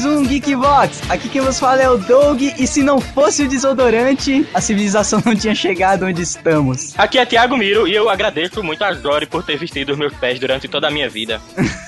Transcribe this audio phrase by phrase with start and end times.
[0.00, 1.10] mais um Geekvox.
[1.10, 5.20] Aqui quem vos fala é o Doug e se não fosse o desodorante, a civilização
[5.26, 6.94] não tinha chegado onde estamos.
[6.96, 10.14] Aqui é Thiago Miro e eu agradeço muito a Jory por ter vestido os meus
[10.14, 11.38] pés durante toda a minha vida.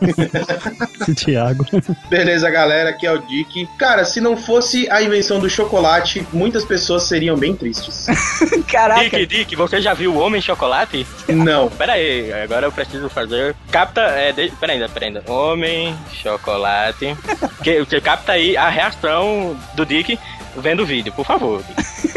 [1.16, 1.66] Thiago.
[2.08, 3.68] Beleza, galera, aqui é o Dick.
[3.78, 8.06] Cara, se não fosse a invenção do chocolate, muitas pessoas seriam bem tristes.
[8.70, 9.02] Caraca.
[9.02, 11.06] Dick, Dick, você já viu o Homem Chocolate?
[11.28, 11.68] Não.
[11.68, 13.54] Pera aí, agora eu preciso fazer.
[13.70, 14.00] Capta.
[14.00, 14.50] É, de...
[14.52, 15.24] Pera ainda, pera ainda.
[15.26, 17.16] Homem Chocolate.
[17.62, 20.18] que, que capta aí a reação do Dick
[20.56, 21.62] vendo o vídeo, por favor.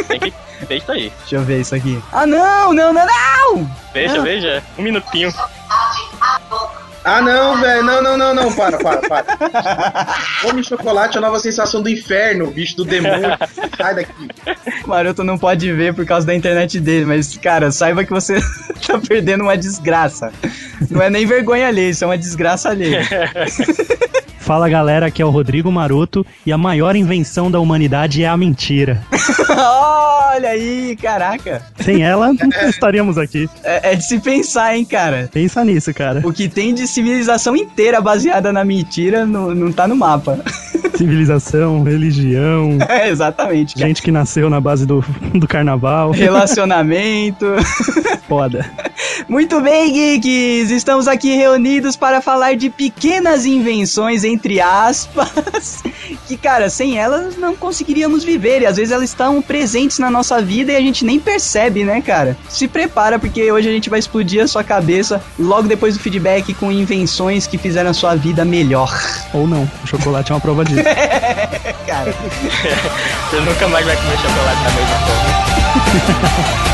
[0.07, 0.33] Tem que.
[0.67, 1.11] Deixa aí.
[1.19, 2.01] Deixa eu ver isso aqui.
[2.11, 3.69] Ah, não, não, não, não!
[3.93, 4.63] Veja, veja.
[4.77, 5.31] Um minutinho.
[7.03, 7.83] Ah, não, velho.
[7.83, 8.53] Não, não, não, não.
[8.53, 10.15] Para, para, para.
[10.45, 13.29] Homem chocolate é a nova sensação do inferno, bicho do demônio.
[13.77, 14.27] Sai daqui.
[14.85, 18.39] Maroto não pode ver por causa da internet dele, mas, cara, saiba que você
[18.85, 20.31] tá perdendo uma desgraça.
[20.89, 23.01] Não é nem vergonha alheia, isso é uma desgraça alheia.
[24.43, 28.35] Fala galera, aqui é o Rodrigo Maroto e a maior invenção da humanidade é a
[28.35, 29.01] mentira.
[30.35, 31.65] Olha aí, caraca.
[31.79, 33.49] Sem ela, não estaríamos aqui.
[33.63, 35.29] É, é, de se pensar, hein, cara.
[35.31, 36.21] Pensa nisso, cara.
[36.25, 40.39] O que tem de civilização inteira baseada na mentira não, não tá no mapa.
[40.95, 42.77] Civilização, religião.
[42.93, 43.77] É, exatamente.
[43.77, 45.03] Gente que nasceu na base do,
[45.33, 46.11] do carnaval.
[46.13, 47.45] Relacionamento.
[48.27, 48.69] Foda.
[49.27, 50.69] Muito bem, geeks!
[50.69, 55.81] Estamos aqui reunidos para falar de pequenas invenções, entre aspas,
[56.27, 58.61] que, cara, sem elas não conseguiríamos viver.
[58.61, 62.01] E às vezes elas estão presentes na nossa vida e a gente nem percebe, né,
[62.01, 62.37] cara?
[62.49, 66.53] Se prepara, porque hoje a gente vai explodir a sua cabeça logo depois do feedback
[66.53, 68.91] com invenções que fizeram a sua vida melhor.
[69.33, 70.72] Ou não, o chocolate é uma prova disso.
[71.87, 72.13] cara.
[73.29, 76.63] Você nunca mais vai comer chocolate da mesma forma.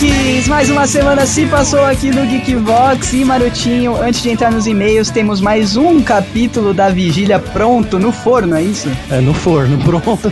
[0.00, 0.46] Geeks!
[0.48, 4.00] Mais uma semana se passou aqui no Geekvox e Marotinho.
[4.00, 8.62] Antes de entrar nos e-mails, temos mais um capítulo da Vigília pronto no forno, é
[8.62, 8.88] isso?
[9.10, 10.30] É, no forno, pronto.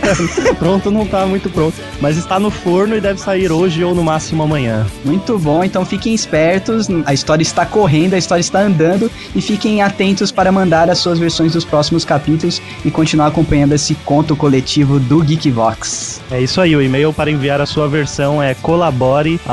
[0.57, 4.03] pronto não tá muito pronto, mas está no forno e deve sair hoje ou no
[4.03, 4.87] máximo amanhã.
[5.05, 6.87] Muito bom, então fiquem espertos.
[7.05, 11.19] A história está correndo, a história está andando e fiquem atentos para mandar as suas
[11.19, 16.21] versões dos próximos capítulos e continuar acompanhando esse conto coletivo do Geekvox.
[16.31, 18.55] É isso aí, o e-mail para enviar a sua versão é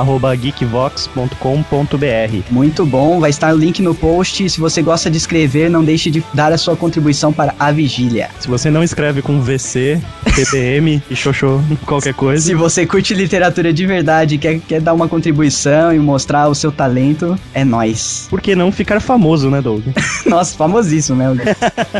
[0.04, 2.42] colabore@geekvox.com.br.
[2.50, 4.48] Muito bom, vai estar o link no post.
[4.48, 8.30] Se você gosta de escrever, não deixe de dar a sua contribuição para a vigília.
[8.38, 10.00] Se você não escreve com VC,
[10.34, 12.44] PPM e xoxô, qualquer coisa.
[12.44, 16.70] Se você curte literatura de verdade, quer, quer dar uma contribuição e mostrar o seu
[16.70, 18.28] talento, é nós.
[18.30, 19.82] Por que não ficar famoso, né, Doug?
[20.26, 21.34] Nossa, famosíssimo, né?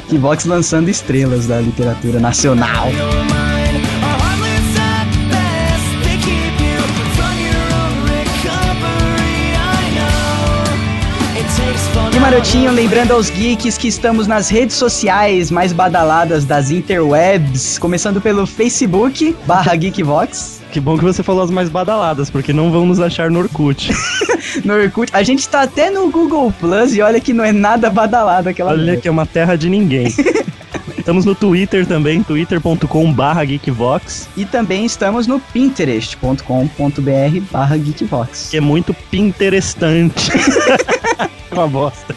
[0.09, 2.89] Geekvox lançando estrelas da literatura nacional.
[12.25, 18.47] Marotinho, lembrando aos geeks que estamos nas redes sociais mais badaladas das interwebs, começando pelo
[18.47, 20.63] Facebook, barra Geekvox.
[20.73, 23.93] Que bom que você falou as mais badaladas, porque não vão nos achar no Orkut.
[24.65, 25.15] no Orkut.
[25.15, 28.71] A gente tá até no Google Plus e olha que não é nada badalado aquela
[28.71, 29.03] Olha merda.
[29.03, 30.07] que é uma terra de ninguém.
[31.05, 34.27] Estamos no Twitter também, twitter.com barra geekvox.
[34.35, 38.49] E também estamos no pinterest.com.br barra geekvox.
[38.51, 40.31] Que é muito pinterestante.
[41.53, 42.17] uma bosta.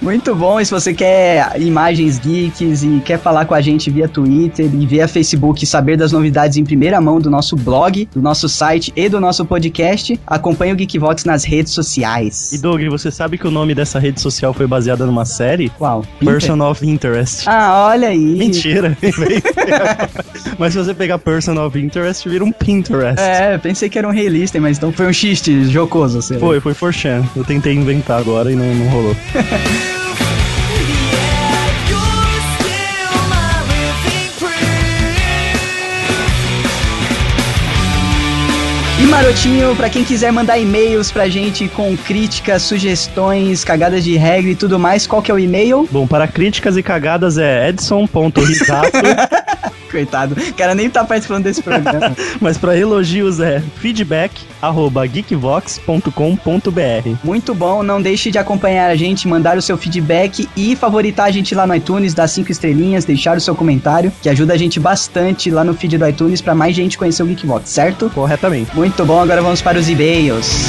[0.00, 4.08] Muito bom, e se você quer imagens geeks e quer falar com a gente via
[4.08, 8.48] Twitter e via Facebook saber das novidades em primeira mão do nosso blog, do nosso
[8.48, 12.52] site e do nosso podcast, acompanhe o Geekvox nas redes sociais.
[12.52, 15.68] E Doug, você sabe que o nome dessa rede social foi baseada numa série?
[15.70, 16.04] Qual?
[16.20, 17.48] Person of Interest.
[17.48, 18.36] Ah, olha aí.
[18.36, 18.96] Mentira.
[20.58, 23.20] mas se você pegar Person of Interest, vira um Pinterest.
[23.20, 26.46] É, pensei que era um relista, mas então foi um xiste jocoso, sei lá.
[26.46, 27.24] Foi, foi for Chan.
[27.34, 29.16] Eu tentei inventar agora e não, não rolou.
[39.02, 44.52] E Marotinho, pra quem quiser mandar e-mails pra gente com críticas, sugestões, cagadas de regra
[44.52, 45.88] e tudo mais, qual que é o e-mail?
[45.90, 48.92] Bom, para críticas e cagadas é edson.risato
[49.92, 52.16] Coitado, o cara nem tá participando desse programa.
[52.40, 54.32] Mas pra elogios é feedback
[54.62, 56.10] arroba geekvox.com.br.
[57.22, 61.30] Muito bom, não deixe de acompanhar a gente, mandar o seu feedback e favoritar a
[61.30, 64.80] gente lá no iTunes, dar cinco estrelinhas, deixar o seu comentário, que ajuda a gente
[64.80, 68.08] bastante lá no feed do iTunes pra mais gente conhecer o Geekvox, certo?
[68.14, 68.74] Corretamente.
[68.74, 70.68] Muito bom, agora vamos para os e-mails.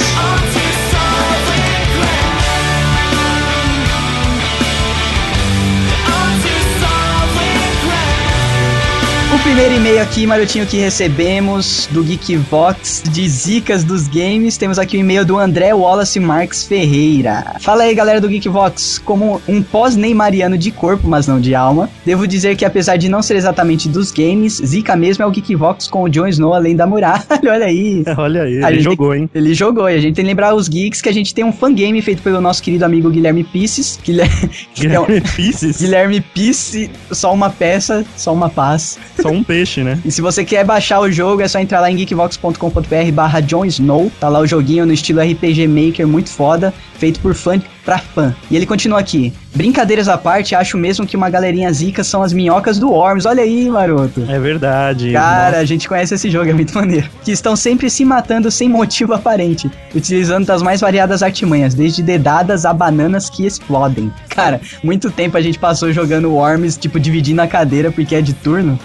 [9.53, 14.57] Primeiro e-mail aqui, Marotinho, que recebemos do Geekvox de Zicas dos Games.
[14.57, 17.57] Temos aqui o e-mail do André Wallace Marques Ferreira.
[17.59, 18.97] Fala aí, galera do Geekvox.
[19.05, 23.21] Como um pós-neymariano de corpo, mas não de alma, devo dizer que apesar de não
[23.21, 26.87] ser exatamente dos games, Zica mesmo é o Geekvox com o Jon Snow além da
[26.87, 27.23] muralha.
[27.47, 28.03] Olha aí.
[28.17, 29.29] Olha aí, A ele jogou, tem- hein?
[29.35, 31.53] Ele jogou, e a gente tem que lembrar os geeks que a gente tem um
[31.53, 33.99] fangame feito pelo nosso querido amigo Guilherme Pisces.
[34.03, 38.97] Guilherme, Guilherme Pieces, Guilherme Pisse, só uma peça, só uma paz.
[39.21, 39.99] só um peixe, né?
[40.05, 44.11] E se você quer baixar o jogo, é só entrar lá em geekvox.com.br barra Snow.
[44.19, 48.33] Tá lá o joguinho no estilo RPG Maker, muito foda, feito por fã pra fã.
[48.49, 49.33] E ele continua aqui.
[49.55, 53.25] Brincadeiras à parte, acho mesmo que uma galerinha zica são as minhocas do Worms.
[53.25, 54.25] Olha aí, maroto.
[54.27, 55.11] É verdade.
[55.11, 57.07] Cara, a gente conhece esse jogo, é muito maneiro.
[57.23, 62.65] Que estão sempre se matando sem motivo aparente, utilizando das mais variadas artimanhas, desde dedadas
[62.65, 64.11] a bananas que explodem.
[64.29, 68.33] Cara, muito tempo a gente passou jogando Worms, tipo, dividindo a cadeira porque é de
[68.33, 68.79] turno.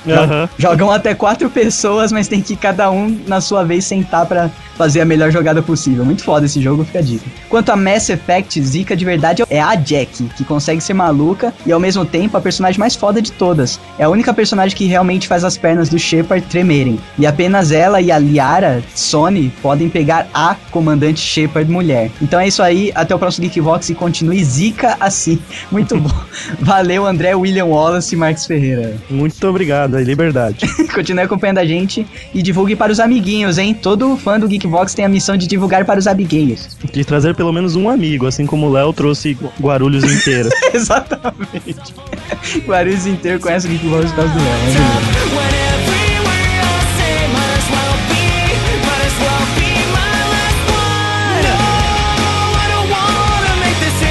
[0.59, 5.00] Jogam até quatro pessoas, mas tem que cada um na sua vez sentar pra fazer
[5.00, 6.05] a melhor jogada possível.
[6.05, 7.25] Muito foda esse jogo, fica a dica.
[7.49, 11.73] Quanto a Mass Effect, Zika de verdade é a Jack, que consegue ser maluca e
[11.73, 13.81] ao mesmo tempo a personagem mais foda de todas.
[13.99, 16.99] É a única personagem que realmente faz as pernas do Shepard tremerem.
[17.19, 22.11] E apenas ela e a Liara, Sony, podem pegar a comandante Shepard mulher.
[22.20, 25.38] Então é isso aí, até o próximo Geekvox e continue Zika assim.
[25.70, 26.11] Muito bom.
[26.61, 28.96] Valeu, André William Wallace e Marcos Ferreira.
[29.11, 30.67] Muito obrigado, aí, liberdade.
[30.94, 33.75] Continue acompanhando a gente e divulgue para os amiguinhos, hein?
[33.75, 36.76] Todo fã do Geekvox tem a missão de divulgar para os amiguinhos.
[36.93, 40.49] De trazer pelo menos um amigo, assim como o Léo trouxe Guarulhos inteiro.
[40.73, 41.95] Exatamente.
[42.65, 45.28] Guarulhos inteiro conhece o Geekvox por causa do Léo.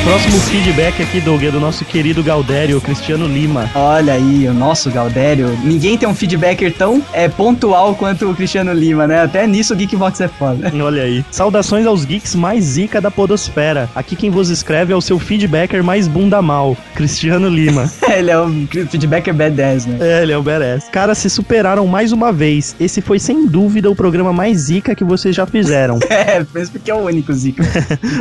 [0.07, 3.69] Próximo feedback aqui, Doug, é do nosso querido Galdério, Cristiano Lima.
[3.75, 5.50] Olha aí, o nosso Galdério.
[5.65, 9.24] Ninguém tem um feedbacker tão é, pontual quanto o Cristiano Lima, né?
[9.24, 10.71] Até nisso o Geekvox é foda.
[10.81, 11.25] Olha aí.
[11.30, 13.89] Saudações aos geeks mais zica da podosfera.
[13.94, 17.92] Aqui quem vos escreve é o seu feedbacker mais bunda mal, Cristiano Lima.
[18.10, 18.50] Ele é o
[18.89, 19.98] feedbacker B10, né?
[20.00, 20.86] É, ele é o Beres.
[20.89, 22.77] Cara, se superaram mais uma vez.
[22.80, 26.00] Esse foi sem dúvida o programa mais zica que vocês já fizeram.
[26.27, 27.63] É, mesmo porque é o único Zica.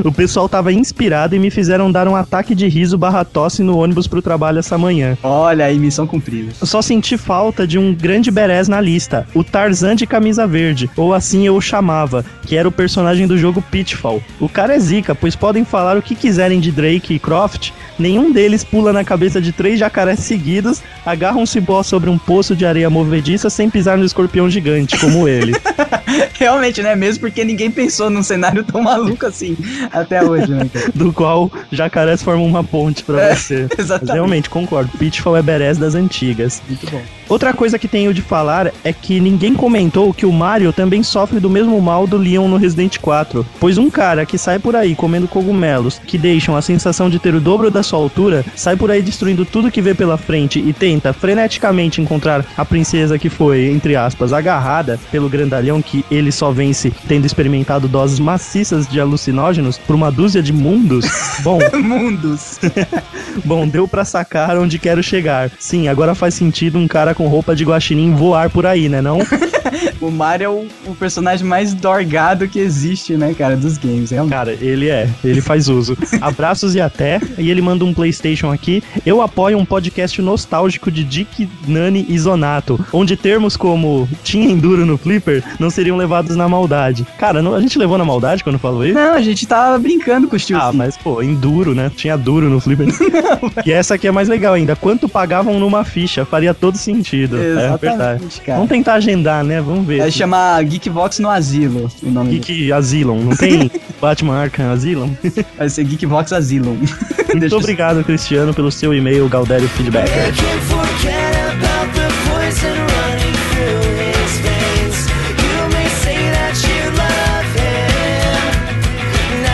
[0.04, 3.78] o pessoal tava inspirado e me fizeram dar um ataque de riso barra tosse no
[3.78, 5.16] ônibus pro trabalho essa manhã.
[5.22, 6.52] Olha aí, missão cumprida.
[6.60, 10.90] Eu só senti falta de um grande Beres na lista, o Tarzan de camisa verde,
[10.96, 14.22] ou assim eu o chamava, que era o personagem do jogo Pitfall.
[14.40, 18.32] O cara é zica, pois podem falar o que quiserem de Drake e Croft, nenhum
[18.32, 22.64] deles pula na cabeça de três jacarés seguidos, agarra um cibó sobre um poço de
[22.64, 25.52] areia movediça sem pisar no escorpião gigante, como ele.
[26.38, 26.94] Realmente, né?
[26.94, 29.56] Mesmo porque ninguém pensou num cenário tão maluco assim
[29.92, 30.68] até hoje, né?
[30.94, 33.66] do qual jacarés formam uma ponte pra É, você.
[33.70, 34.12] Mas exatamente.
[34.12, 34.90] realmente, concordo.
[34.98, 36.62] Pitfall é Beres das antigas.
[36.68, 37.00] Muito bom.
[37.28, 41.40] Outra coisa que tenho de falar é que ninguém comentou que o Mario também sofre
[41.40, 43.44] do mesmo mal do Leon no Resident 4.
[43.58, 47.34] Pois um cara que sai por aí comendo cogumelos que deixam a sensação de ter
[47.34, 50.72] o dobro da sua altura, sai por aí destruindo tudo que vê pela frente e
[50.72, 56.52] tenta freneticamente encontrar a princesa que foi, entre aspas, agarrada pelo grandalhão que ele só
[56.52, 61.04] vence tendo experimentado doses maciças de alucinógenos por uma dúzia de mundos.
[61.42, 62.58] Bom, Mundos.
[63.44, 65.50] Bom, deu pra sacar onde quero chegar.
[65.58, 69.18] Sim, agora faz sentido um cara com roupa de guaxinim voar por aí, né não?
[70.00, 74.10] O Mario é o, o personagem mais dorgado que existe, né, cara, dos games.
[74.10, 74.34] Realmente.
[74.34, 75.96] Cara, ele é, ele faz uso.
[76.20, 77.20] Abraços e até.
[77.38, 78.82] E ele manda um PlayStation aqui.
[79.04, 84.84] Eu apoio um podcast nostálgico de Dick, Nani e Zonato, onde termos como tinha enduro
[84.86, 87.06] no Flipper não seriam levados na maldade.
[87.18, 88.94] Cara, não- a gente levou na maldade quando falou isso?
[88.94, 90.60] Não, a gente tava brincando com os tios.
[90.60, 91.90] Ah, mas pô, enduro, né?
[91.94, 92.88] Tinha duro no Flipper.
[93.64, 94.76] e essa aqui é mais legal ainda.
[94.76, 96.24] Quanto pagavam numa ficha?
[96.24, 97.36] Faria todo sentido.
[97.38, 98.40] É Exatamente, verdade.
[98.44, 98.58] cara.
[98.58, 99.55] Vamos tentar agendar, né?
[99.60, 99.98] Vamos ver.
[99.98, 102.40] Vai chamar Geekvox no Asilo, o nome dele.
[102.40, 103.70] Geek Asylum, não tem
[104.00, 105.16] Batman Arkham Asylum?
[105.56, 106.76] Vai ser Geekvox Asylum.
[107.34, 110.10] Muito obrigado, Cristiano, pelo seu e-mail, Galdério Feedback.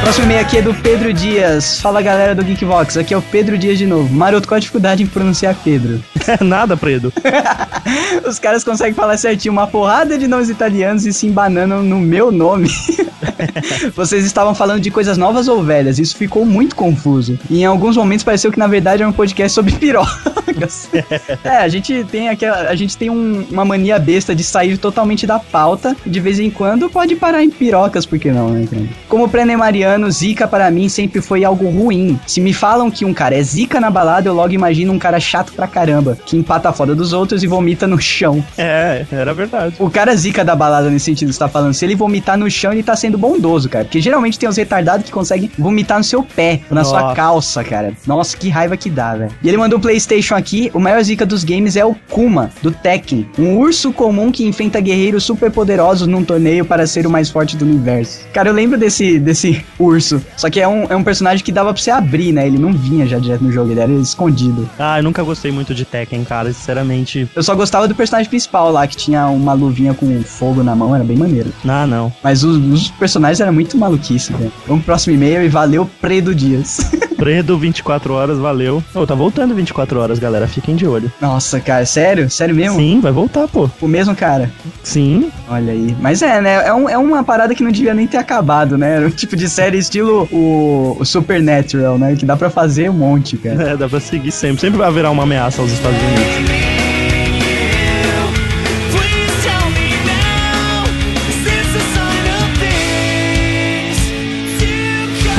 [0.02, 1.80] Próximo e-mail aqui é do Pedro Dias.
[1.80, 4.12] Fala galera do Geekvox, aqui é o Pedro Dias de novo.
[4.12, 6.02] Maroto, qual a dificuldade em pronunciar Pedro?
[6.42, 7.12] Nada, Predo.
[8.26, 12.32] Os caras conseguem falar certinho uma porrada de nomes italianos e se embanando no meu
[12.32, 12.68] nome.
[13.94, 17.38] Vocês estavam falando de coisas novas ou velhas, isso ficou muito confuso.
[17.50, 20.88] E em alguns momentos pareceu que na verdade era um podcast sobre pirocas.
[21.44, 25.26] é, a gente tem aquela, a gente tem um- uma mania besta de sair totalmente
[25.26, 25.96] da pauta.
[26.04, 28.82] De vez em quando pode parar em pirocas, por que não, né, cara?
[29.08, 32.18] Como Brené Mariano, zica para mim sempre foi algo ruim.
[32.26, 35.18] Se me falam que um cara é zica na balada, eu logo imagino um cara
[35.20, 38.44] chato pra caramba, que empata a foda dos outros e vomita no chão.
[38.56, 39.74] É, era verdade.
[39.78, 41.74] O cara zica da balada nesse sentido que você tá falando.
[41.74, 43.84] Se ele vomitar no chão, ele tá sendo bondoso, cara.
[43.84, 47.14] Porque geralmente tem os retardados que conseguem vomitar no seu pé, na sua Nossa.
[47.14, 47.92] calça, cara.
[48.04, 49.30] Nossa, que raiva que dá, velho.
[49.40, 50.70] E ele mandou o PlayStation aqui.
[50.74, 53.28] O maior zica dos games é o Kuma, do Tekken.
[53.38, 57.56] Um urso comum que enfrenta guerreiros super poderosos num torneio para ser o mais forte
[57.56, 58.26] do universo.
[58.32, 60.20] Cara, eu lembro desse, desse urso.
[60.36, 62.46] Só que é um, é um personagem que dava pra você abrir, né?
[62.46, 64.68] Ele não vinha já direto no jogo, ele era escondido.
[64.78, 67.28] Ah, eu nunca gostei muito de Tekken, cara, sinceramente.
[67.36, 70.94] Eu só gostava do personagem principal lá, que tinha uma luvinha com fogo na mão,
[70.94, 71.52] era bem maneiro.
[71.66, 72.12] Ah, não.
[72.22, 74.52] Mas os, os personagens eram muito maluquice, velho.
[74.66, 76.78] Vamos pro próximo e-mail e valeu, Predo Dias.
[77.16, 78.82] Predo 24 horas, valeu.
[78.94, 80.48] Ô, tá voltando 24 horas, galera.
[80.48, 81.10] Fiquem de olho.
[81.20, 82.28] Nossa, cara, sério?
[82.28, 82.76] Sério mesmo?
[82.78, 83.70] Sim, vai voltar, pô.
[83.80, 84.50] O mesmo cara.
[84.82, 85.30] Sim.
[85.48, 85.94] Olha aí.
[86.00, 86.66] Mas é, né?
[86.66, 88.96] É, um- é uma parada que não devia nem ter acabado, né?
[88.96, 92.16] Era um tipo de série estilo o, o Supernatural, né?
[92.16, 93.70] Que dá pra fazer um monte, cara.
[93.70, 94.60] É, dá pra seguir sempre.
[94.60, 96.71] Sempre haverá uma ameaça aos Estados Unidos.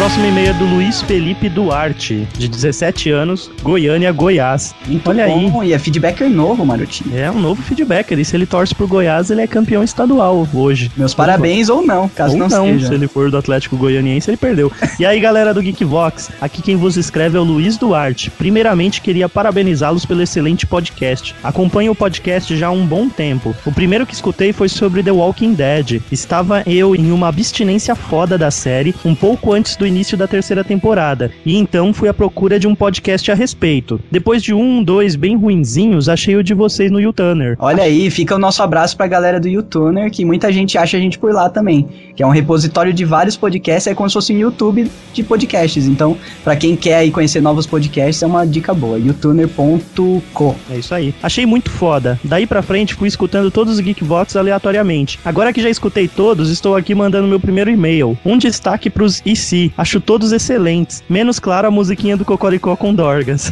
[0.03, 4.75] Próximo e-mail é do Luiz Felipe Duarte, de 17 anos, Goiânia, Goiás.
[4.85, 5.49] Muito Olha aí.
[5.49, 5.63] bom.
[5.63, 7.17] E é feedbacker novo, Marotinho.
[7.17, 8.19] É um novo feedbacker.
[8.19, 10.91] E se ele torce pro Goiás, ele é campeão estadual hoje.
[10.97, 12.89] Meus parabéns ou não, caso Ou não, não, seja.
[12.89, 14.69] se ele for do Atlético Goianiense, ele perdeu.
[14.99, 18.29] E aí, galera do Geekvox, aqui quem vos escreve é o Luiz Duarte.
[18.29, 21.33] Primeiramente, queria parabenizá-los pelo excelente podcast.
[21.41, 23.55] Acompanho o podcast já há um bom tempo.
[23.65, 26.01] O primeiro que escutei foi sobre The Walking Dead.
[26.11, 30.63] Estava eu em uma abstinência foda da série, um pouco antes do início da terceira
[30.63, 33.99] temporada, e então fui à procura de um podcast a respeito.
[34.11, 37.55] Depois de um, dois bem ruinzinhos, achei o de vocês no YouTuner.
[37.59, 40.99] Olha aí, fica o nosso abraço pra galera do YouTuner, que muita gente acha a
[40.99, 41.87] gente por lá também.
[42.15, 45.87] Que é um repositório de vários podcasts, é como se fosse um YouTube de podcasts.
[45.87, 48.97] Então, pra quem quer aí conhecer novos podcasts, é uma dica boa.
[48.97, 50.55] youtuner.co.
[50.71, 51.13] É isso aí.
[51.21, 52.19] Achei muito foda.
[52.23, 55.19] Daí pra frente fui escutando todos os Geekbox aleatoriamente.
[55.23, 58.17] Agora que já escutei todos, estou aqui mandando meu primeiro e-mail.
[58.25, 59.71] Um destaque pros IC.
[59.83, 61.03] Acho todos excelentes.
[61.09, 63.51] Menos claro a musiquinha do Cocoricó com Dorgas.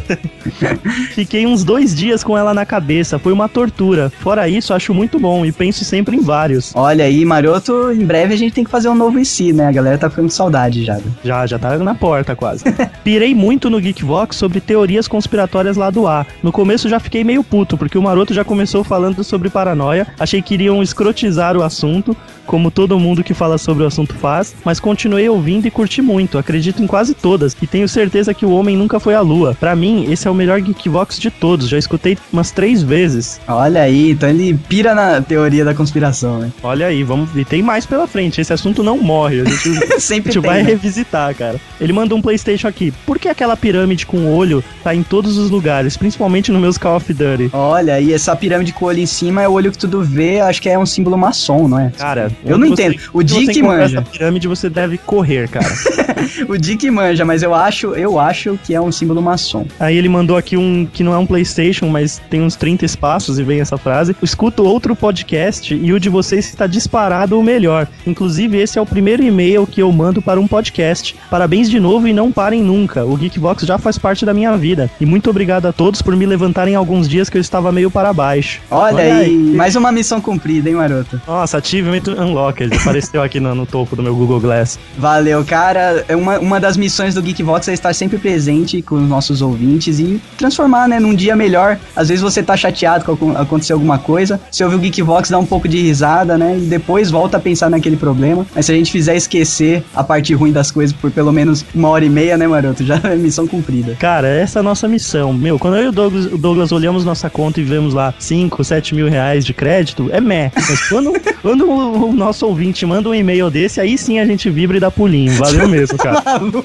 [1.12, 3.18] Fiquei uns dois dias com ela na cabeça.
[3.18, 4.10] Foi uma tortura.
[4.20, 6.72] Fora isso, acho muito bom e penso sempre em vários.
[6.74, 9.66] Olha aí, Maroto, em breve a gente tem que fazer um novo IC, né?
[9.66, 10.98] A galera tá ficando saudade já.
[11.22, 12.64] Já, já tá na porta quase.
[13.04, 16.26] Pirei muito no Geekvox sobre teorias conspiratórias lá do ar.
[16.42, 20.06] No começo já fiquei meio puto, porque o Maroto já começou falando sobre paranoia.
[20.18, 24.54] Achei que iriam escrotizar o assunto, como todo mundo que fala sobre o assunto faz,
[24.64, 26.21] mas continuei ouvindo e curti muito.
[26.38, 29.56] Acredito em quase todas e tenho certeza que o homem nunca foi à lua.
[29.58, 31.68] Pra mim, esse é o melhor Geekvox de todos.
[31.68, 33.40] Já escutei umas três vezes.
[33.48, 36.50] Olha aí, então ele pira na teoria da conspiração, né?
[36.62, 37.30] Olha aí, vamos.
[37.36, 38.40] E tem mais pela frente.
[38.40, 39.40] Esse assunto não morre.
[39.40, 40.68] A gente Sempre A gente tem, vai né?
[40.68, 41.60] revisitar, cara.
[41.80, 42.92] Ele manda um PlayStation aqui.
[43.06, 46.96] Por que aquela pirâmide com olho tá em todos os lugares, principalmente nos meus Call
[46.96, 47.50] of Duty?
[47.52, 50.40] Olha, e essa pirâmide com o olho em cima é o olho que tudo vê,
[50.40, 51.90] acho que é um símbolo maçom, não é?
[51.96, 53.00] Cara, Eu não você- entendo.
[53.12, 53.98] O você Dick encontrar manja.
[53.98, 55.66] Essa pirâmide você deve correr, cara.
[56.48, 59.66] O Dick manja, mas eu acho, eu acho que é um símbolo maçom.
[59.78, 63.38] Aí ele mandou aqui um que não é um PlayStation, mas tem uns 30 espaços
[63.38, 64.14] e vem essa frase.
[64.22, 67.86] Escuto outro podcast e o de vocês está disparado o melhor.
[68.06, 71.14] Inclusive, esse é o primeiro e-mail que eu mando para um podcast.
[71.30, 73.04] Parabéns de novo e não parem nunca.
[73.04, 74.90] O Geekbox já faz parte da minha vida.
[75.00, 78.12] E muito obrigado a todos por me levantarem alguns dias que eu estava meio para
[78.12, 78.60] baixo.
[78.70, 81.20] Olha, aí, mais uma missão cumprida, hein, maroto?
[81.26, 82.74] Nossa, Achievement Unlocked.
[82.76, 84.78] Apareceu aqui no, no topo do meu Google Glass.
[84.98, 86.01] Valeu, cara.
[86.08, 89.98] É uma, uma das missões do Geekvox é estar sempre presente com os nossos ouvintes
[89.98, 91.78] e transformar, né, num dia melhor.
[91.94, 95.46] Às vezes você tá chateado com acontecer alguma coisa, você ouve o Geekvox, dá um
[95.46, 98.46] pouco de risada, né, e depois volta a pensar naquele problema.
[98.54, 101.88] Mas se a gente fizer esquecer a parte ruim das coisas por pelo menos uma
[101.88, 103.96] hora e meia, né, maroto, já é missão cumprida.
[103.98, 105.32] Cara, essa é a nossa missão.
[105.32, 108.62] Meu, quando eu e o Douglas, o Douglas olhamos nossa conta e vemos lá 5,
[108.62, 110.50] 7 mil reais de crédito, é meh.
[110.54, 114.76] Mas quando, quando o nosso ouvinte manda um e-mail desse, aí sim a gente vibra
[114.76, 115.32] e dá pulinho.
[115.34, 116.22] Valeu mesmo, cara.
[116.24, 116.64] Maluco.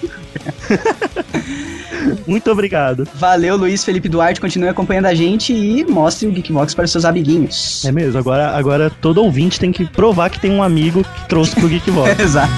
[2.26, 3.08] Muito obrigado.
[3.16, 7.06] Valeu, Luiz Felipe Duarte, continue acompanhando a gente e mostre o Geekvox para os seus
[7.06, 7.84] amiguinhos.
[7.86, 11.56] É mesmo, agora, agora todo ouvinte tem que provar que tem um amigo que trouxe
[11.56, 12.20] pro Geekbox.
[12.20, 12.54] Exato.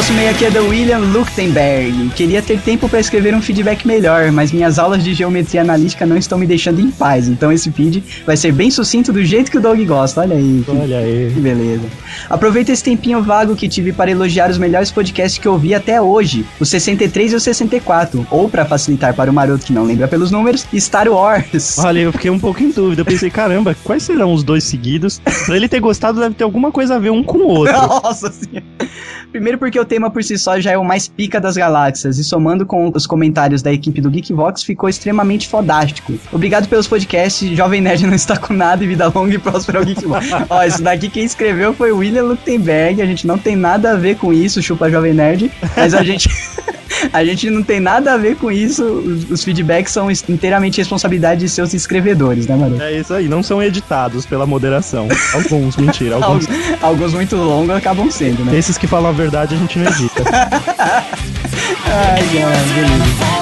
[0.00, 2.08] Próximo e-mail aqui é do William Luchtenberg.
[2.16, 6.16] Queria ter tempo para escrever um feedback melhor, mas minhas aulas de geometria analítica não
[6.16, 7.28] estão me deixando em paz.
[7.28, 10.22] Então esse feed vai ser bem sucinto do jeito que o Doug gosta.
[10.22, 10.62] Olha aí.
[10.64, 11.30] que- Olha aí.
[11.34, 11.82] Que beleza.
[12.30, 16.00] Aproveita esse tempinho vago que tive para elogiar os melhores podcasts que eu vi até
[16.00, 20.08] hoje, o 63 e o 64, ou para facilitar para o maroto que não lembra
[20.08, 21.76] pelos números, Star Wars.
[21.84, 23.02] Olha, eu fiquei um pouco em dúvida.
[23.02, 25.20] Eu pensei, caramba, quais serão os dois seguidos?
[25.44, 27.74] Pra ele ter gostado, deve ter alguma coisa a ver um com o outro.
[27.76, 28.64] Nossa senhora.
[29.30, 32.22] Primeiro porque o tema por si só já é o mais pica das galáxias, e
[32.22, 36.14] somando com os comentários da equipe do Geekvox, ficou extremamente fodástico.
[36.32, 39.84] Obrigado pelos podcasts, Jovem Nerd não está com nada e vida longa e próspera ao
[39.84, 40.28] Geekvox.
[40.48, 43.96] Ó, isso daqui quem escreveu foi o William Lutenberg, a gente não tem nada a
[43.96, 46.30] ver com isso, chupa Jovem Nerd, mas a gente...
[47.12, 51.40] A gente não tem nada a ver com isso, os, os feedbacks são inteiramente responsabilidade
[51.40, 52.82] de seus escrevedores, né, Maroto?
[52.82, 55.08] É isso aí, não são editados pela moderação.
[55.34, 56.48] Alguns, mentira, alguns.
[56.48, 58.56] Alguns, alguns muito longos acabam sendo, né?
[58.56, 60.22] Esses que falam a verdade a gente não edita.
[61.86, 63.39] Ai, cara, beleza.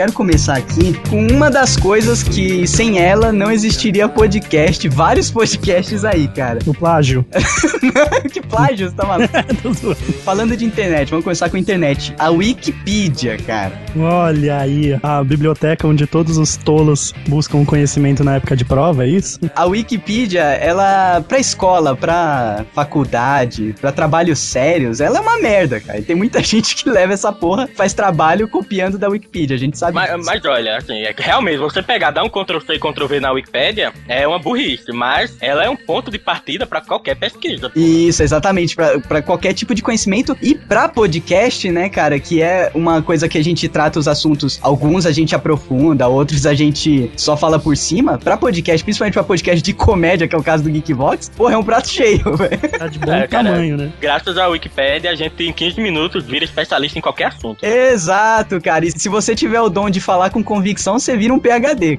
[0.00, 6.06] Quero começar aqui com uma das coisas que sem ela não existiria podcast, vários podcasts
[6.06, 6.58] aí, cara.
[6.66, 7.22] O plágio.
[8.32, 9.34] que plágio, você tá maluco?
[10.24, 12.14] Falando de internet, vamos começar com a internet.
[12.18, 13.74] A Wikipedia, cara.
[13.94, 19.08] Olha aí, a biblioteca onde todos os tolos buscam conhecimento na época de prova, é
[19.08, 19.38] isso?
[19.54, 25.98] A Wikipedia, ela, pra escola, pra faculdade, pra trabalhos sérios, ela é uma merda, cara.
[25.98, 29.76] E tem muita gente que leva essa porra, faz trabalho copiando da Wikipedia, a gente
[29.76, 30.26] sabe Mas, disso.
[30.26, 33.92] mas olha, assim, é que realmente, você pegar, dar um Ctrl-C e Ctrl-V na Wikipédia
[34.08, 37.70] é uma burrice, mas ela é um ponto de partida pra qualquer pesquisa.
[37.74, 42.70] Isso, exatamente, pra pra qualquer tipo de conhecimento e pra podcast, né, cara, que é
[42.74, 47.10] uma coisa que a gente trata os assuntos, alguns a gente aprofunda, outros a gente
[47.16, 48.18] só fala por cima.
[48.18, 51.56] Pra podcast, principalmente pra podcast de comédia, que é o caso do Geekvox, porra, é
[51.56, 52.58] um prato cheio, velho.
[52.78, 53.50] Tá de bom É, cara.
[53.50, 53.92] tamanho, né?
[54.00, 57.64] Graças à Wikipédia, a gente em 15 minutos vira especialista em qualquer assunto.
[57.64, 58.84] Exato, cara.
[58.84, 61.98] E se você tiver o dom de falar com convicção, você vira um PhD.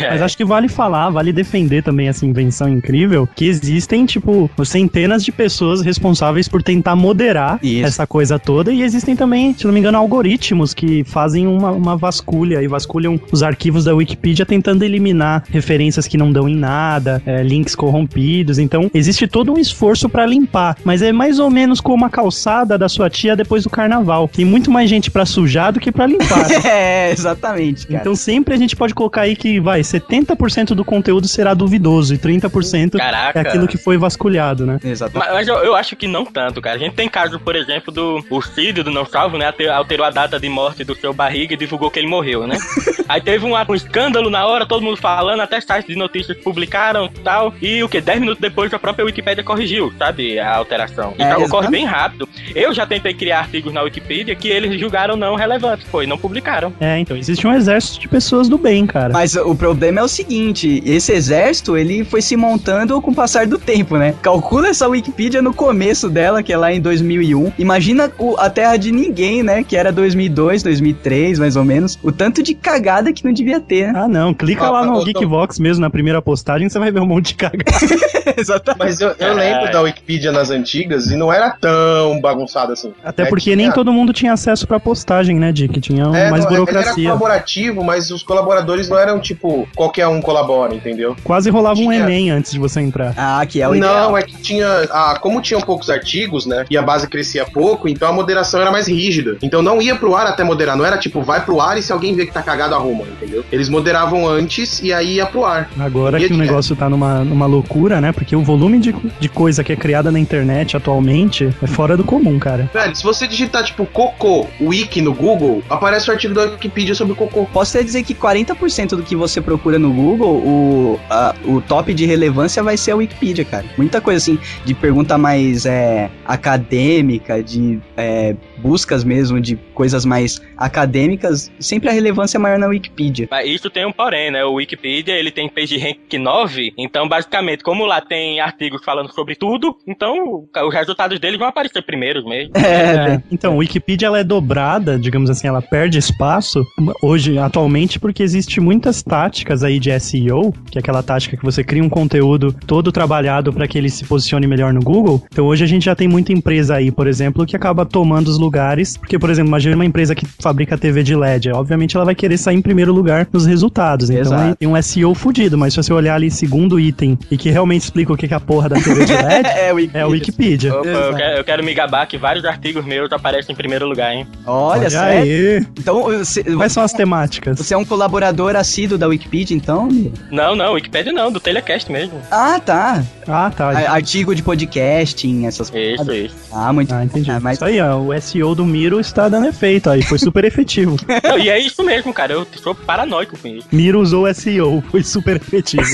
[0.00, 5.24] Mas acho que vale falar, vale defender também essa invenção incrível, que existem, tipo, centenas
[5.24, 7.86] de pessoas responsáveis por tentar moderar Isso.
[7.86, 11.96] essa coisa toda, e existem também, se não me engano, algoritmos que fazem uma, uma
[11.96, 17.22] vasculha e vasculham os arquivos da Wikipedia tentando eliminar referências que não dão em nada,
[17.26, 21.80] é, links corrompidos, então existe todo um esforço pra limpar, mas é mais ou menos
[21.80, 24.28] como a calçada da sua tia depois do carnaval.
[24.28, 26.50] Tem muito mais gente pra sujar do que pra limpar.
[26.64, 28.00] é, exatamente, cara.
[28.00, 32.18] Então sempre a gente pode colocar aí que vai 70% do conteúdo será duvidoso e
[32.18, 33.38] 30% Caraca.
[33.38, 34.78] é aquilo que foi vasculhado, né?
[34.82, 35.26] Exatamente.
[35.26, 36.76] Mas, mas eu, eu acho que não tanto, cara.
[36.76, 39.52] A gente tem caso, por exemplo, do o Cid, do Não Salvo, né?
[39.72, 42.56] Alterou a data de morte do seu barriga e divulgou que ele morreu, né?
[43.08, 47.06] Aí teve um, um escândalo na hora, todo mundo falando, até sites de notícias publicaram
[47.06, 47.54] e tal.
[47.60, 48.00] E o que?
[48.00, 50.38] 10 minutos depois a própria Wikipédia corrigiu, sabe?
[50.38, 51.14] A alteração.
[51.18, 51.70] É, Então ocorre exatamente.
[51.70, 52.28] bem rápido.
[52.54, 56.72] Eu já tentei criar artigos na Wikipedia que eles julgaram não relevantes, foi, não publicaram.
[56.80, 59.12] É, então existe um exército de pessoas do bem, cara.
[59.12, 63.46] Mas o problema é o seguinte, esse exército, ele foi se montando com o passar
[63.46, 64.14] do tempo, né?
[64.22, 67.52] Calcula essa Wikipedia no começo dela, que é lá em 2001.
[67.58, 69.62] Imagina o- a terra de ninguém, né?
[69.62, 71.98] Que era 2002, 2003, mais ou menos.
[72.02, 74.00] O tanto de cagada que não devia ter, né?
[74.04, 77.06] Ah, não, clica Ah, lá no Geekvox mesmo, na primeira postagem, você vai ver um
[77.06, 77.64] monte de cagada.
[78.36, 78.78] Exatamente.
[78.78, 82.92] Mas eu, eu lembro da Wikipedia nas antigas e não era tão bagunçado assim.
[83.04, 85.80] Até É, porque tinha- nem todo mundo tinha acesso pra postagem, né, Dick?
[85.80, 90.20] Tinha É, mais não, Ele era colaborativo, mas os colaboradores não eram tipo qualquer um
[90.20, 91.16] colabora, entendeu?
[91.24, 93.12] Quase rolava um Tinha- Enem antes de você entrar.
[93.16, 94.10] Ah, que é o ideal.
[94.10, 94.66] Não, é que tinha.
[94.90, 96.64] Ah, como tinham poucos artigos, né?
[96.70, 99.36] E a base crescia pouco, então a moderação era mais rígida.
[99.42, 100.76] Então não ia pro ar até moderar.
[100.76, 103.44] Não era tipo, vai pro ar e se alguém vê que tá cagado, arruma, entendeu?
[103.50, 105.70] Eles moderavam antes e aí ia pro ar.
[105.78, 108.12] Agora que o negócio tá numa, numa loucura, né?
[108.12, 112.04] Porque o volume de, de coisa que é criada na internet atualmente é fora do
[112.04, 112.70] comum, cara.
[112.72, 117.14] Velho, se você digitar tipo cocô, wiki no Google, aparece o artigo da Wikipedia sobre
[117.14, 117.46] cocô.
[117.52, 121.92] Posso até dizer que 40% do que você procura no Google, o, a- o top
[121.94, 123.64] de relevância vai ser a Wikipedia, cara.
[123.76, 130.40] Muita coisa assim, de pergunta mais é, acadêmica, de é, buscas mesmo, de coisas mais
[130.56, 133.28] acadêmicas, sempre a relevância é maior na Wikipedia.
[133.30, 134.44] Mas isso tem um porém, né?
[134.44, 139.76] O Wikipedia, ele tem PageRank 9, então basicamente, como lá tem artigos falando sobre tudo,
[139.86, 142.52] então os resultados deles vão aparecer primeiros mesmo.
[142.56, 146.64] É, É, então, o Wikipedia ela é dobrada, digamos assim, ela perde espaço
[147.02, 151.62] hoje, atualmente, porque existe muitas táticas aí de SEO, que é aquela tática que você
[151.62, 155.22] cria um conteúdo todo trabalhado para que ele se posicione melhor no Google.
[155.30, 158.38] Então, hoje a gente já tem muita empresa aí, por exemplo, que acaba tomando os
[158.38, 158.47] lugares,
[158.96, 162.36] porque, por exemplo, imagina uma empresa que fabrica TV de LED, obviamente ela vai querer
[162.38, 164.10] sair em primeiro lugar nos resultados.
[164.10, 164.42] Então, Exato.
[164.42, 167.82] aí tem um SEO fudido, mas se você olhar ali segundo item e que realmente
[167.82, 170.00] explica o que é a porra da TV de LED, é, Wikipedia.
[170.00, 170.74] é o Wikipedia.
[170.74, 174.12] Opa, eu quero, eu quero me gabar que vários artigos meus aparecem em primeiro lugar,
[174.14, 174.26] hein?
[174.46, 175.22] Olha, sério?
[175.58, 175.66] aí.
[175.78, 177.58] Então, você, Quais são as temáticas?
[177.58, 179.88] você é um colaborador assíduo da Wikipedia, então?
[180.30, 182.20] Não, não, Wikipedia não, do Telecast mesmo.
[182.30, 183.02] Ah, tá.
[183.26, 183.68] Ah, tá.
[183.90, 186.36] Artigo de podcasting, essas Isso, isso.
[186.52, 186.94] Ah, muito.
[186.94, 187.30] Ah, entendi.
[187.30, 190.44] Ah, mas Isso aí, ó, o SEO do Miro está dando efeito aí, foi super
[190.44, 190.96] efetivo.
[191.22, 193.68] Não, e é isso mesmo, cara, eu sou paranoico com isso.
[193.72, 195.84] Miro usou SEO, foi super efetivo.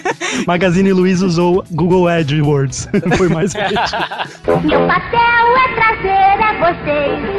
[0.46, 4.62] Magazine Luiza usou Google AdWords, foi mais efetivo.
[4.64, 7.34] Meu papel é trazer a vocês.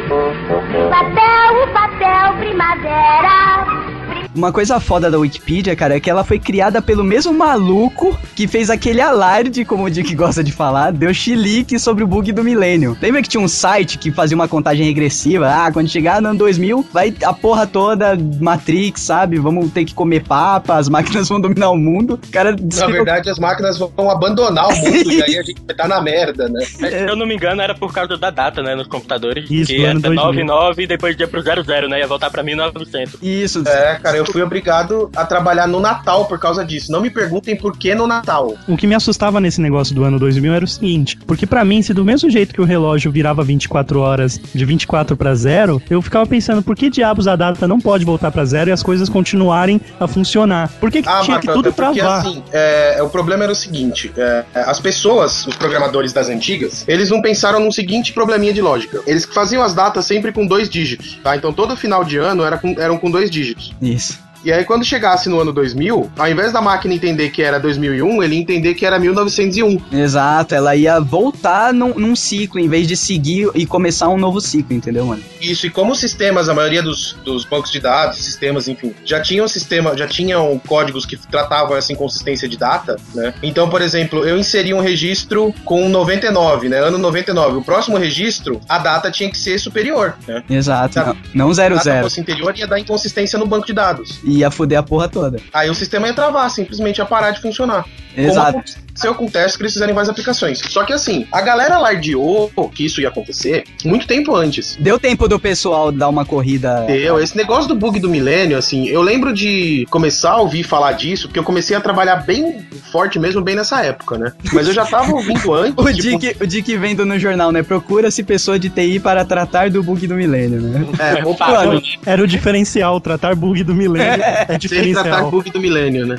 [0.90, 3.95] Papel, o papel primavera.
[4.36, 8.48] Uma coisa foda da Wikipedia, cara, é que ela foi criada pelo mesmo maluco que
[8.48, 12.44] fez aquele alarde, como o Dick gosta de falar, deu chilique sobre o bug do
[12.44, 12.98] milênio.
[13.02, 15.48] Lembra que tinha um site que fazia uma contagem regressiva?
[15.48, 19.38] Ah, quando chegar no ano 2000, vai a porra toda Matrix, sabe?
[19.38, 22.20] Vamos ter que comer papa, as máquinas vão dominar o mundo.
[22.28, 25.72] O cara Na verdade, as máquinas vão abandonar o mundo e aí a gente vai
[25.72, 26.66] estar na merda, né?
[26.80, 29.50] Mas, Se eu não me engano, era por causa da data, né, nos computadores.
[29.50, 30.16] Isso, que era 2000.
[30.26, 33.22] 99 e depois ia pro 00, né, ia voltar pra 1900.
[33.22, 33.64] Isso.
[33.68, 36.92] É, cara, eu fui obrigado a trabalhar no Natal por causa disso.
[36.92, 38.56] Não me perguntem por que no Natal.
[38.68, 41.82] O que me assustava nesse negócio do ano 2000 era o seguinte, porque pra mim,
[41.82, 46.02] se do mesmo jeito que o relógio virava 24 horas de 24 pra zero, eu
[46.02, 49.10] ficava pensando, por que diabos a data não pode voltar pra zero e as coisas
[49.10, 50.70] continuarem a funcionar?
[50.80, 52.20] Por que, que Ah, tinha que Marcão, tudo é porque travar?
[52.20, 57.10] assim, é, o problema era o seguinte: é, as pessoas, os programadores das antigas, eles
[57.10, 59.02] não pensaram num seguinte probleminha de lógica.
[59.06, 61.36] Eles faziam as datas sempre com dois dígitos, tá?
[61.36, 63.74] Então todo final de ano era com- eram com dois dígitos.
[63.82, 64.15] Isso.
[64.46, 68.22] E aí, quando chegasse no ano 2000, ao invés da máquina entender que era 2001,
[68.22, 69.82] ele ia entender que era 1901.
[69.92, 74.40] Exato, ela ia voltar num, num ciclo, em vez de seguir e começar um novo
[74.40, 75.24] ciclo, entendeu, mano?
[75.42, 79.20] Isso, e como os sistemas, a maioria dos, dos bancos de dados, sistemas, enfim, já
[79.20, 83.34] tinham sistema, já tinham códigos que tratavam essa inconsistência de data, né?
[83.42, 86.78] Então, por exemplo, eu inseri um registro com 99, né?
[86.78, 87.58] Ano 99.
[87.58, 90.44] O próximo registro, a data tinha que ser superior, né?
[90.48, 91.00] Exato.
[91.34, 92.04] Não, não Se a zero data zero.
[92.04, 94.20] fosse interior, ia dar inconsistência no banco de dados.
[94.36, 95.40] Ia fuder a porra toda.
[95.54, 97.86] Aí o sistema ia travar, simplesmente ia parar de funcionar.
[98.18, 98.54] Exato.
[98.54, 100.60] Como aconteceu com o teste que eles fizeram em várias aplicações.
[100.60, 104.78] Só que assim, a galera lardeou que isso ia acontecer muito tempo antes.
[104.80, 106.86] Deu tempo do pessoal dar uma corrida.
[106.88, 107.20] Deu.
[107.20, 111.28] Esse negócio do bug do milênio, assim, eu lembro de começar a ouvir falar disso,
[111.28, 114.32] porque eu comecei a trabalhar bem forte mesmo, bem nessa época, né?
[114.54, 115.74] Mas eu já tava ouvindo antes.
[115.78, 117.62] O tipo, Dick, o Dick vendo no jornal, né?
[117.64, 120.86] Procura-se pessoa de TI para tratar do bug do milênio, né?
[121.00, 121.82] É, vou Fácil, mano?
[122.06, 125.32] Era o diferencial, tratar bug do milênio é sem tratar diferencial.
[125.32, 126.18] bug do milênio, né?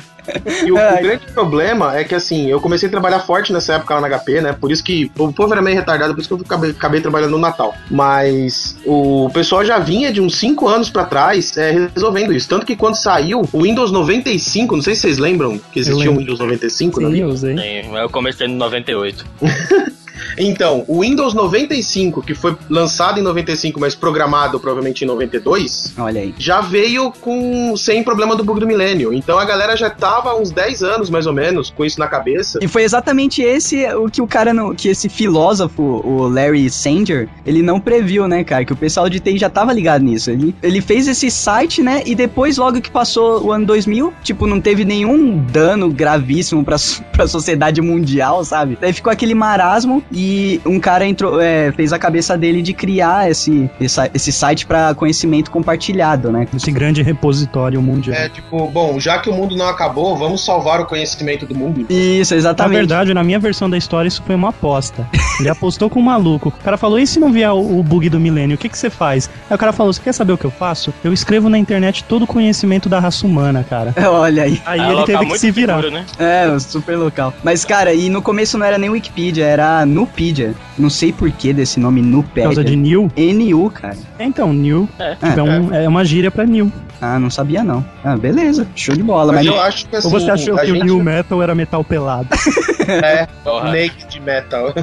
[0.65, 1.01] E o, o Ai.
[1.01, 4.41] grande problema é que, assim, eu comecei a trabalhar forte nessa época lá na HP,
[4.41, 4.53] né?
[4.53, 7.31] Por isso que o povo era meio retardado, por isso que eu acabei, acabei trabalhando
[7.31, 7.73] no Natal.
[7.89, 12.47] Mas o pessoal já vinha de uns 5 anos pra trás é, resolvendo isso.
[12.47, 15.99] Tanto que quando saiu o Windows 95, não sei se vocês lembram que existia o
[15.99, 16.19] lembro.
[16.19, 17.09] Windows 95, né?
[17.09, 17.57] Sim, eu usei.
[17.57, 19.25] Sim, eu comecei no 98.
[20.37, 26.21] Então, o Windows 95, que foi lançado em 95, mas programado provavelmente em 92, Olha
[26.21, 26.33] aí.
[26.37, 29.13] já veio com sem problema do bug do milênio.
[29.13, 32.07] Então a galera já tava há uns 10 anos, mais ou menos, com isso na
[32.07, 32.59] cabeça.
[32.61, 34.73] E foi exatamente esse o que o cara não.
[34.75, 38.65] Que esse filósofo, o Larry Sanger, ele não previu, né, cara?
[38.65, 40.29] Que o pessoal de TI já tava ligado nisso.
[40.31, 42.01] Ele, ele fez esse site, né?
[42.05, 46.77] E depois, logo que passou o ano 2000, tipo, não teve nenhum dano gravíssimo pra,
[46.77, 48.77] so- pra sociedade mundial, sabe?
[48.79, 53.29] Daí ficou aquele marasmo e um cara entrou, é, fez a cabeça dele de criar
[53.29, 56.47] esse, esse, esse site pra conhecimento compartilhado, né?
[56.55, 58.15] Esse grande repositório mundial.
[58.17, 61.85] É tipo, bom, já que o mundo não acabou, vamos salvar o conhecimento do mundo.
[61.89, 62.77] Isso, Na exatamente.
[62.77, 65.07] verdade, na minha versão da história, isso foi uma aposta.
[65.39, 66.49] Ele apostou com um maluco.
[66.49, 68.77] O cara falou: e se não vier o, o bug do milênio, o que, que
[68.77, 69.29] você faz?
[69.49, 70.93] Aí o cara falou: você quer saber o que eu faço?
[71.03, 73.93] Eu escrevo na internet todo o conhecimento da raça humana, cara.
[74.09, 74.61] Olha aí.
[74.65, 75.75] Aí É ele teve que muito se virar.
[75.81, 76.05] seguro, né?
[76.17, 77.33] É, super local.
[77.43, 80.53] Mas, cara, e no começo não era nem Wikipedia, era Nupedia.
[80.77, 82.43] Não sei porquê desse nome Por Nupedia.
[82.43, 83.11] causa de New.
[83.17, 83.97] NU, cara.
[84.19, 84.87] É, então, New.
[84.99, 85.17] É.
[85.37, 86.71] É, um- é uma gíria pra New.
[87.01, 87.85] Ah, não sabia não.
[88.03, 88.67] Ah, beleza.
[88.75, 89.31] Show de bola.
[89.31, 91.41] Mas Mas, eu acho que assim, Ou você achou a que o gente New Metal
[91.43, 92.27] era metal pelado?
[92.87, 93.65] é Porra.
[93.71, 94.73] naked metal.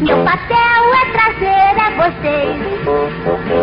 [0.00, 2.56] Meu papel é trazer a vocês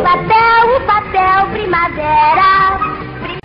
[0.03, 2.79] papel, o papel primavera.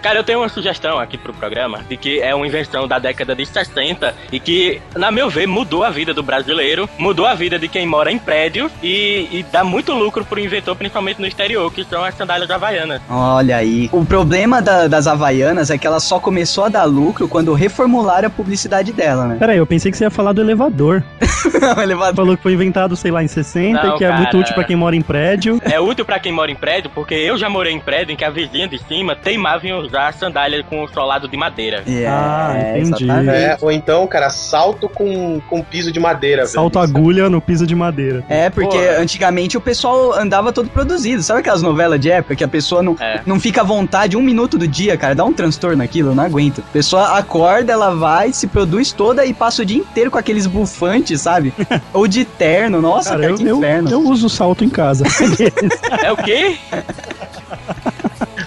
[0.03, 3.35] Cara, eu tenho uma sugestão aqui pro programa de que é uma invenção da década
[3.37, 7.59] de 60 e que, na meu ver, mudou a vida do brasileiro, mudou a vida
[7.59, 11.73] de quem mora em prédio e, e dá muito lucro pro inventor, principalmente no exterior,
[11.73, 13.01] que são as sandálias havaianas.
[13.09, 13.89] olha aí.
[13.93, 18.27] O problema da- das Havaianas é que ela só começou a dar lucro quando reformularam
[18.27, 19.37] a publicidade dela, né?
[19.39, 21.03] Pera aí, eu pensei que você ia falar do elevador.
[21.77, 22.17] o elevador.
[22.17, 24.21] Falou que foi inventado, sei lá, em 60 Não, e que é cara.
[24.21, 25.61] muito útil pra quem mora em prédio.
[25.65, 28.25] É útil pra quem mora em prédio, porque eu já morei em prédio em que
[28.25, 31.83] a vizinha de cima teimava em usar sandália com solado de madeira.
[31.87, 33.11] É, Ah, entendi.
[33.11, 36.47] É, ou então, cara, salto com, com piso de madeira.
[36.47, 36.91] Salto velho.
[36.97, 38.25] agulha no piso de madeira.
[38.29, 38.99] É, porque Porra.
[39.01, 41.23] antigamente o pessoal andava todo produzido.
[41.23, 43.21] Sabe aquelas novelas de época que a pessoa não, É.
[43.27, 45.15] não fica à vontade um minuto do dia, cara?
[45.15, 46.61] Dá um transtorno aquilo, eu não aguento.
[46.61, 50.47] A pessoa acorda, ela vai, se produz toda e passa o dia inteiro com aqueles
[50.47, 51.53] bufantes, sabe?
[51.93, 52.81] Ou de terno.
[52.81, 53.91] Nossa, cara, Cara, eu, que eu, inferno.
[53.91, 55.05] eu uso salto em casa.
[56.03, 56.57] É o quê?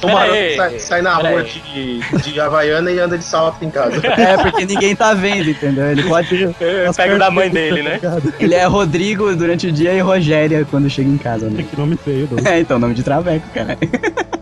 [0.01, 3.95] O maroto sai, sai na rua de, de Havaiana e anda de salto em casa.
[4.15, 5.91] É, porque ninguém tá vendo, entendeu?
[5.91, 6.29] Ele pode.
[6.95, 7.99] Pega o da mãe dele, né?
[8.39, 11.63] Ele é Rodrigo durante o dia e Rogéria quando chega em casa, né?
[11.69, 12.45] que nome feio, Doug.
[12.45, 13.77] É, então, nome de traveco, cara.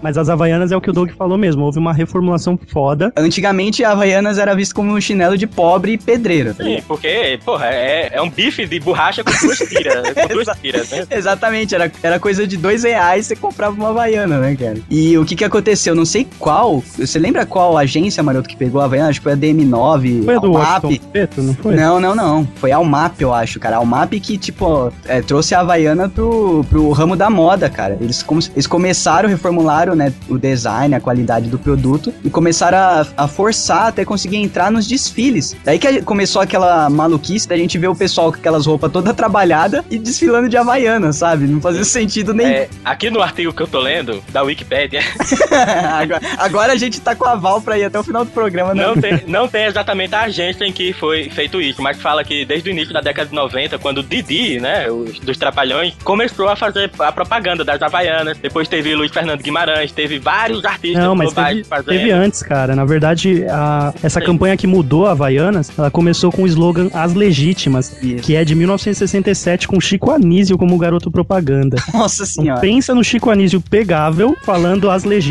[0.02, 1.64] Mas as Havaianas é o que o Doug falou mesmo.
[1.64, 3.12] Houve uma reformulação foda.
[3.16, 6.54] Antigamente, a Havaianas era visto como um chinelo de pobre e pedreiro.
[6.54, 10.60] tá Sim, porque, porra, é, é um bife de borracha com duas tiras, com duas
[10.60, 11.08] tiras, né?
[11.10, 14.78] Exatamente, era, era coisa de dois reais você comprava uma Havaiana, né, cara?
[14.90, 15.94] E o que que aconteceu?
[15.94, 16.84] Não sei qual.
[16.98, 19.10] Você lembra qual agência, Maroto, que pegou a Havaiana?
[19.10, 20.84] Acho que foi a DM9, Foi a do Almap.
[21.12, 21.76] Preto, não foi?
[21.76, 22.48] Não, não, não.
[22.56, 23.76] Foi a Almap, eu acho, cara.
[23.76, 27.98] A Almap que, tipo, é, trouxe a Havaiana pro, pro ramo da moda, cara.
[28.02, 33.06] Eles, como, eles começaram, reformularam, né, o design, a qualidade do produto e começaram a,
[33.18, 35.56] a forçar até conseguir entrar nos desfiles.
[35.64, 39.84] Daí que começou aquela maluquice da gente ver o pessoal com aquelas roupas toda trabalhada
[39.90, 41.46] e desfilando de Havaiana, sabe?
[41.46, 42.50] Não fazia sentido nenhum.
[42.50, 45.02] É, aqui no artigo que eu tô lendo, da Wikipédia,
[46.00, 48.74] agora, agora a gente tá com a Val pra ir até o final do programa,
[48.74, 48.86] né?
[48.86, 52.46] não tem, não tem exatamente a agência em que foi feito isso, mas fala que
[52.46, 56.50] desde o início da década de 90, quando o Didi, né, os, dos Trapalhões, começou
[56.50, 61.16] a fazer a propaganda das Havaianas, depois teve Luiz Fernando Guimarães, teve vários artistas Não,
[61.16, 61.86] mas globais teve, fazendo.
[61.90, 62.76] teve antes, cara.
[62.76, 64.26] Na verdade, a- essa Sim.
[64.26, 68.24] campanha que mudou a Havaianas, ela começou com o slogan As Legítimas, Isso.
[68.24, 71.78] que é de 1967, com Chico Anísio como garoto propaganda.
[71.94, 72.62] Nossa Então, senhora.
[72.62, 75.23] pensa no Chico Anísio pegável falando As Legítimas.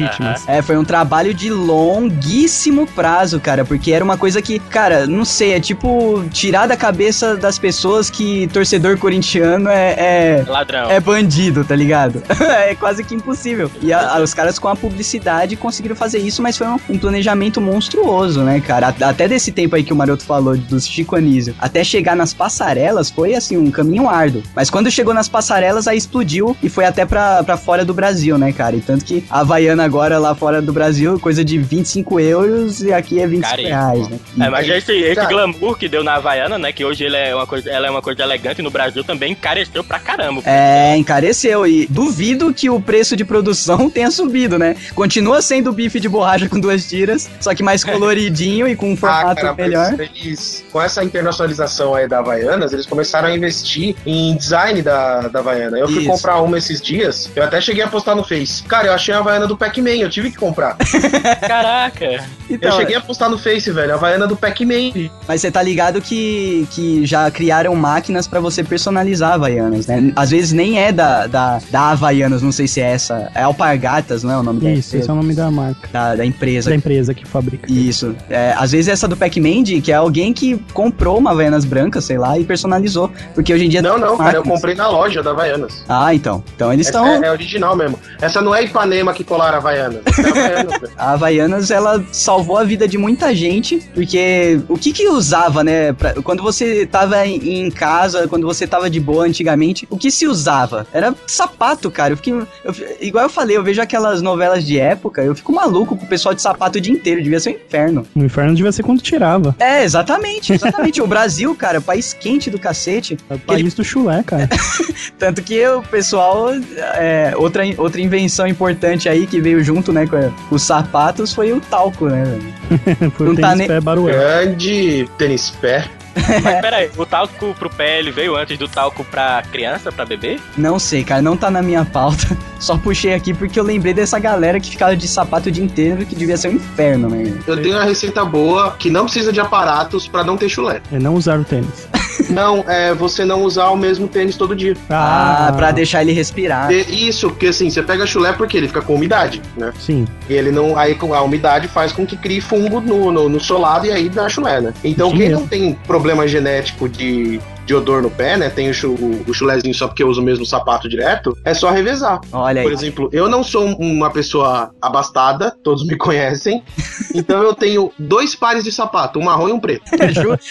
[0.46, 5.24] É, foi um trabalho de longuíssimo prazo, cara, porque era uma coisa que, cara, não
[5.24, 10.90] sei, é tipo tirar da cabeça das pessoas que torcedor corintiano é, é, Ladrão.
[10.90, 12.22] é bandido, tá ligado?
[12.68, 13.70] é quase que impossível.
[13.80, 16.98] E a- a- os caras com a publicidade conseguiram fazer isso, mas foi um, um
[16.98, 18.88] planejamento monstruoso, né, cara?
[19.00, 22.32] A- Até desse tempo aí que o Maroto falou, dos Chico Anísio, até chegar nas
[22.34, 24.42] passarelas foi, assim, um caminho árduo.
[24.54, 28.36] Mas quando chegou nas passarelas, aí explodiu e foi até pra, pra fora do Brasil,
[28.38, 28.76] né, cara?
[28.76, 32.92] E tanto que a Havaiana agora lá fora do Brasil, coisa de 25 euros e
[32.92, 33.76] aqui é 25 Caríssimo.
[33.76, 34.18] reais, né?
[34.40, 35.28] É, mas esse, esse Cara.
[35.28, 36.72] glamour que deu na Havaiana, né?
[36.72, 39.82] Que hoje ele é uma coisa, ela é uma coisa elegante no Brasil, também encareceu
[39.84, 40.42] pra caramba.
[40.44, 44.76] É, encareceu e duvido que o preço de produção tenha subido, né?
[44.94, 48.94] Continua sendo bife de borracha com duas tiras, só que mais coloridinho e com um
[48.94, 49.94] Ah, formato cara, mas melhor.
[50.00, 55.38] eles, com essa internacionalização aí da Havaianas, eles começaram a investir em design da, da
[55.40, 55.78] Havaiana.
[55.78, 56.10] Eu fui Isso.
[56.10, 58.62] comprar uma esses dias, eu até cheguei a postar no Face.
[58.64, 60.76] Cara, eu achei a Havaiana do Pac-Man, eu tive que comprar.
[61.40, 62.24] Caraca!
[62.50, 65.10] Então, eu cheguei a postar no Face, velho, a Havaiana do Pac-Man.
[65.26, 70.12] Mas você tá ligado que, que já criaram máquinas pra você personalizar Havaianas, né?
[70.14, 73.30] Às vezes nem é da, da, da Havaianas, não sei se é essa.
[73.34, 75.88] É Alpargatas, não é o nome da Isso, esse é o nome da marca.
[75.90, 76.68] Da, da empresa.
[76.68, 77.72] Da empresa que fabrica.
[77.72, 78.14] Isso.
[78.28, 82.18] É, às vezes essa do Pac-Man, que é alguém que comprou uma Havaianas branca, sei
[82.18, 83.10] lá, e personalizou.
[83.34, 83.80] Porque hoje em dia.
[83.80, 85.84] Não, não, cara, eu comprei na loja da Havaianas.
[85.88, 86.44] Ah, então.
[86.54, 87.06] Então eles estão.
[87.06, 87.98] é, é original mesmo.
[88.20, 90.02] Essa não é Ipanema que colaram a Havaianas.
[90.06, 90.92] É Havaianas, velho.
[90.96, 95.92] A Havaianas, ela salvou a vida de muita gente, porque o que que usava, né?
[95.92, 100.10] pra- quando você tava em, em casa, quando você tava de boa antigamente, o que
[100.10, 100.86] se usava?
[100.92, 102.12] Era sapato, cara.
[102.12, 105.96] Eu fiquei, eu igual eu falei, eu vejo aquelas novelas de época, eu fico maluco
[105.96, 108.06] com o pessoal de sapato o dia inteiro, devia ser um inferno.
[108.14, 109.54] No inferno devia ser quando tirava.
[109.58, 111.00] É, exatamente, exatamente.
[111.00, 113.16] o Brasil, cara, país quente do cacete.
[113.30, 114.48] É o país do chulé, cara.
[115.18, 116.48] Tanto que o pessoal,
[116.94, 121.60] é, outra, outra invenção importante aí que veio junto, né, com os sapatos foi o
[121.60, 122.24] talco, né?
[122.24, 123.10] velho?
[123.12, 124.14] Foi Não o tá tênis nem- pé baruel.
[124.18, 125.84] Grande tênis pé.
[126.14, 130.38] Mas peraí, o talco pro pé ele veio antes do talco pra criança, pra bebê?
[130.58, 132.36] Não sei, cara, não tá na minha pauta.
[132.60, 136.04] Só puxei aqui porque eu lembrei dessa galera que ficava de sapato o dia inteiro,
[136.04, 137.32] que devia ser um inferno, né?
[137.46, 140.82] Eu tenho uma receita boa que não precisa de aparatos pra não ter chulé.
[140.92, 141.88] É não usar o tênis.
[142.32, 144.76] Não, é você não usar o mesmo tênis todo dia.
[144.90, 146.70] Ah, pra deixar ele respirar.
[146.72, 149.72] Isso, porque assim, você pega chulé porque ele fica com umidade, né?
[149.78, 150.06] Sim.
[150.28, 150.76] E ele não.
[150.76, 154.08] Aí com a umidade faz com que crie fungo no, no, no solado e aí
[154.08, 154.72] dá chulé, né?
[154.82, 155.40] Então Sim quem mesmo.
[155.40, 158.50] não tem problema genético de, de odor no pé, né?
[158.50, 162.20] Tem o, o chulézinho só porque eu uso o mesmo sapato direto, é só revezar.
[162.32, 162.66] Olha aí.
[162.66, 166.62] Por exemplo, eu não sou um- uma pessoa abastada, todos me conhecem.
[167.14, 169.82] então eu tenho dois pares de sapato, um marrom e um preto.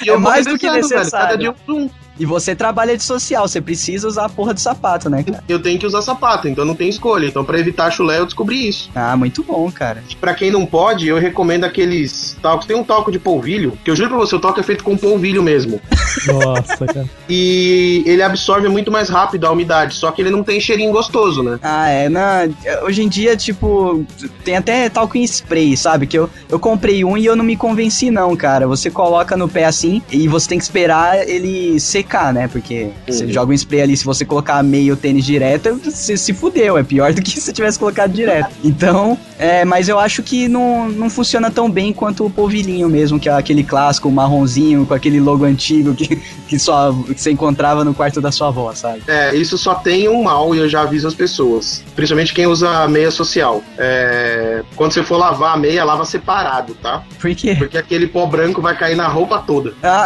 [0.04, 1.28] E é eu vou mais do que revezando, velho, necessário.
[1.28, 1.90] Cada dia um.
[2.22, 5.44] E você trabalha de social, você precisa usar a porra do sapato, né, cara?
[5.50, 7.26] Eu tenho que usar sapato, então não tem escolha.
[7.26, 8.92] Então, pra evitar chulé, eu descobri isso.
[8.94, 10.04] Ah, muito bom, cara.
[10.20, 12.68] Pra quem não pode, eu recomendo aqueles talcos.
[12.68, 14.96] Tem um talco de polvilho, que eu juro pra você, o talco é feito com
[14.96, 15.82] polvilho mesmo.
[16.28, 17.10] Nossa, cara.
[17.28, 21.42] E ele absorve muito mais rápido a umidade, só que ele não tem cheirinho gostoso,
[21.42, 21.58] né?
[21.64, 22.48] Ah, é, na,
[22.84, 24.06] hoje em dia, tipo,
[24.46, 26.06] tem até talco em spray, sabe?
[26.06, 28.68] Que eu, eu comprei um e eu não me convenci não, cara.
[28.68, 32.48] Você coloca no pé assim e você tem que esperar ele secar, né?
[32.48, 33.32] Porque você Uhum.
[33.32, 36.78] joga um spray ali, se você colocar meio tênis direto, você se fudeu.
[36.78, 38.50] É pior do que se tivesse colocado direto.
[38.64, 43.20] Então, é, mas eu acho que não, não funciona tão bem quanto o polvilhinho mesmo,
[43.20, 46.16] que é aquele clássico marronzinho com aquele logo antigo que,
[46.48, 49.02] que só que você encontrava no quarto da sua avó, sabe?
[49.08, 51.84] É, isso só tem um mal e eu já aviso as pessoas.
[51.96, 53.64] Principalmente quem usa meia social.
[53.78, 57.04] É, quando você for lavar a meia, lava separado, tá?
[57.20, 57.56] Por quê?
[57.58, 59.74] Porque aquele pó branco vai cair na roupa toda.
[59.84, 60.06] Ah,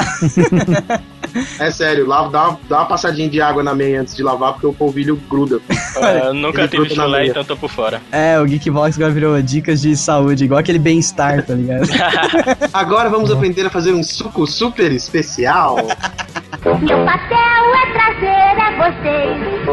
[1.59, 4.53] É sério, lava, dá, uma- dá uma passadinha de água na meia antes de lavar,
[4.53, 5.59] porque o polvilho gruda.
[5.97, 8.01] Ah, nunca Ele tive chulé, então tô por fora.
[8.11, 11.87] É, o Geekbox agora virou dicas de saúde, igual aquele bem-estar, tá ligado?
[12.73, 15.75] Agora vamos aprender a fazer um suco super especial.
[15.75, 19.65] Meu papel é trazer a vocês.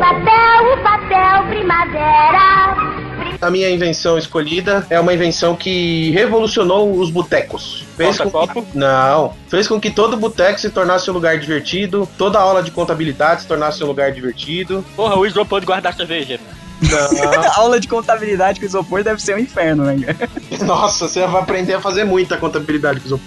[0.00, 3.07] Papel, o papel primavera.
[3.40, 7.84] A minha invenção escolhida é uma invenção que revolucionou os botecos.
[7.96, 8.66] Fez com Porta-copo?
[8.70, 8.78] que...
[8.78, 9.34] Não.
[9.48, 13.46] Fez com que todo boteco se tornasse um lugar divertido, toda aula de contabilidade se
[13.46, 14.84] tornasse um lugar divertido.
[14.96, 16.40] Porra, o isopor de guardar cerveja.
[17.56, 19.96] Aula de contabilidade com isopor deve ser um inferno, né?
[20.64, 23.26] Nossa, você vai aprender a fazer muita contabilidade com isopor.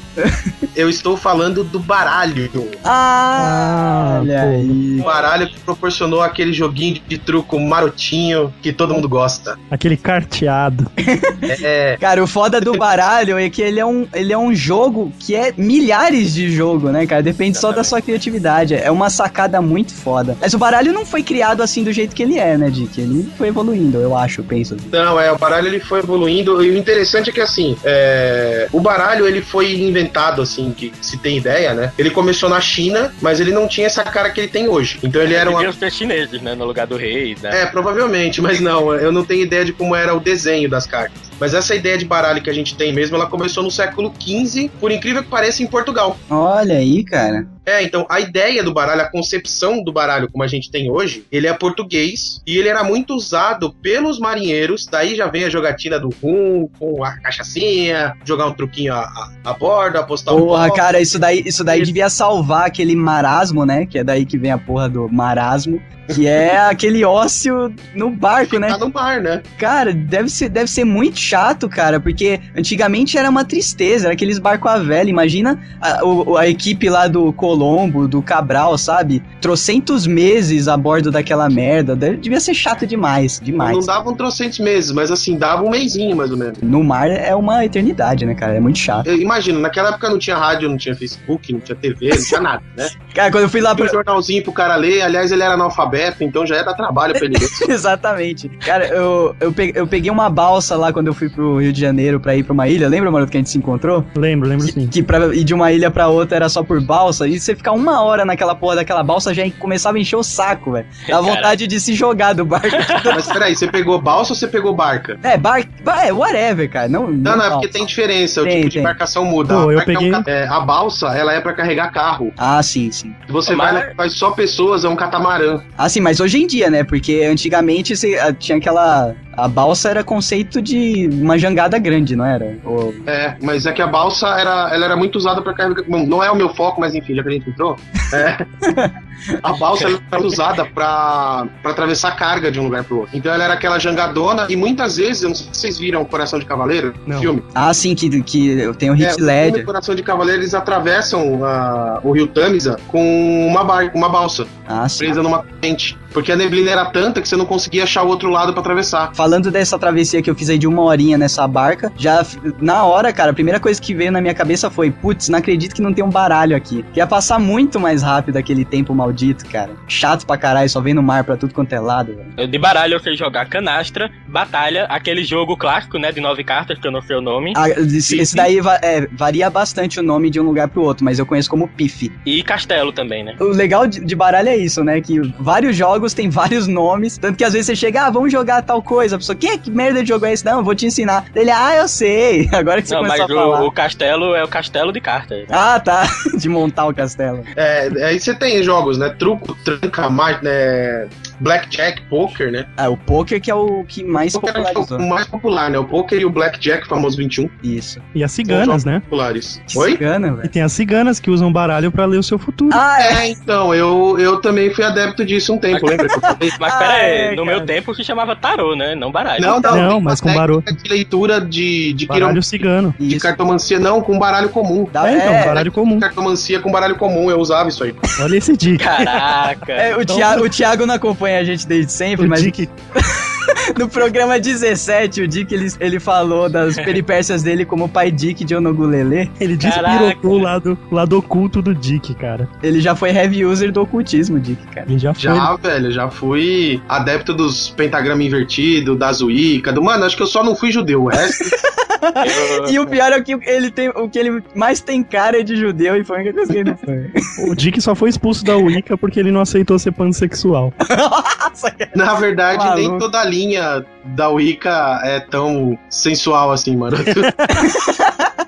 [0.76, 2.50] Eu estou falando do baralho.
[2.84, 5.00] Ah, Ah, olha aí.
[5.00, 9.58] O baralho que proporcionou aquele joguinho de truco marotinho que todo mundo gosta.
[9.70, 10.90] Aquele carteado.
[11.64, 15.12] É, Cara, o foda do baralho é que ele é um, ele é um jogo
[15.20, 17.22] que é milhares de jogo, né, cara?
[17.22, 18.74] Depende só da sua criatividade.
[18.76, 20.38] É uma sacada muito foda.
[20.40, 23.00] Mas o baralho não foi criado assim do jeito que ele é, né, Dick?
[23.00, 24.78] Ele foi evoluindo, eu acho, penso.
[24.92, 28.80] Não, é, o baralho ele foi evoluindo e o interessante é que assim, é, o
[28.80, 31.92] baralho ele foi inventado assim, que se tem ideia, né?
[31.98, 35.00] Ele começou na China, mas ele não tinha essa cara que ele tem hoje.
[35.02, 36.54] Então ele era uma Deviam ser chineses, né?
[36.54, 37.64] No lugar do rei, né?
[37.64, 41.32] É, provavelmente, mas não, eu não tenho ideia de como era o desenho das cartas.
[41.40, 44.70] Mas essa ideia de baralho que a gente tem mesmo, ela começou no século XV,
[44.80, 46.16] por incrível que pareça, em Portugal.
[46.30, 47.48] Olha aí, cara.
[47.66, 51.26] É, então a ideia do baralho, a concepção do baralho como a gente tem hoje,
[51.32, 54.86] ele é português e ele era muito usado pelos marinheiros.
[54.90, 59.32] Daí já vem a jogatina do rum, com a cachaçinha, jogar um truquinho a, a,
[59.52, 63.86] a bordo, apostar um Porra, cara, isso daí, isso daí devia salvar aquele marasmo, né?
[63.86, 65.82] Que é daí que vem a porra do marasmo.
[66.14, 68.70] Que é aquele ócio no barco, né?
[68.70, 69.42] Tá no mar, né?
[69.58, 74.40] Cara, deve ser, deve ser muito chato, cara, porque antigamente era uma tristeza, era aqueles
[74.40, 75.10] barcos a velha.
[75.10, 79.22] Imagina a, o- a equipe lá do Colombo, do Cabral, sabe?
[79.42, 81.96] Trocentos meses a bordo daquela merda.
[81.96, 83.76] Deve- devia ser chato demais, demais.
[83.78, 86.60] Não dava um trocentos meses, mas assim, dava um mêsinho mais ou menos.
[86.62, 88.56] No mar é uma eternidade, né, cara?
[88.56, 89.08] É muito chato.
[89.08, 92.40] Eu imagino, naquela época não tinha rádio, não tinha Facebook, não tinha TV, não tinha
[92.42, 92.88] nada, né?
[93.14, 93.86] Cara, quando eu fui lá pra.
[93.86, 97.26] um jornalzinho pro cara ler, aliás, ele era analfabeto, então já ia dar trabalho pra
[97.26, 97.50] ele ler.
[97.70, 98.48] Exatamente.
[98.66, 102.22] Cara, eu, eu, eu peguei uma balsa lá quando eu fui pro Rio de Janeiro
[102.22, 102.88] pra ir pra uma ilha.
[102.88, 104.06] Lembra, mano, que a gente se encontrou?
[104.16, 104.88] Lembro, lembro sim.
[104.88, 107.28] Que pra ir de uma ilha pra outra era só por balsa.
[107.28, 110.72] E você ficar uma hora naquela porra daquela balsa já começava a encher o saco,
[110.74, 110.86] velho.
[111.08, 112.68] Dá vontade de se jogar do barco.
[113.06, 115.18] Mas peraí, você pegou balsa ou você pegou barca?
[115.24, 115.62] é, bar...
[116.06, 116.88] É, whatever, cara.
[116.88, 118.82] Não, Não, não, é porque tem diferença, o Tem, tipo de tem.
[118.82, 119.54] embarcação muda.
[119.54, 122.32] Pô, A eu barca é um peguei- é, a balsa, ela é pra carregar carro.
[122.38, 123.14] Ah, sim, sim.
[123.28, 125.62] Você Mas- vai, lá, faz só pessoas, é um catamarã.
[125.78, 126.84] Ah, sim, mas hoje em dia, né?
[126.84, 129.14] Porque antigamente você, ah, tinha aquela...
[129.38, 132.58] A balsa era conceito de uma jangada grande, não era?
[132.66, 135.84] Ou- É, mas é que a balsa era, ela era muito usada pra carregar.
[135.88, 137.78] Bom, não é o meu foco, mas enfim, já que gente entrou.
[138.14, 139.02] É.
[139.44, 143.16] A balsa era usada pra, pra atravessar carga de um lugar pro outro.
[143.18, 146.40] Então ela era aquela jangadona e muitas vezes, eu não sei se vocês viram Coração
[146.40, 147.20] de Cavaleiro, Não.
[147.20, 147.44] filme.
[147.54, 149.66] Ah, sim, que, que eu tenho É, Hit o filme Ledger.
[149.66, 154.88] Coração de Cavaleiro, eles atravessam ah, o rio Tamisa com uma, bar, uma balsa, Ah,
[154.90, 155.00] sim.
[155.06, 155.98] presa numa corrente.
[156.14, 159.12] Porque a neblina era tanta que você não conseguia achar o outro lado pra atravessar.
[159.16, 162.26] Falando dessa travessia que eu fiz aí de uma horinha nessa barca, já
[162.60, 165.74] na hora, cara, a primeira coisa que veio na minha cabeça foi: putz, não acredito
[165.74, 166.84] que não tem um baralho aqui.
[166.92, 169.72] Que ia passar muito mais rápido aquele tempo maldito, cara.
[169.88, 172.48] Chato pra caralho, só vem no mar pra tudo quanto é lado, velho.
[172.48, 176.88] De baralho eu sei jogar canastra, batalha, aquele jogo clássico, né, de nove cartas, que
[176.88, 180.30] eu não sei o nome, Ah, esse, esse daí va- é, varia bastante o nome
[180.30, 182.12] de um lugar pro outro, mas eu conheço como Pif.
[182.26, 183.36] e castelo também, né?
[183.40, 185.02] O legal de, de baralho é isso, né?
[185.02, 187.18] Que vários jogos têm vários nomes.
[187.18, 189.16] Tanto que às vezes você chega, ah, vamos jogar tal coisa.
[189.16, 190.46] A pessoa, que, que merda de jogo é esse?
[190.46, 191.26] Não, eu vou te ensinar.
[191.36, 192.50] Ele, ah, eu sei.
[192.54, 193.62] Agora que você Não, começou mas a falar.
[193.64, 195.46] o, o castelo é o castelo de cartas.
[195.50, 196.04] Ah, tá.
[196.38, 197.44] De montar o castelo.
[197.56, 199.01] É, aí você tem jogos, né?
[199.10, 201.08] Truco, tranca, mar, né?
[201.42, 202.66] Blackjack, poker, né?
[202.78, 204.88] Ah, o poker que é o que mais é o popularizou.
[204.88, 205.80] jogo mais popular, né?
[205.80, 208.00] O poker e o blackjack, famoso 21, Isso.
[208.14, 209.00] E as ciganas, né?
[209.02, 209.62] populares.
[209.76, 209.92] Oi?
[209.92, 210.50] cigana, E velho.
[210.50, 212.70] tem as ciganas que usam baralho pra ler o seu futuro.
[212.74, 213.12] Ah, é.
[213.22, 216.52] É, então, eu, eu também fui adepto disso um tempo, lembra que eu falei?
[216.60, 217.58] Mas Ah, pera aí, é, no cara.
[217.58, 218.94] meu tempo se chamava tarô, né?
[218.96, 219.42] Não baralho.
[219.42, 220.62] Não, não, Não, mas com barulho.
[220.62, 222.96] técnica de leitura de, de, baralho quirom- cigano.
[223.00, 223.20] de Isso.
[223.26, 224.88] cartomancia, não, com baralho comum.
[224.92, 226.00] Dá- É, então, é, baralho comum.
[226.00, 227.94] Cartomancia com baralho comum, eu usava isso aí.
[228.22, 228.84] Olha esse dica.
[228.86, 229.72] Caraca.
[229.74, 232.68] é, o, Thiago, o Thiago não acompanha a gente desde sempre, O mas Dick,
[233.78, 238.56] no programa 17, o Dick ele, ele falou das peripécias dele como pai Dick de
[238.56, 239.32] Onogulele.
[239.40, 239.90] ele Caraca.
[239.98, 242.48] despirotou o lado, o lado oculto do Dick, cara.
[242.62, 244.88] Ele já foi heavy user do ocultismo, Dick, cara.
[244.90, 245.22] Ele já foi.
[245.22, 249.84] Já, velho, já fui adepto dos pentagrama invertido, da Wicca, do...
[249.84, 251.44] Mano, acho que eu só não fui judeu, o resto...
[251.44, 251.72] Eu-
[252.72, 255.56] E o pior é que ele tem, o que ele mais tem cara é de
[255.56, 257.12] judeu e foi a única coisa que ele foi.
[257.52, 260.74] O Dick só foi expulso da Wicca porque ele não aceitou ser pansexual.
[260.80, 261.92] Nossa, cara.
[261.96, 263.00] Na verdade, nem Maluco.
[263.00, 266.98] toda a linha da Wicca é tão sensual assim, mano.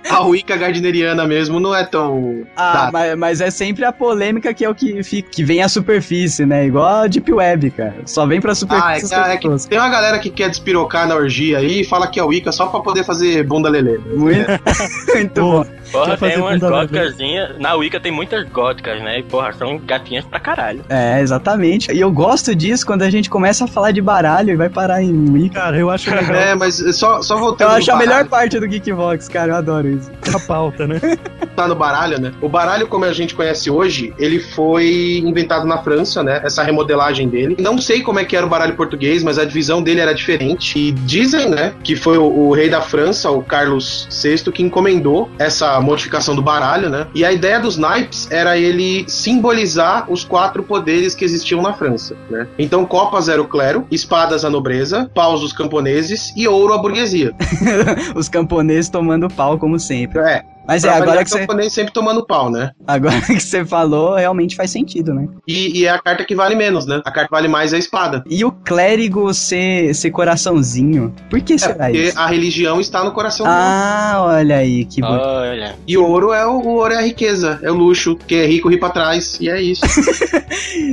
[0.10, 2.44] a Wicca gardneriana mesmo não é tão...
[2.56, 5.68] Ah, mas, mas é sempre a polêmica que é o que, fica, que vem à
[5.70, 6.68] superfície, né?
[6.68, 7.96] Igual a Deep Web, cara.
[8.06, 9.10] Só vem pra Ah, é, superfície.
[9.10, 12.20] que- é que tem uma galera que quer despirocar na orgia aí e fala que
[12.20, 13.98] é Wicca só pra poder fazer bunda lelê.
[13.98, 14.48] Muito,
[15.16, 15.66] muito bom.
[15.94, 17.58] Porra, tem umas góticazinhas.
[17.60, 19.20] Na Wicca tem muitas góticas, né?
[19.20, 20.84] E porra, são gatinhas pra caralho.
[20.90, 21.92] É, exatamente.
[21.92, 25.02] E eu gosto disso quando a gente começa a falar de baralho e vai parar
[25.04, 25.62] em Wicca.
[25.62, 28.68] cara, eu acho legal É, mas só, só voltando Eu acho a melhor parte do
[28.68, 29.52] Geekvox, cara.
[29.52, 30.12] Eu adoro isso.
[30.36, 31.00] a pauta, né?
[31.56, 32.34] tá no baralho, né?
[32.42, 36.42] O baralho, como a gente conhece hoje, ele foi inventado na França, né?
[36.44, 37.56] Essa remodelagem dele.
[37.60, 40.78] Não sei como é que era o baralho português, mas a divisão dele era diferente.
[40.78, 45.30] E dizem, né, que foi o, o rei da França, o Carlos VI, que encomendou
[45.38, 47.08] essa modificação do baralho, né?
[47.14, 52.16] E a ideia dos naipes era ele simbolizar os quatro poderes que existiam na França,
[52.30, 52.48] né?
[52.58, 57.34] Então, copas era o clero, espadas a nobreza, paus os camponeses e ouro a burguesia.
[58.16, 60.20] Os camponeses tomando pau, como sempre.
[60.20, 62.72] É, Mas é, agora que, você, sempre tomando pau, né?
[62.88, 65.28] agora que você falou, realmente faz sentido, né?
[65.48, 67.02] E, e é a carta que vale menos, né?
[67.06, 68.24] A carta que vale mais é a espada.
[68.30, 71.14] E o clérigo ser, ser coraçãozinho?
[71.30, 72.20] Por que É, será porque isso?
[72.20, 73.58] a religião está no coração dele.
[73.58, 75.24] Ah, olha aí, que bonito.
[75.24, 75.76] Olha.
[75.88, 78.46] E o ouro é o, o ouro é a riqueza, é o luxo, que é
[78.46, 79.82] rico ri pra trás, e é isso.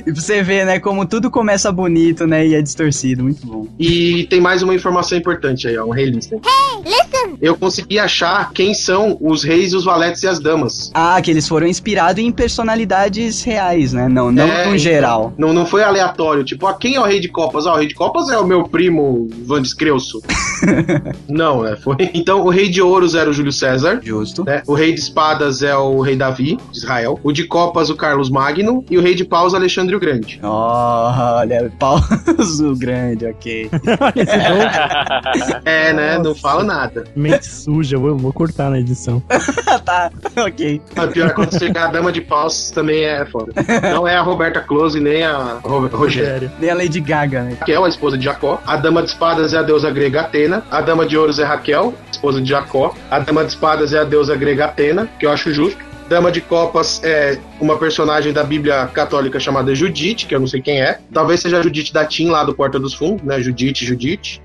[0.06, 3.22] E você vê, né, como tudo começa bonito, né, e é distorcido.
[3.22, 3.66] Muito bom.
[3.78, 6.40] e tem mais uma informação importante aí, ó, um rei listen.
[7.40, 10.90] Eu consegui achar quem são os reis, os valetes e as damas.
[10.94, 14.08] Ah, que eles foram inspirados em personalidades reais, né?
[14.08, 15.32] Não, não É, no então, geral.
[15.38, 17.66] Não, não foi aleatório, tipo, ah, quem é o rei de copas?
[17.66, 20.22] Ah, o rei de copas é o meu primo Vandes Creuso.
[21.28, 21.76] não, né?
[21.76, 21.96] Foi.
[22.14, 24.00] Então, o rei de ouros era o Júlio César.
[24.02, 24.44] Justo.
[24.44, 24.62] né?
[24.66, 27.18] O rei de espadas é o rei Davi, de Israel.
[27.22, 28.84] O de copas, o Carlos Magno.
[28.90, 30.40] E o rei de paus, Alexandre o Grande.
[30.44, 33.70] Olha, pauso grande, ok.
[35.64, 36.18] É, né?
[36.18, 37.04] Não falo nada.
[37.14, 39.22] Mente suja, eu vou cortar na edição.
[39.84, 40.80] tá, ok.
[40.96, 43.52] A pior é quando chegar a dama de paus também é foda.
[43.92, 46.50] Não é a Roberta Close nem a Ro Rogério.
[46.58, 47.56] Nem a Lady Gaga, né?
[47.58, 48.60] Raquel, a esposa de Jacó.
[48.66, 50.64] A dama de espadas é a deusa grega Atena.
[50.70, 52.94] A dama de ouros é Raquel, esposa de Jacó.
[53.10, 55.90] A dama de espadas é a deusa grega Atena, que eu acho justo.
[56.08, 60.60] Dama de Copas é uma personagem da Bíblia católica chamada Judite, que eu não sei
[60.60, 60.98] quem é.
[61.14, 63.40] Talvez seja a Judite da Tim lá do Porta dos Fundos, né?
[63.40, 64.42] Judite, Judite.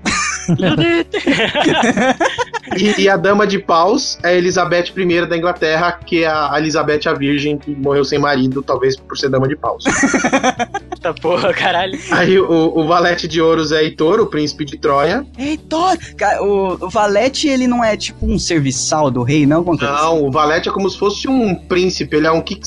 [2.76, 6.54] E, e a Dama de Paus é a Elizabeth I da Inglaterra, que é a
[6.58, 9.84] Elizabeth a Virgem, que morreu sem marido, talvez por ser Dama de Paus.
[10.92, 11.98] Eita porra, caralho.
[12.10, 15.24] Aí o, o Valete de Ouros é Heitor, o príncipe de Troia.
[15.38, 15.96] Heitor!
[16.40, 19.64] O, o Valete, ele não é tipo um serviçal do rei, não?
[19.64, 22.58] Não, o Valete é como se fosse um príncipe, ele é um que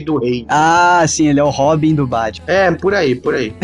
[0.00, 0.44] do rei.
[0.48, 2.44] Ah, sim, ele é o Robin do Batman.
[2.46, 3.52] É, por aí, por aí.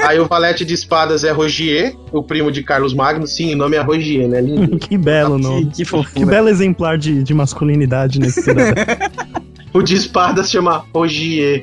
[0.00, 3.26] Aí o valete de espadas é Rogier, o primo de Carlos Magno.
[3.26, 4.40] Sim, o nome é Rogier, né?
[4.40, 4.78] Lindo.
[4.78, 5.66] que belo Que, nome.
[5.66, 6.26] que Que fofura.
[6.26, 8.74] belo exemplar de, de masculinidade nesse cidadão.
[9.74, 11.62] O de espadas chama Rogier.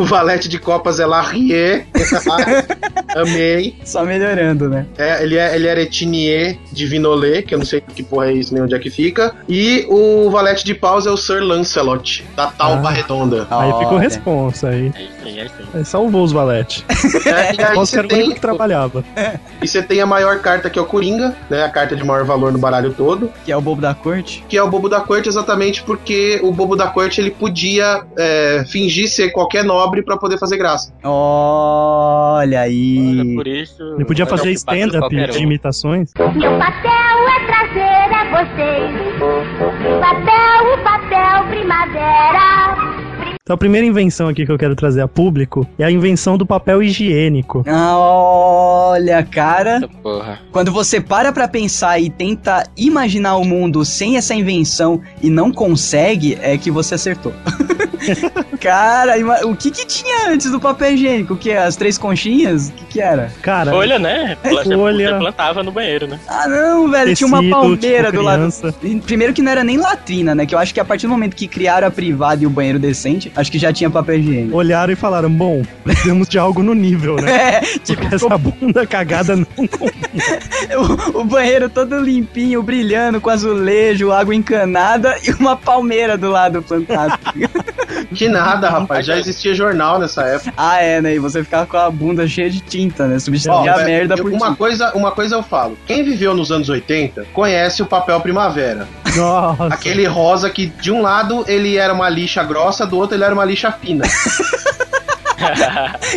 [0.00, 1.86] O valete de copas é Larrier.
[3.14, 3.74] Amei.
[3.84, 4.86] Só melhorando, né?
[4.98, 8.32] É, ele, é, ele era Etinier de Vinolé, que eu não sei que porra é
[8.34, 9.34] isso, nem onde é que fica.
[9.48, 12.92] E o valete de paus é o Sir Lancelot, da Talpa Ah.
[12.92, 13.46] Redonda.
[13.50, 14.00] aí ficou Olha.
[14.00, 14.92] responsa aí.
[14.94, 15.50] É aí, é aí.
[15.74, 16.84] Aí salvou os valete.
[17.26, 19.04] É, e aí Posso você era o único tem, que trabalhava.
[19.62, 21.64] e você tem a maior carta que é o Coringa, né?
[21.64, 23.30] A carta de maior valor no baralho todo.
[23.44, 24.44] Que é o bobo da corte.
[24.48, 28.64] que é o bobo da corte exatamente porque o bobo da corte ele podia é,
[28.68, 30.92] fingir ser qualquer nobre pra poder fazer graça.
[31.02, 33.20] Olha aí.
[33.20, 33.82] Olha, por isso.
[33.94, 36.12] Ele podia fazer stand-up de imitações.
[36.16, 42.65] Meu papel é trazer a vocês o papel, o papel primavera.
[43.46, 46.44] Então a primeira invenção aqui que eu quero trazer a público é a invenção do
[46.44, 47.64] papel higiênico.
[47.68, 49.88] Ah, Olha, cara.
[50.02, 50.40] Porra.
[50.50, 55.52] Quando você para pra pensar e tenta imaginar o mundo sem essa invenção e não
[55.52, 57.32] consegue, é que você acertou.
[58.60, 59.14] cara,
[59.46, 61.34] o que que tinha antes do papel higiênico?
[61.34, 61.52] O que?
[61.52, 62.70] As três conchinhas?
[62.70, 63.32] O que que era?
[63.42, 64.36] Cara, Folha, né?
[64.64, 65.10] Folha.
[65.10, 66.18] Você plantava no banheiro, né?
[66.26, 67.14] Ah, não, velho.
[67.14, 68.48] tinha uma tecido, palmeira tipo do lado.
[69.04, 70.46] Primeiro que não era nem latrina, né?
[70.46, 72.78] Que eu acho que a partir do momento que criaram a privada e o banheiro
[72.78, 74.56] decente, acho que já tinha papel higiênico.
[74.56, 77.36] Olharam e falaram, bom, precisamos de algo no nível, né?
[77.46, 79.46] É, tipo, Porque essa bunda cagada não
[81.14, 86.62] o, o banheiro todo limpinho, brilhando, com azulejo, água encanada e uma palmeira do lado
[86.62, 87.18] plantado.
[88.14, 89.04] Que nada, rapaz.
[89.06, 90.52] Já existia jornal nessa época.
[90.56, 91.14] ah, é, né?
[91.14, 93.16] E você ficava com a bunda cheia de tinta, né?
[93.16, 94.56] Ó, Substituir a merda eu- por uma tinta.
[94.56, 95.76] coisa, uma coisa eu falo.
[95.86, 98.86] Quem viveu nos anos 80 conhece o papel primavera.
[99.16, 99.66] Nossa.
[99.66, 103.32] Aquele rosa que de um lado ele era uma lixa grossa, do outro ele era
[103.34, 104.04] uma lixa fina.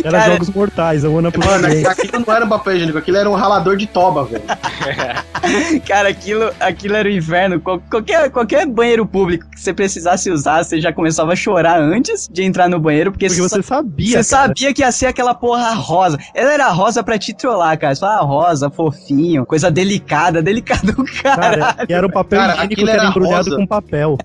[0.02, 3.16] Era Cara- jogos mortais, a Ana por Mano, aquilo não era um papel higiênico, aquilo
[3.18, 4.42] era um ralador de toba, velho.
[5.86, 7.60] Cara, aquilo, aquilo era o inferno.
[7.60, 12.28] Qual- Qualquer, qualquer banheiro público que você precisasse usar, você já começava a chorar antes
[12.30, 14.48] de entrar no banheiro, porque, Porque você sabia, Você cara.
[14.48, 16.18] sabia que ia ser aquela porra rosa.
[16.34, 17.94] Ela era rosa pra te trollar, cara.
[17.96, 21.76] Fala, ah, rosa, fofinho, coisa delicada, delicado do cara.
[21.88, 23.56] E era o papel Cara, higiênico aquilo que era era embrulhado rosa.
[23.56, 24.18] com papel.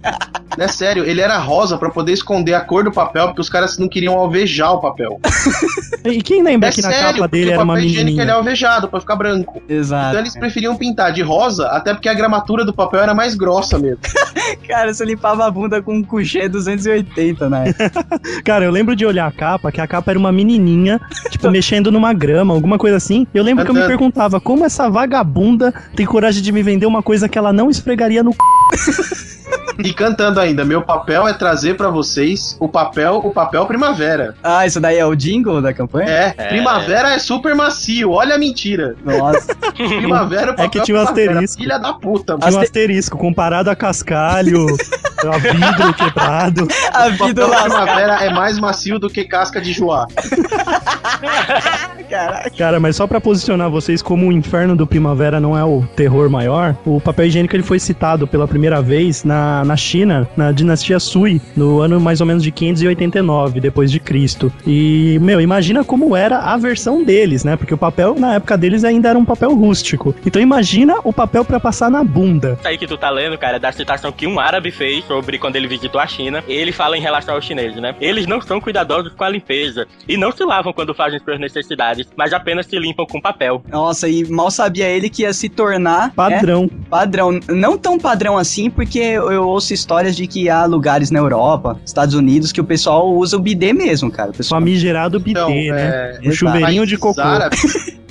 [0.58, 3.78] É sério, ele era rosa pra poder esconder a cor do papel, porque os caras
[3.78, 5.20] não queriam alvejar o papel.
[6.06, 8.12] E quem lembra É que na sério, capa dele o era uma papel higiênico ele
[8.12, 8.36] é menininha?
[8.36, 9.62] alvejado pra ficar branco.
[9.68, 10.10] Exato.
[10.10, 13.78] Então eles preferiam pintar de rosa, até porque a gramatura do papel era mais grossa
[13.78, 14.00] mesmo.
[14.68, 17.66] Cara, você limpava a bunda com um couché 280, né?
[18.44, 21.00] Cara, eu lembro de olhar a capa, que a capa era uma menininha,
[21.30, 23.28] tipo, mexendo numa grama, alguma coisa assim.
[23.34, 27.02] Eu lembro que eu me perguntava, como essa vagabunda tem coragem de me vender uma
[27.02, 29.35] coisa que ela não esfregaria no c...
[29.84, 34.34] E cantando ainda, meu papel é trazer pra vocês o papel, o papel primavera.
[34.42, 36.10] Ah, isso daí é o jingle da campanha?
[36.10, 38.96] É, primavera é super macio, olha a mentira.
[39.04, 39.54] Nossa.
[39.76, 41.62] Primavera é o papel É que tinha um asterisco.
[41.62, 42.36] Filha da puta.
[42.38, 44.66] Tinha um Aste- asterisco, comparado a cascalho,
[45.28, 46.68] a vidro quebrado.
[46.94, 50.08] A O vida papel lascada, primavera é mais macio do que casca de joá.
[52.10, 52.50] cara.
[52.58, 56.30] Cara, mas só pra posicionar vocês como o inferno do Primavera não é o terror
[56.30, 59.35] maior, o papel higiênico ele foi citado pela primeira vez na,
[59.66, 64.52] na China, na dinastia Sui, no ano mais ou menos de 589 depois de Cristo.
[64.66, 67.56] E, meu, imagina como era a versão deles, né?
[67.56, 70.14] Porque o papel na época deles ainda era um papel rústico.
[70.26, 72.56] Então imagina o papel pra passar na bunda.
[72.60, 75.38] Isso aí que tu tá lendo, cara, é da citação que um árabe fez sobre
[75.38, 76.44] quando ele visitou a China.
[76.48, 77.96] Ele fala em relação aos chineses, né?
[78.00, 82.08] Eles não são cuidadosos com a limpeza e não se lavam quando fazem suas necessidades,
[82.16, 83.64] mas apenas se limpam com papel.
[83.70, 86.70] Nossa, e mal sabia ele que ia se tornar Padrão.
[86.72, 87.40] é, padrão.
[87.50, 91.80] Não tão padrão assim, porque eu, eu ouço histórias de que há lugares na Europa,
[91.86, 94.32] Estados Unidos, que o pessoal usa o bidê mesmo, cara.
[94.32, 94.60] O pessoal...
[94.62, 96.20] Famigerado bidê, Então, né?
[96.24, 97.22] é, O chuveirinho de cocô.
[97.22, 97.96] árabes-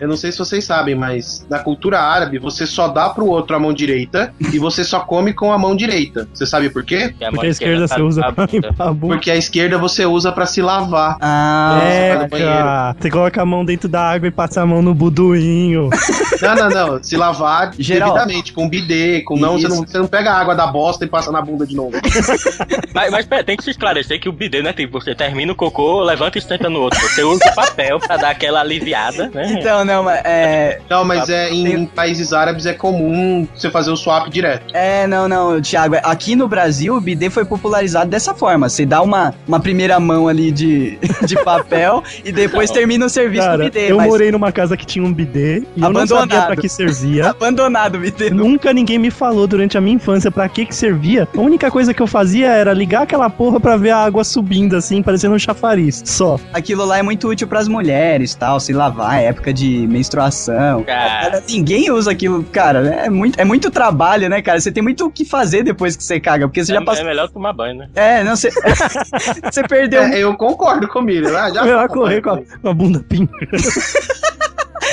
[0.00, 3.54] Eu não sei se vocês sabem, mas na cultura árabe você só dá pro outro
[3.56, 6.28] a mão direita e você só come com a mão direita.
[6.32, 7.14] Você sabe por quê?
[7.16, 9.14] Que a Porque mão a esquerda tá você usa pra limpar a bunda.
[9.14, 11.16] Porque a esquerda você usa pra se lavar.
[11.20, 12.96] Ah, É, cara.
[12.98, 15.90] Você coloca a mão dentro da água e passa a mão no buduinho.
[16.42, 17.02] Não, não, não.
[17.02, 18.08] Se lavar Geral.
[18.14, 19.76] devidamente, com bidê, com não você, não.
[19.76, 21.92] você não pega a água da bosta e passa na bunda de novo.
[22.92, 25.52] Mas, mas pera, tem que se esclarecer que o bidê não é tipo, você termina
[25.52, 27.00] o cocô, levanta e senta no outro.
[27.00, 29.56] Você usa o papel pra dar aquela aliviada, né?
[29.58, 30.80] Então, Não, não, mas é.
[30.90, 34.66] Não, mas é em, países árabes é comum você fazer o swap direto.
[34.74, 35.96] É, não, não, Thiago.
[36.02, 38.68] Aqui no Brasil, o bidê foi popularizado dessa forma.
[38.68, 43.46] Você dá uma, uma primeira mão ali de, de papel e depois termina o serviço
[43.46, 43.90] Cara, do bidê.
[43.90, 46.46] eu mas morei numa casa que tinha um bidê e eu não sabia Abandonado.
[46.46, 47.30] pra que servia.
[47.30, 48.30] Abandonado o bidê.
[48.30, 51.26] Nunca ninguém me falou durante a minha infância pra que que servia.
[51.34, 54.76] A única coisa que eu fazia era ligar aquela porra pra ver a água subindo
[54.76, 56.02] assim, parecendo um chafariz.
[56.04, 56.38] Só.
[56.52, 60.82] Aquilo lá é muito útil pras mulheres, tal, se lavar, é época de menstruação.
[60.84, 61.42] Cara.
[61.48, 62.80] Ninguém usa aquilo, cara.
[62.88, 64.60] É muito, é muito trabalho, né, cara?
[64.60, 67.04] Você tem muito o que fazer depois que você caga, porque você já É, passou.
[67.04, 67.88] é melhor tomar banho, né?
[67.94, 68.50] É, não, você.
[69.50, 70.02] você perdeu.
[70.02, 71.36] É, eu concordo com o Miriam.
[71.36, 73.30] Ah, já Eu ia correr com a, com a bunda pinga.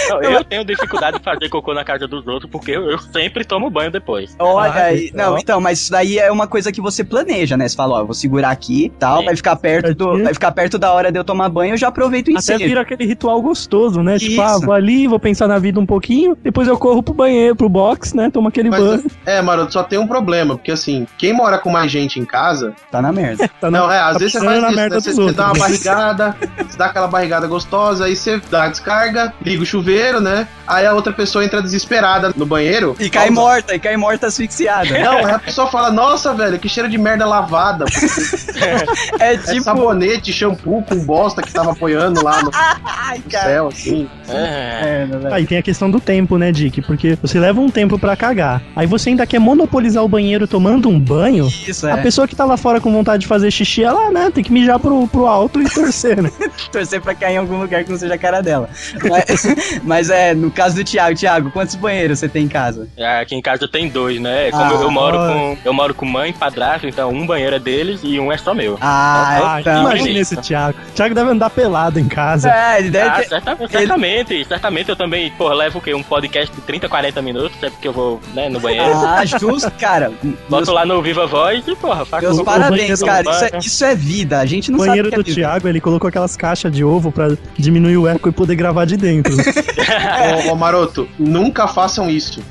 [0.10, 3.44] Não, eu tenho dificuldade de fazer cocô na casa dos outros porque eu, eu sempre
[3.44, 4.36] tomo banho depois.
[4.40, 5.08] Olha Ah, aí.
[5.14, 5.32] então.
[5.32, 7.68] Não, então, mas isso daí é uma coisa que você planeja, né?
[7.68, 9.26] Você fala, ó, eu vou segurar aqui e tal, Sim.
[9.26, 10.24] vai ficar perto do.
[10.24, 12.66] Vai ficar perto da hora de eu tomar banho, eu já aproveito o Até ensejo.
[12.66, 14.18] vira aquele ritual gostoso, né?
[14.18, 14.42] Tipo, Isso.
[14.42, 17.70] ah, vou ali, vou pensar na vida um pouquinho, depois eu corro pro banheiro, pro
[17.70, 18.30] box, né?
[18.30, 19.04] Tomo aquele Mas, banho.
[19.26, 22.74] é, Maroto, só tem um problema, porque assim, quem mora com mais gente em casa.
[22.92, 23.50] Tá na merda.
[23.60, 24.82] Tá Não, na- é, às tá vezes você faz na isso, né?
[24.84, 26.36] merda Você, você dá uma barrigada,
[26.70, 29.79] você dá aquela barrigada gostosa, aí você dá a descarga, liga o chuveiro,
[30.22, 30.48] né?
[30.68, 32.96] Aí a outra pessoa entra desesperada no banheiro.
[33.00, 33.42] E cai pausa.
[33.42, 34.98] morta, e cai morta asfixiada.
[35.00, 37.86] Não, aí a pessoa fala, nossa, velho, que cheiro de merda lavada.
[39.20, 39.62] É É tipo.
[39.64, 42.52] sabonete, shampoo com bosta que tava apoiando lá no
[42.84, 43.46] Ai, cara.
[43.46, 44.10] céu, assim.
[44.28, 44.34] É.
[45.04, 45.34] É, não, velho.
[45.34, 46.82] Aí tem a questão do tempo, né, Dick?
[46.82, 48.62] Porque você leva um tempo pra cagar.
[48.76, 51.48] Aí você ainda quer monopolizar o banheiro tomando um banho.
[51.48, 52.02] Isso, A é.
[52.02, 54.80] pessoa que tá lá fora com vontade de fazer xixi, ela, né, tem que mijar
[54.80, 56.32] pro, pro alto e torcer, né?
[56.72, 58.70] Torcer pra cair em algum lugar que não seja a cara dela.
[59.10, 59.46] Mas,
[59.84, 62.88] mas é, no caso do Thiago, Thiago, quantos banheiros você tem em casa?
[63.22, 64.52] Aqui em casa tem dois, né?
[64.52, 67.56] Como Ah, eu, eu moro com eu moro com mãe e padrasto, então um banheiro
[67.56, 68.78] é deles e um é só meu.
[68.82, 69.82] Ah, Ah, então.
[69.82, 70.78] imagina esse Thiago.
[70.96, 72.50] Thiago deve andar pelado em casa.
[72.52, 73.28] É, ele deve Ah, ter.
[73.30, 75.94] certamente, certamente, certamente eu também, pô, levo o quê?
[75.94, 78.92] Um podcast de 30, 40 minutos, sempre que eu vou, né, no banheiro.
[79.06, 80.12] Ah, justo, cara.
[80.24, 83.24] Meus, Boto lá no Viva Voz e, porra, faço meus o parabéns, banheiro cara.
[83.24, 84.40] do Isso é, isso é vida.
[84.40, 85.48] A gente não O banheiro sabe do o que é vida.
[85.48, 88.98] Thiago, ele colocou aquelas caixas de ovo pra diminuir o eco e poder gravar de
[88.98, 89.34] dentro.
[90.48, 92.42] Ô, ô, Maroto, nunca façam isso.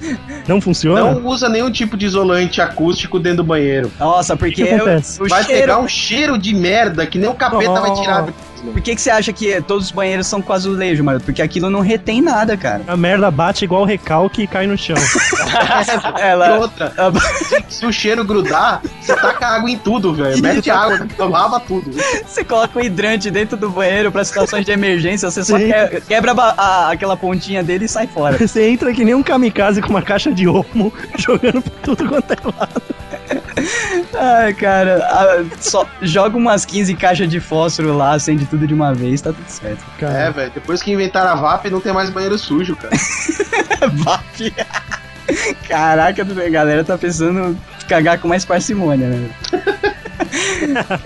[0.47, 1.13] Não funciona?
[1.13, 3.91] Não usa nenhum tipo de isolante acústico dentro do banheiro.
[3.99, 4.85] Nossa, porque O que eu-
[5.25, 5.61] o vai cheiro.
[5.63, 8.27] pegar um cheiro de merda que nem o capeta vai tirar.
[8.61, 11.21] Por que, que você acha que todos os banheiros são com azulejo, mano?
[11.21, 12.83] Porque aquilo não retém nada, cara.
[12.87, 14.97] A merda bate igual recalque e cai no chão.
[16.19, 16.59] E Ela.
[16.59, 17.13] outra, ela-
[17.69, 20.41] se o cheiro grudar, você taca água em tudo, velho.
[20.43, 21.91] Mete água, lava tudo.
[22.27, 26.33] Você coloca o hidrante dentro do banheiro pra situações de emergência, você só que- quebra
[26.33, 28.37] a a- aquela pontinha dele e sai fora.
[28.39, 32.33] Você entra que nem um kamikaze com uma caixa de omo jogando por tudo quanto
[32.33, 32.83] é lado.
[34.15, 38.95] Ai, cara, a- só joga umas 15 caixas de fósforo lá, acende tudo de uma
[38.95, 39.85] vez, tá tudo certo.
[39.97, 40.51] É, Cara, velho.
[40.55, 42.95] Depois que inventaram a VAP, não tem mais banheiro sujo, cara.
[43.93, 44.55] VAP.
[45.69, 49.29] Caraca, a galera tá pensando em cagar com mais parcimônia, né?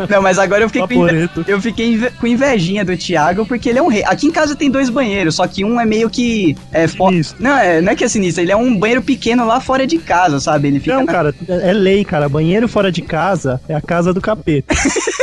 [0.09, 1.07] Não, mas agora eu fiquei com
[1.47, 4.03] eu fiquei inve- com invejinha do Thiago porque ele é um rei.
[4.05, 7.43] Aqui em casa tem dois banheiros, só que um é meio que é Sinistro.
[7.43, 9.99] Não, é, não é que é sinistro, ele é um banheiro pequeno lá fora de
[9.99, 10.69] casa, sabe?
[10.69, 12.29] Ele fica Não, na- cara, é lei, cara.
[12.29, 14.75] Banheiro fora de casa é a casa do capeta.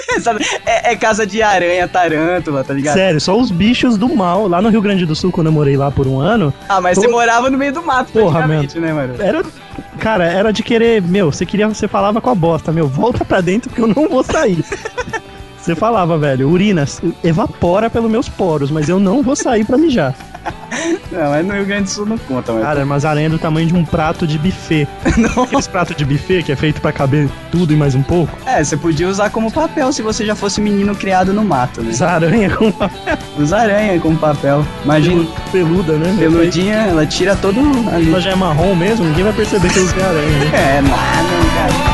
[0.65, 2.95] É, é casa de aranha, tarântula, tá ligado?
[2.95, 4.47] Sério, só os bichos do mal.
[4.49, 6.95] Lá no Rio Grande do Sul, quando eu morei lá por um ano, Ah, mas
[6.97, 9.13] Pô- você morava no meio do mato, Porra, praticamente, né, mano?
[9.19, 9.43] era.
[9.99, 11.01] Cara, era de querer.
[11.01, 11.67] Meu, você queria.
[11.67, 14.63] Você falava com a bosta, meu, volta pra dentro porque eu não vou sair.
[15.57, 16.85] Você falava, velho, urina,
[17.23, 20.15] evapora pelos meus poros, mas eu não vou sair pra mijar.
[21.11, 22.63] Não, mas no Rio Grande do Sul não conta, mas.
[22.63, 24.87] Cara, mas aranha é do tamanho de um prato de buffet.
[25.17, 25.43] Não.
[25.43, 28.31] Aqueles pratos de buffet que é feito pra caber tudo e mais um pouco.
[28.45, 31.91] É, você podia usar como papel se você já fosse menino criado no mato, né?
[31.91, 32.91] Essa aranha com uma
[33.37, 34.65] Usa aranha como papel.
[34.83, 36.15] Imagina, peluda, né?
[36.17, 37.59] peludinha, ela tira todo
[37.91, 38.09] ali.
[38.09, 40.51] Ela já é marrom mesmo, ninguém vai perceber que eu usei aranha, né?
[40.53, 41.88] É, nada, cara.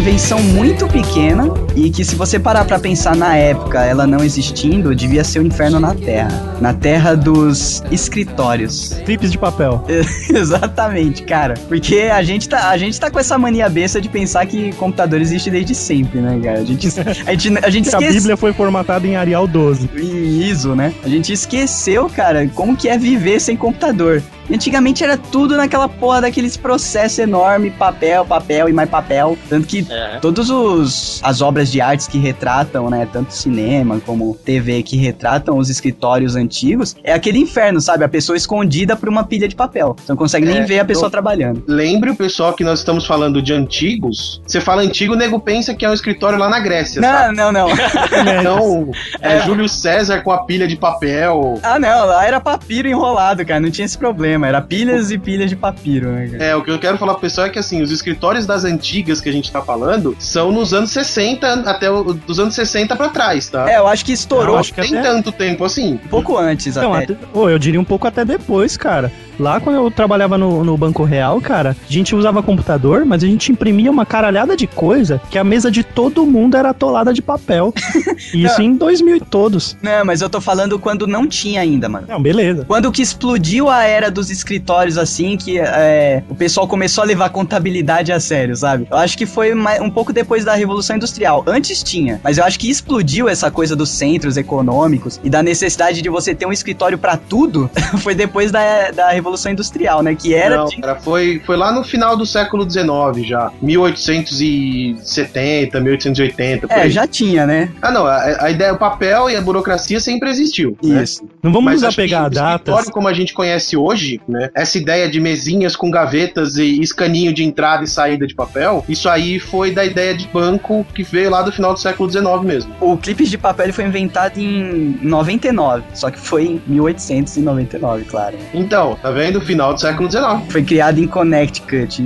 [0.00, 4.94] Invenção muito pequena e que se você parar pra pensar na época, ela não existindo,
[4.94, 6.56] devia ser o inferno na Terra.
[6.58, 8.94] Na Terra dos escritórios.
[9.04, 9.84] Clipes de papel.
[10.34, 11.52] Exatamente, cara.
[11.68, 15.20] Porque a gente, tá, a gente tá com essa mania besta de pensar que computador
[15.20, 16.60] existe desde sempre, né, cara?
[16.60, 16.88] A gente,
[17.26, 18.14] a gente, a gente A esquece...
[18.14, 19.90] Bíblia foi formatada em Arial 12.
[19.94, 20.94] Em ISO, né?
[21.04, 24.22] A gente esqueceu, cara, como que é viver sem computador.
[24.52, 29.36] Antigamente era tudo naquela porra daqueles processos enormes, papel, papel e mais papel.
[29.48, 30.18] Tanto que É.
[30.20, 35.56] todos os as obras de artes que retratam, né, tanto cinema como TV que retratam
[35.58, 38.04] os escritórios antigos, é aquele inferno, sabe?
[38.04, 39.94] A pessoa escondida por uma pilha de papel.
[39.98, 41.62] Você não consegue nem É, ver a pessoa eu- trabalhando.
[41.66, 44.42] Lembre o pessoal que nós estamos falando de antigos.
[44.46, 47.36] Você fala antigo, o nego pensa que é um escritório lá na Grécia, Não, sabe?
[47.36, 47.68] não, não.
[48.40, 48.90] Então,
[49.20, 51.58] é, Júlio César com a pilha de papel.
[51.62, 54.39] ah, não, lá era papiro enrolado, cara, não tinha esse problema.
[54.48, 56.44] Era pilhas e pilhas de papiro, né, cara?
[56.44, 59.20] É, o que eu quero falar pro pessoal é que assim, os escritórios das antigas
[59.20, 63.08] que a gente tá falando são nos anos 60, até o, dos anos 60 pra
[63.08, 63.70] trás, tá?
[63.70, 65.94] É, eu acho que estourou Eu acho que Tem até- tanto tempo assim.
[66.04, 67.12] um pouco antes Não, até.
[67.12, 69.12] até, Ô, eu diria um pouco até depois, cara.
[69.40, 73.26] Lá quando eu trabalhava no, no Banco Real, cara, a gente usava computador, mas a
[73.26, 77.22] gente imprimia uma caralhada de coisa que a mesa de todo mundo era atolada de
[77.22, 77.72] papel.
[78.34, 79.78] Isso em 2000 e todos.
[79.80, 82.06] Não, mas eu tô falando quando não tinha ainda, mano.
[82.06, 82.66] Não, beleza.
[82.68, 87.30] Quando que explodiu a era dos escritórios assim, que é, o pessoal começou a levar
[87.30, 88.86] contabilidade a sério, sabe?
[88.90, 91.42] Eu acho que foi um pouco depois da Revolução Industrial.
[91.46, 96.02] Antes tinha, mas eu acho que explodiu essa coisa dos centros econômicos e da necessidade
[96.02, 97.70] de você ter um escritório pra tudo.
[98.02, 100.14] foi depois da, da Revolução Industrial, né?
[100.14, 103.50] Que era Não, de- cara, foi, foi lá no final do século XIX já.
[103.62, 106.90] 1870, 1880, por É, aí.
[106.90, 107.70] já tinha, né?
[107.80, 110.76] Ah, não, a, a ideia, o papel e a burocracia sempre existiu.
[110.82, 111.02] né?
[111.02, 111.22] Isso.
[111.42, 112.90] Não vamos nos apegar a o datas.
[112.90, 114.50] como a gente conhece hoje, né?
[114.54, 119.08] Essa ideia de mesinhas com gavetas e escaninho de entrada e saída de papel, isso
[119.08, 122.72] aí foi da ideia de banco que veio lá do final do século XIX mesmo.
[122.80, 128.36] O clipes de papel foi inventado em 99, só que foi em 1899, claro.
[128.52, 129.19] Então, tá vendo?
[129.40, 130.50] Final do século XIX.
[130.50, 132.02] Foi criado em Connecticut.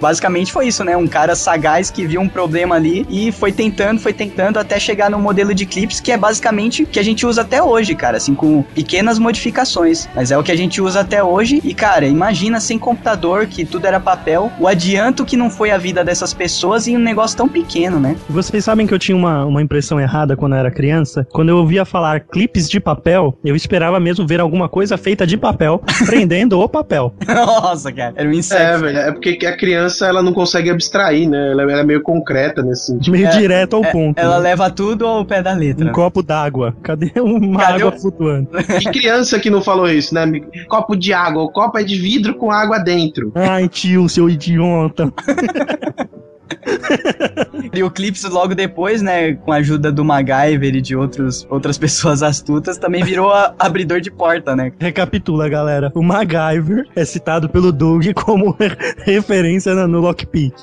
[0.00, 0.96] Basicamente foi isso, né?
[0.96, 5.10] Um cara sagaz que viu um problema ali e foi tentando, foi tentando até chegar
[5.10, 8.16] no modelo de clips que é basicamente o que a gente usa até hoje, cara,
[8.16, 10.08] assim, com pequenas modificações.
[10.14, 11.60] Mas é o que a gente usa até hoje.
[11.64, 15.78] E, cara, imagina sem computador, que tudo era papel, o adianto que não foi a
[15.78, 18.16] vida dessas pessoas em um negócio tão pequeno, né?
[18.28, 21.26] Vocês sabem que eu tinha uma, uma impressão errada quando eu era criança?
[21.32, 25.36] Quando eu ouvia falar clipes de papel, eu esperava mesmo ver alguma coisa feita de
[25.36, 27.12] papel, prendendo o papel.
[27.26, 28.80] Nossa, cara, era um É, inseto.
[28.80, 31.52] velho, é porque a criança ela não consegue abstrair, né?
[31.52, 33.12] Ela, ela é meio concreta nesse sentido.
[33.12, 34.18] Meio direto ao ponto.
[34.18, 34.42] Ela né?
[34.42, 35.86] leva tudo ao pé da letra.
[35.88, 36.74] Um copo d'água.
[36.82, 38.48] Cadê uma Cadê água o- flutuando?
[38.78, 40.22] Que criança que não falou isso, né?
[40.22, 40.46] amigo?
[40.68, 43.32] Copo de água, o copo é de vidro com água dentro.
[43.34, 45.12] Ai, tio, seu idiota.
[47.72, 51.78] E o Clips logo depois, né, com a ajuda do MacGyver e de outros, outras
[51.78, 54.72] pessoas astutas, também virou a- abridor de porta, né?
[54.78, 55.92] Recapitula, galera.
[55.94, 58.56] O MacGyver é citado pelo Doug como
[59.04, 60.54] referência no Lockpick.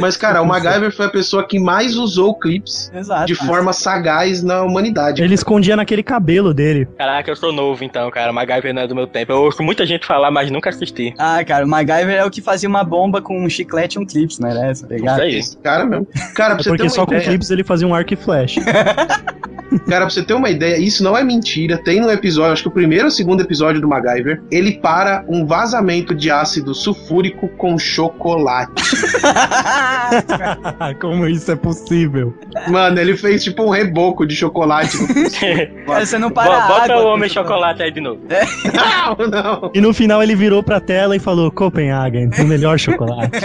[0.00, 3.26] Mas, cara, o MacGyver foi a pessoa que mais usou clips Exato.
[3.26, 5.22] de forma sagaz na humanidade.
[5.22, 6.86] Ele escondia naquele cabelo dele.
[6.96, 8.32] Caraca, eu sou novo então, cara.
[8.32, 9.32] MacGyver não é do meu tempo.
[9.32, 11.14] Eu ouço muita gente falar, mas nunca assisti.
[11.18, 14.06] Ah, cara, o MacGyver é o que fazia uma bomba com um chiclete e um
[14.06, 14.86] clips, essa?
[14.86, 15.16] tá ligado?
[15.16, 15.36] Isso aí.
[15.36, 16.06] Esse cara mesmo.
[16.34, 18.14] Cara, pra É você ter porque uma só com ideia, clipes ele fazia um arco
[18.14, 18.60] e flecha.
[18.64, 21.78] cara, pra você ter uma ideia, isso não é mentira.
[21.78, 25.46] Tem no episódio, acho que o primeiro ou segundo episódio do MacGyver, ele para um
[25.46, 28.82] vazamento de ácido sulfúrico com chocolate.
[31.00, 32.34] Como isso é possível?
[32.68, 34.96] Mano, ele fez tipo um reboco de chocolate.
[35.86, 38.20] Cara, você não para Bota água, o homem chocolate aí de novo.
[38.28, 39.70] não, não.
[39.74, 43.38] E no final ele virou pra tela e falou: Copenhagen, o melhor chocolate.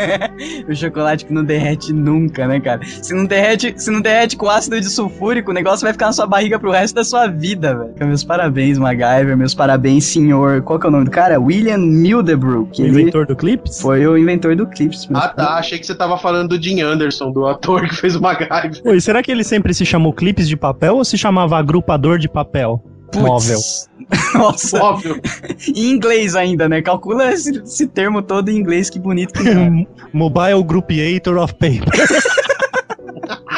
[0.68, 2.82] o chocolate que não derrete nunca, né, cara?
[2.86, 6.14] Se não derrete, se não derrete com ácido de sulfúrico, o negócio vai ficar na
[6.14, 7.92] sua barriga pro resto da sua vida, velho.
[7.96, 9.38] Então, Meus parabéns, MacGyver.
[9.38, 10.62] Meus parabéns, senhor.
[10.62, 11.40] Qual que é o nome do cara?
[11.40, 12.82] William Mildebrook.
[12.82, 13.84] O inventor do clipes?
[13.84, 15.08] foi o inventor do Clips.
[15.14, 15.56] Ah, tá.
[15.56, 18.82] Achei que você tava falando do Jim Anderson, do ator que fez o MacGyver.
[18.86, 22.30] Oi, será que ele sempre se chamou clipes de papel ou se chamava agrupador de
[22.30, 22.84] papel?
[23.12, 23.24] Putz.
[23.24, 23.60] Móvel.
[24.34, 25.22] Nossa, Óbvio.
[25.76, 26.82] em inglês ainda, né?
[26.82, 29.88] Calcula esse, esse termo todo em inglês, que bonito que é.
[30.12, 31.94] Mobile Groupiator of Paper.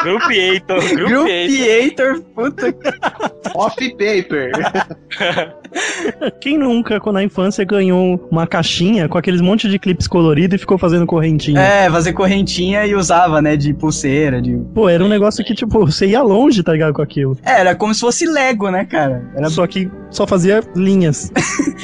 [0.06, 2.22] Groupiator, Groupiator.
[2.36, 2.90] Puta que...
[3.56, 4.52] Off paper.
[6.42, 10.60] Quem nunca, quando na infância, ganhou uma caixinha com aqueles monte de clipes coloridos e
[10.60, 11.60] ficou fazendo correntinha?
[11.60, 14.56] É, fazer correntinha e usava, né, de pulseira, de...
[14.74, 17.38] Pô, era um negócio que, tipo, você ia longe, tá ligado, com aquilo.
[17.44, 19.24] É, era como se fosse Lego, né, cara?
[19.36, 21.32] Era Só que só fazia linhas.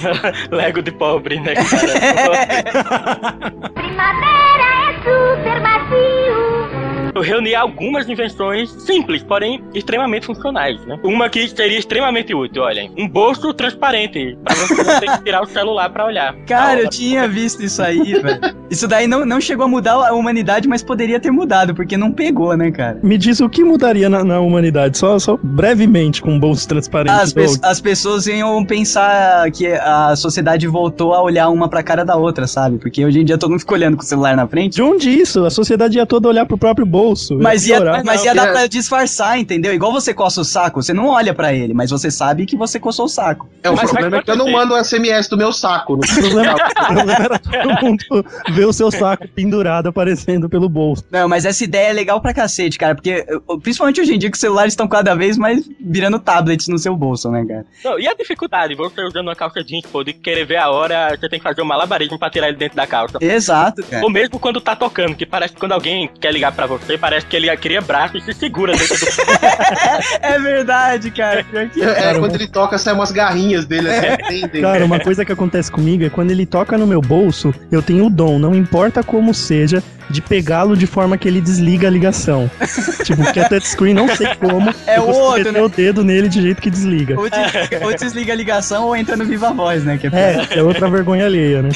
[0.51, 1.71] Lego de pobre, né, cara?
[3.73, 6.30] Primavera é super macio.
[7.13, 10.99] Eu reuni algumas invenções simples, porém extremamente funcionais, né?
[11.03, 12.91] Uma que seria extremamente útil, olhem.
[12.97, 16.35] Um bolso transparente, pra você não ter que tirar o celular pra olhar.
[16.47, 18.39] Cara, eu tinha visto isso aí, velho.
[18.69, 22.11] Isso daí não, não chegou a mudar a humanidade, mas poderia ter mudado, porque não
[22.11, 22.99] pegou, né, cara?
[23.03, 27.11] Me diz o que mudaria na, na humanidade, só, só brevemente com um bolso transparente.
[27.11, 32.05] As, pe as pessoas iam pensar que a sociedade voltou a olhar uma pra cara
[32.05, 32.77] da outra, sabe?
[32.77, 34.75] Porque hoje em dia todo mundo fica olhando com o celular na frente.
[34.75, 35.43] De onde isso?
[35.45, 37.00] A sociedade ia toda olhar pro próprio bolso.
[37.41, 39.73] Mas ia, mas ia Não, dar é- pra disfarçar, entendeu?
[39.73, 42.79] Igual você coça o saco, você não olha pra ele, mas você sabe que você
[42.79, 43.49] coçou o saco.
[43.63, 45.97] É, o Mas problema é que eu não mando um SMS do meu saco.
[45.97, 50.69] Não O problema, o problema era todo mundo ver o seu saco pendurado aparecendo pelo
[50.69, 51.03] bolso.
[51.11, 53.25] Não, mas essa ideia é legal pra cacete, cara, porque
[53.61, 56.95] principalmente hoje em dia que os celulares estão cada vez mais virando tablets no seu
[56.95, 57.65] bolso, né, cara?
[57.83, 58.75] Não, e a dificuldade?
[58.75, 61.61] Você usando uma calça jeans, pô, de querer ver a hora, você tem que fazer
[61.61, 63.17] um malabarismo pra tirar ele dentro da calça.
[63.21, 64.03] Exato, cara.
[64.03, 67.25] Ou mesmo quando tá tocando, que parece que quando alguém quer ligar pra você, parece
[67.25, 69.05] que ele cria braço e se segura dentro do.
[70.21, 71.45] É verdade, cara.
[71.53, 74.61] É, é, Cara, quando ele toca, saem umas garrinhas dele assim, entendem?
[74.61, 78.05] Cara, uma coisa que acontece comigo é quando ele toca no meu bolso, eu tenho
[78.05, 82.49] o dom, não importa como seja, de pegá-lo de forma que ele desliga a ligação.
[83.03, 84.73] tipo, porque é touchscreen, não sei como.
[84.85, 85.61] É eu o outro, meter né?
[85.61, 87.19] o dedo nele de jeito que desliga.
[87.19, 89.97] Ou desliga, ou desliga a ligação ou entra no Viva Voz, né?
[89.97, 90.47] Que é.
[90.51, 91.69] É, é outra vergonha alheia, né?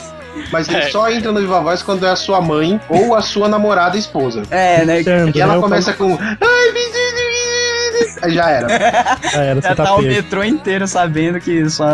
[0.51, 0.89] Mas ele É.
[0.89, 4.43] só entra no Viva Voz quando é a sua mãe ou a sua namorada esposa.
[4.51, 5.01] É, né?
[5.03, 5.61] Tanto, E ela né?
[5.61, 6.17] Começa com.
[6.19, 6.73] Ai, Aí
[8.30, 8.68] já era.
[9.32, 11.86] Já era, Já tá tá o metrô inteiro sabendo que, só,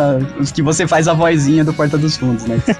[0.54, 2.60] que você faz a vozinha do Porta dos Fundos, né?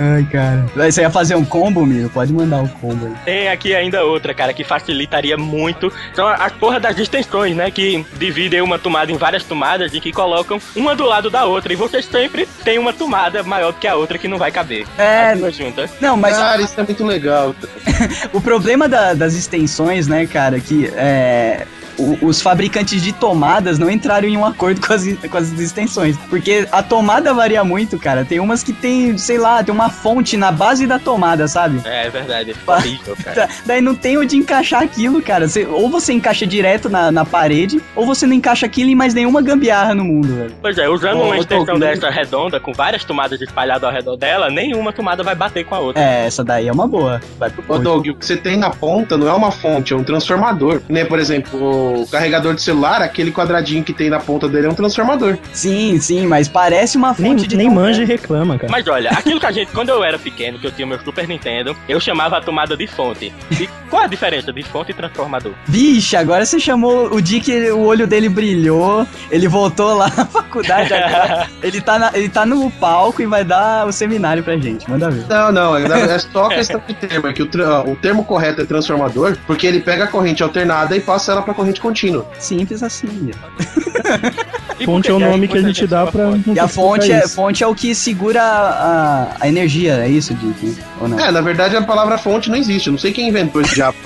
[0.00, 0.64] Ai, cara.
[0.76, 2.08] Você ia fazer um combo, Miro?
[2.08, 3.12] Pode mandar o combo aí.
[3.24, 5.92] Tem aqui ainda outra, cara, que facilitaria muito.
[6.14, 7.68] São as porra das extensões, né?
[7.68, 11.72] Que dividem uma tomada em várias tomadas e que colocam uma do lado da outra.
[11.72, 14.86] E você sempre tem uma tomada maior do que a outra que não vai caber.
[14.96, 15.90] É, As duas juntas.
[16.00, 17.52] Não, mas Cara, isso é muito legal.
[18.32, 21.66] o problema da- das extensões, né, cara, que é.
[21.98, 26.16] O- Os fabricantes de tomadas não entraram em um acordo com as, com as extensões.
[26.28, 28.24] Porque a tomada varia muito, cara.
[28.24, 31.80] Tem umas que tem, sei lá, tem uma fonte na base da tomada, sabe?
[31.84, 32.52] É, é verdade.
[32.66, 33.46] É horrível, cara.
[33.46, 35.48] Da- Daí não tem onde encaixar aquilo, cara.
[35.48, 39.14] Você- ou você encaixa direto na, na parede, ou você não encaixa aquilo em mais
[39.14, 40.52] nenhuma gambiarra no mundo, velho.
[40.60, 44.50] Pois é, usando uma extensão Doug, dessa redonda, com várias tomadas espalhadas ao redor dela,
[44.50, 46.02] nenhuma tomada vai bater com a outra.
[46.02, 47.20] É, essa daí é uma boa.
[47.38, 47.78] Vai pro Ô.
[47.78, 50.80] Doug, o que você tem na ponta não é uma fonte, é um transformador.
[50.88, 54.70] Né, por exemplo, o carregador de celular, aquele quadradinho que tem na ponta dele é
[54.70, 55.36] um transformador.
[55.52, 58.70] Sim, sim, mas parece uma Nem, fonte de nem manja e reclama, cara.
[58.70, 61.26] Mas olha, aquilo que a gente, quando eu era pequeno, que eu tinha meu Super
[61.26, 63.32] Nintendo, eu chamava a tomada de fonte.
[63.50, 65.52] E qual a diferença de fonte e transformador?
[65.66, 70.92] Vixe, agora você chamou o Dick, o olho dele brilhou, ele voltou lá na faculdade
[70.92, 71.46] agora.
[71.62, 74.88] ele, tá na- ele tá no palco e vai dar o seminário pra gente.
[74.88, 75.24] Manda ver.
[75.28, 77.26] Não, não, é é só questão de termo.
[77.28, 77.48] É que o,
[77.90, 81.54] o termo correto é transformador, porque ele pega a corrente alternada e passa ela pra
[81.54, 82.26] corrente contínua.
[82.38, 83.30] Simples assim.
[84.84, 86.52] Fonte é o nome que a muita gente dá chama pra.
[86.54, 90.76] E a fonte é, fonte é o que segura a, a energia, é isso, Dick?
[91.00, 91.18] Ou não?
[91.18, 92.88] É, na verdade a palavra fonte não existe.
[92.88, 93.96] Eu não sei quem inventou esse diabo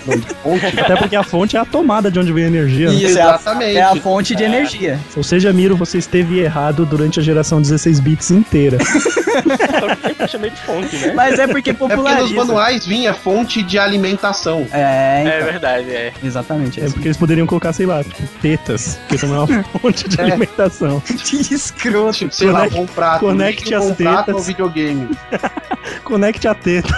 [0.42, 0.80] fonte.
[0.80, 2.88] Até porque a fonte é a tomada de onde vem a energia.
[2.88, 2.94] né?
[2.94, 3.76] Isso, é a, Exatamente.
[3.76, 4.98] é a fonte de energia.
[5.16, 8.78] Ou seja, Miro, você esteve errado durante a geração 16 bits inteira.
[10.18, 11.12] Eu chamei de fonte, né?
[11.14, 12.34] Mas é porque É porque nos populariza.
[12.34, 14.66] manuais vinha fonte de alimentação.
[14.72, 16.12] É, É então, verdade, é.
[16.22, 16.80] exatamente.
[16.80, 20.08] É É porque eles poderiam colocar, sei lá, tipo, tetas, que também é uma fonte
[20.08, 20.24] de É.
[21.24, 22.18] Que escroto.
[22.18, 23.20] Tipo, sei lá, Conecte- um prato.
[23.20, 24.34] conecte as tetas.
[24.34, 25.08] ou videogame.
[26.04, 26.88] Conecte a teta,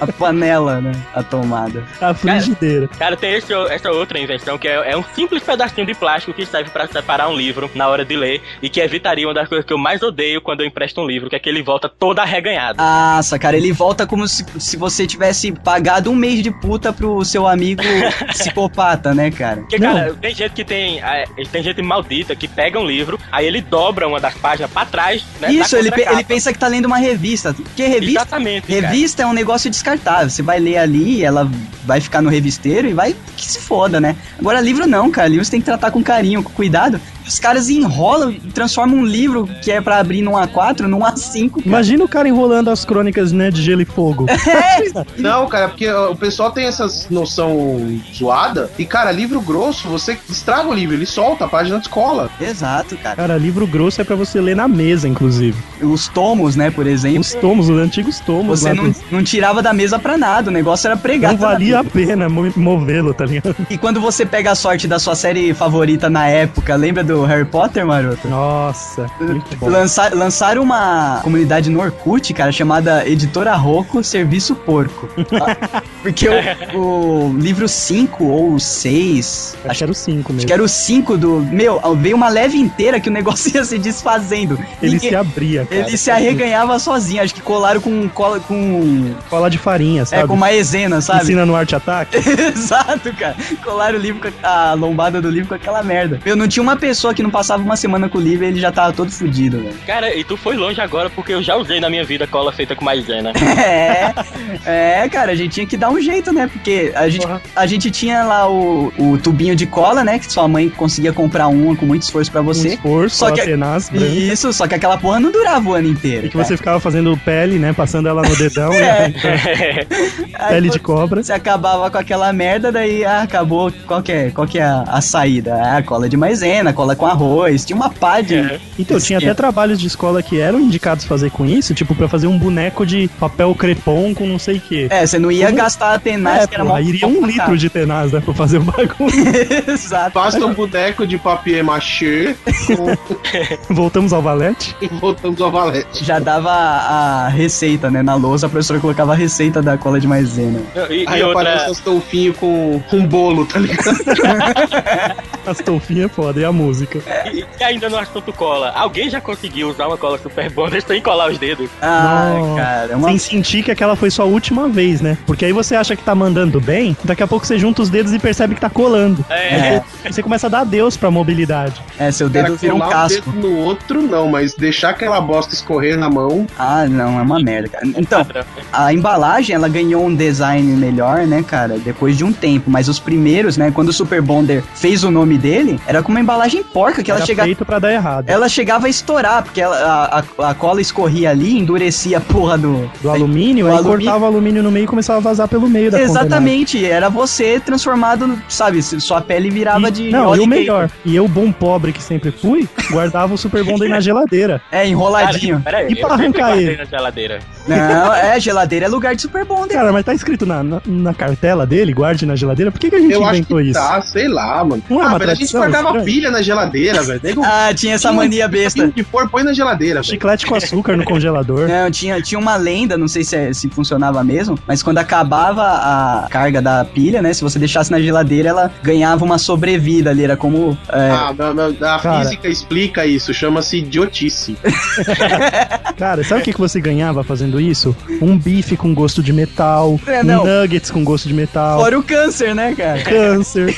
[0.00, 0.92] A panela, né?
[1.14, 1.84] A tomada.
[2.00, 2.88] a frigideira.
[2.98, 6.46] Cara, tem esse, essa outra invenção que é, é um simples pedacinho de plástico que
[6.46, 9.64] serve pra separar um livro na hora de ler e que evitaria uma das coisas
[9.66, 12.18] que eu mais odeio quando eu empresto um livro, que é que ele volta todo
[12.18, 12.78] arreganhado.
[12.78, 17.22] Nossa, cara, ele volta como se, se você tivesse pagado um mês de puta pro
[17.24, 17.82] seu amigo
[18.28, 19.60] psicopata, né, cara?
[19.60, 19.94] Porque, Não.
[19.94, 21.00] cara, tem gente que tem.
[21.02, 24.84] é, tem gente maldita que pega um livro, aí ele dobra uma das páginas pra
[24.84, 25.52] trás, né?
[25.52, 27.54] Isso, ele, pe- ele pensa que tá lendo uma revista.
[27.54, 28.66] Porque revista, Exatamente.
[28.66, 28.80] cara.
[28.88, 30.28] revista é um negócio descartável.
[30.30, 31.50] Você vai ler ali, ela
[31.84, 34.16] vai ficar no revisteiro e vai que se foda, né?
[34.38, 35.28] Agora, livro não, cara.
[35.28, 37.00] Livro você tem que tratar com carinho, com cuidado.
[37.26, 41.50] Os caras enrolam e transformam um livro que é pra abrir num A4 num A5.
[41.50, 41.62] Cara.
[41.64, 44.26] Imagina o cara enrolando as crônicas, né, de gelo e fogo.
[45.16, 48.70] Não, cara, porque o pessoal tem essa noção zoada.
[48.78, 52.30] E, cara, livro grosso, você estraga o livro, ele solta, a página descola.
[52.40, 53.16] Exato, cara.
[53.16, 55.56] Cara, livro grosso é pra você ler na mesa, inclusive.
[55.82, 57.20] Os tomos, né, por exemplo.
[57.20, 60.86] Os tomos, os antigos tomos Você não, não tirava da mesa pra nada, o negócio
[60.86, 61.32] era pregar.
[61.32, 63.54] Não valia a pena mo- movê-lo, tá ligado?
[63.68, 67.44] E quando você pega a sorte da sua série favorita na época, lembra do Harry
[67.44, 68.28] Potter, maroto?
[68.28, 69.68] Nossa, muito bom.
[69.68, 75.08] Lançar, lançaram uma comunidade no Orkut, cara, chamada Editora Roco Serviço Porco.
[76.02, 76.26] Porque
[76.74, 80.46] o, o livro 5 ou 6, Acho que era o 5 acho mesmo.
[80.46, 81.40] que era o 5 do.
[81.50, 84.58] Meu, veio uma leve inteira que o negócio ia se desfazendo.
[84.82, 85.80] Ele Ninguém- se abria, cara.
[85.88, 87.22] ele se arreganhava sozinho.
[87.22, 89.14] Acho que colaram com cola com.
[89.28, 90.22] Cola de farinha, sabe?
[90.22, 91.22] É, com maisena, sabe?
[91.24, 92.16] Ensina no arte ataque.
[92.56, 93.36] Exato, cara.
[93.62, 96.18] Colaram o livro com a, a lombada do livro com aquela merda.
[96.24, 98.60] Meu, não tinha uma pessoa que não passava uma semana com o livro e ele
[98.60, 99.74] já tava todo fudido, velho.
[99.86, 102.74] Cara, e tu foi longe agora porque eu já usei na minha vida cola feita
[102.74, 103.32] com maisena.
[103.60, 106.48] É, é, cara, a gente tinha que dar um jeito, né?
[106.52, 110.18] Porque a gente, a gente tinha lá o, o tubinho de cola, né?
[110.18, 112.69] Que sua mãe conseguia comprar um com muito esforço pra Um você.
[112.74, 113.90] Esforço, Só só que- tenaz.
[113.92, 116.26] Isso, só que aquela porra não durava o ano inteiro.
[116.26, 117.72] E que você ficava fazendo pele, né?
[117.72, 119.12] Passando ela no dedão e É.
[120.34, 121.22] Aí pele você- de cobra.
[121.22, 123.72] Você acabava com aquela merda, daí ah, acabou.
[123.86, 125.54] Qual que é, qual que é a, a saída?
[125.76, 127.64] Ah, cola de maisena, cola com arroz.
[127.64, 128.58] Tinha uma pá de.
[128.78, 132.26] Então, tinha até trabalhos de escola que eram indicados fazer com isso, tipo, pra fazer
[132.26, 134.86] um boneco de papel crepom com não sei o quê.
[134.90, 137.56] É, você não ia Como- gastar a tenaz, É, que era aí iria um litro
[137.56, 139.10] de tenaz, né, pra fazer o bagulho.
[139.68, 140.12] Exato.
[140.14, 142.34] Basta um boneco de papier machê.
[143.68, 144.76] Voltamos ao valete.
[145.00, 146.04] voltamos ao valete.
[146.04, 148.02] Já dava a, receita, né?
[148.02, 150.60] Na lousa, a professora colocava a receita da cola de maisena.
[150.90, 151.70] E, Aí e aparece outra.
[151.72, 153.80] as toufinho com, com bolo, tá ligado?
[155.46, 157.00] As toufinhas é foda, e a música.
[157.32, 158.70] E, e ainda no assunto cola.
[158.70, 161.70] Alguém já conseguiu usar uma cola super bonder sem colar os dedos?
[161.80, 162.62] Ah, Nossa.
[162.62, 163.08] cara, é uma...
[163.08, 165.16] Sem sentir que aquela foi sua última vez, né?
[165.26, 168.12] Porque aí você acha que tá mandando bem, daqui a pouco você junta os dedos
[168.12, 169.24] e percebe que tá colando.
[169.30, 169.82] É.
[170.04, 171.80] Aí você começa a dar adeus pra mobilidade.
[171.98, 173.30] É, seu dedo vira um casco.
[173.30, 176.46] dedo no outro não, mas deixar aquela bosta escorrer na mão.
[176.58, 177.86] Ah, não, é uma merda, cara.
[177.86, 178.44] Então, Padrão.
[178.72, 182.70] a embalagem, ela ganhou um design melhor, né, cara, depois de um tempo.
[182.70, 186.20] Mas os primeiros, né, quando o Super Bonder fez o nome dele, era com uma
[186.20, 187.46] embalagem porca, que ela Era chegava...
[187.46, 188.28] feito pra dar errado.
[188.28, 192.56] Ela chegava a estourar, porque ela- a, a, a cola escorria ali, endurecia a porra
[192.58, 192.90] do...
[193.00, 193.98] Do alumínio, Do aí alumínio.
[194.04, 196.20] cortava o alumínio no meio e começava a vazar pelo meio da condenada.
[196.26, 200.10] Exatamente, era você transformado, sabe, sua pele virava E- de...
[200.10, 203.88] Não, e o melhor, e eu, bom pobre que sempre fui, guardava o Super Bonder
[203.88, 204.60] na geladeira.
[204.72, 205.60] É, enroladinho.
[205.60, 206.76] Pera aí, E pra arrancar ele?
[206.76, 207.38] na geladeira.
[207.66, 209.76] Não, é, geladeira é lugar de Super Bonder.
[209.76, 212.96] Cara, mas tá escrito na, na, na cartela dele, guarde na geladeira, por que, que
[212.96, 213.74] a gente Eu acho inventou que isso?
[213.80, 214.82] tá, sei lá, mano.
[214.88, 217.20] Não é ah, velho, a gente guardava pilha na geladeira, velho.
[217.44, 218.88] Ah, tinha essa mania besta.
[218.90, 220.02] Que for, põe na geladeira.
[220.02, 221.68] Chiclete com açúcar no congelador.
[221.68, 225.62] Não, tinha, tinha uma lenda, não sei se, é- se funcionava mesmo, mas quando acabava
[225.62, 227.32] a carga da pilha, né?
[227.32, 230.24] Se você deixasse na geladeira, ela ganhava uma sobrevida ali.
[230.24, 230.76] Era como.
[230.90, 232.29] é, Ah, na- na- a Cara.
[232.30, 234.56] Física explica isso, chama-se idiotice.
[235.96, 237.94] Cara, sabe o que, que você ganhava fazendo isso?
[238.20, 242.02] Um bife com gosto de metal, É, um nuggets com gosto de metal, fora o
[242.02, 243.02] câncer, né, cara?
[243.02, 243.74] câncer,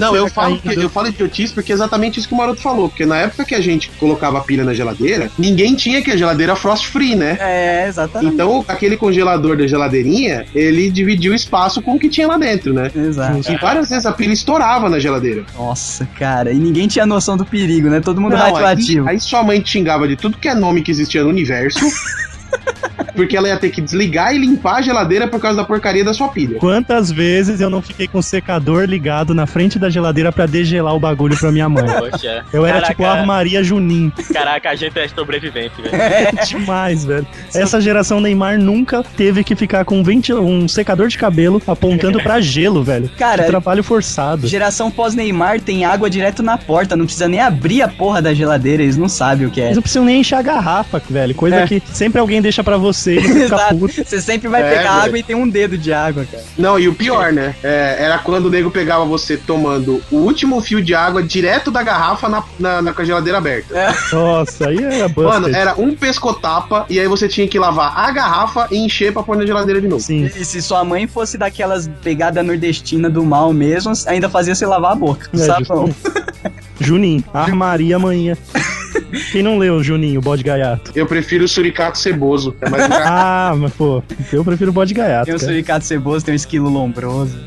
[0.00, 2.88] Não, eu falo, que, eu falo idiotice porque é exatamente isso que o Maroto falou.
[2.88, 6.16] Porque na época que a gente colocava a pilha na geladeira, ninguém tinha que a
[6.16, 7.36] geladeira frost free, né?
[7.40, 8.34] É, exatamente.
[8.34, 12.72] Então, aquele congelador da geladeirinha, ele dividia o espaço com o que tinha lá dentro,
[12.72, 12.90] né?
[12.94, 13.50] Exato.
[13.50, 15.44] E várias vezes a pilha estourava na geladeira.
[15.56, 16.52] Nossa, cara.
[16.52, 17.95] E ninguém tinha noção do perigo, né?
[18.00, 19.08] Todo mundo Não, radioativo.
[19.08, 21.80] Aí, aí sua mãe te xingava de tudo que é nome que existia no universo.
[23.14, 26.12] porque ela ia ter que desligar e limpar a geladeira por causa da porcaria da
[26.12, 26.58] sua pilha.
[26.58, 30.94] Quantas vezes eu não fiquei com o secador ligado na frente da geladeira pra degelar
[30.94, 31.84] o bagulho pra minha mãe?
[31.86, 32.44] Poxa.
[32.52, 34.12] Eu era Caraca, tipo a Maria Junim.
[34.32, 35.94] Caraca, a gente é sobrevivente, velho.
[35.96, 37.26] É demais, velho.
[37.54, 40.42] Essa geração Neymar nunca teve que ficar com um, ventil...
[40.42, 43.08] um secador de cabelo apontando pra gelo, velho.
[43.18, 44.46] Cara, Que trabalho forçado.
[44.46, 48.82] Geração pós-Neymar tem água direto na porta, não precisa nem abrir a porra da geladeira,
[48.82, 49.64] eles não sabem o que é.
[49.66, 51.34] Eles não precisam nem encher a garrafa, velho.
[51.34, 51.66] Coisa É.
[51.66, 53.76] que sempre alguém deixa pra você e você fica Exato.
[53.78, 53.94] puto.
[54.04, 55.04] Você sempre vai É, pegar velho.
[55.04, 56.42] água e tem um dedo de água, cara.
[56.58, 57.54] Não, e o pior, né?
[57.62, 61.82] É, era quando o nego pegava você tomando o último fio de água direto da
[61.82, 63.74] garrafa na, na, na geladeira aberta.
[64.12, 65.24] Nossa, aí era busted.
[65.24, 69.22] Mano, era um pescotapa e aí você tinha que lavar a garrafa e encher pra
[69.22, 70.02] pôr na geladeira de novo.
[70.02, 70.30] Sim.
[70.34, 74.92] E se sua mãe fosse daquelas pegadas nordestina do mal mesmo, ainda fazia você lavar
[74.92, 75.28] a boca.
[75.34, 75.94] É, sabão.
[76.80, 78.36] Juninho, armaria amanhã.
[79.32, 80.92] Quem não leu Juninho, o bode gaiato?
[80.94, 82.54] Eu prefiro o suricato ceboso.
[82.60, 82.86] É mais.
[83.08, 84.02] Ah, mas pô,
[84.32, 85.26] eu prefiro o bode gaiato.
[85.26, 85.50] Tem um cara.
[85.50, 87.38] suricato ceboso, tem um esquilo lombroso.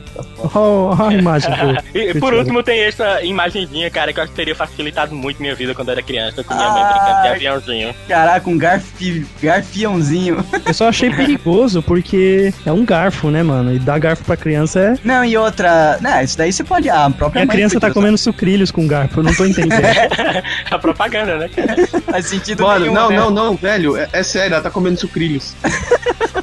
[0.53, 1.79] Ó a imagem do.
[1.99, 5.55] E por último tem essa imagenzinha, cara, que eu acho que teria facilitado muito minha
[5.55, 6.93] vida quando eu era criança, com minha mãe Ah.
[6.93, 7.95] brincando de aviãozinho.
[8.07, 10.43] Caraca, um garfi, garfiãozinho.
[10.65, 13.73] Eu só achei perigoso porque é um garfo, né, mano?
[13.73, 14.95] E dar garfo pra criança é.
[15.03, 15.97] Não, e outra.
[16.01, 16.89] Não, isso daí você pode.
[16.89, 19.33] Ah, a E própria a mãe criança tá podia comendo sucrilhos com garfo, eu não
[19.35, 19.79] tô entendendo.
[20.71, 21.49] A propaganda, né?
[21.49, 22.01] usar.
[22.11, 23.15] Faz sentido Mano, nenhum, não, né?
[23.17, 23.97] não, não, velho.
[23.97, 25.53] É, é sério, ela tá comendo sucrilhos.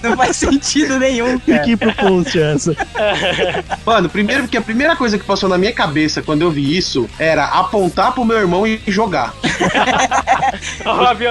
[0.02, 1.64] Não faz sentido nenhum, cara.
[1.64, 2.76] Fique pro post essa.
[3.84, 7.08] Mano, primeiro porque a primeira coisa que passou na minha cabeça quando eu vi isso
[7.18, 9.34] era apontar pro meu irmão e jogar.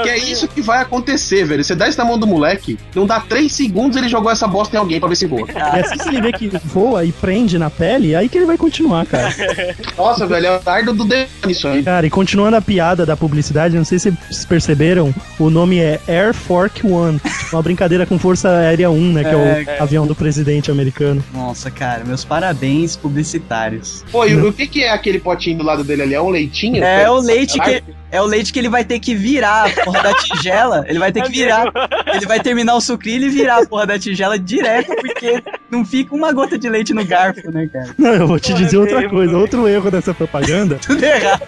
[0.03, 1.63] Que é isso que vai acontecer, velho.
[1.63, 4.75] Você dá isso na mão do moleque, não dá três segundos ele jogou essa bosta
[4.75, 5.47] em alguém pra ver se voa.
[5.49, 8.57] E assim que ele vê que voa e prende na pele, aí que ele vai
[8.57, 9.33] continuar, cara.
[9.97, 11.83] Nossa, velho, é o dardo do demônio isso aí.
[11.83, 15.99] Cara, e continuando a piada da publicidade, não sei se vocês perceberam, o nome é
[16.07, 17.19] Air Force One.
[17.51, 19.23] Uma brincadeira com Força Aérea 1, né?
[19.23, 21.23] Que é, o avião do presidente americano.
[21.33, 24.03] Nossa, cara, meus parabéns publicitários.
[24.11, 26.13] Pô, e o, que, que é aquele potinho do lado dele ali?
[26.13, 26.83] É um leitinho?
[26.83, 27.83] É o leite que.
[28.15, 30.85] É o leite que ele vai ter que virar a porra da tigela.
[30.87, 31.65] Ele vai ter que virar.
[32.13, 36.15] Ele vai terminar o sucrilho e virar a porra da tigela direto, porque não fica
[36.15, 37.89] uma gota de leite no garfo, né, cara?
[37.97, 40.75] Não, eu vou te Porra, dizer outra mesmo, coisa, outro erro dessa propaganda.
[40.85, 41.41] Tudo errado.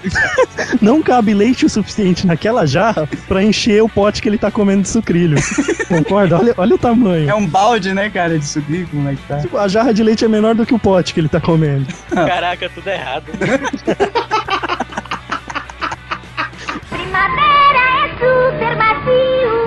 [0.82, 4.82] Não cabe leite o suficiente naquela jarra pra encher o pote que ele tá comendo
[4.82, 5.38] de sucrilho.
[5.88, 6.38] Concorda?
[6.38, 7.30] Olha, olha o tamanho.
[7.30, 9.38] É um balde, né, cara, de sucrilho, como é que tá?
[9.40, 11.88] Tipo, A jarra de leite é menor do que o pote que ele tá comendo.
[12.14, 13.24] Caraca, tudo errado.
[19.08, 19.67] super macio.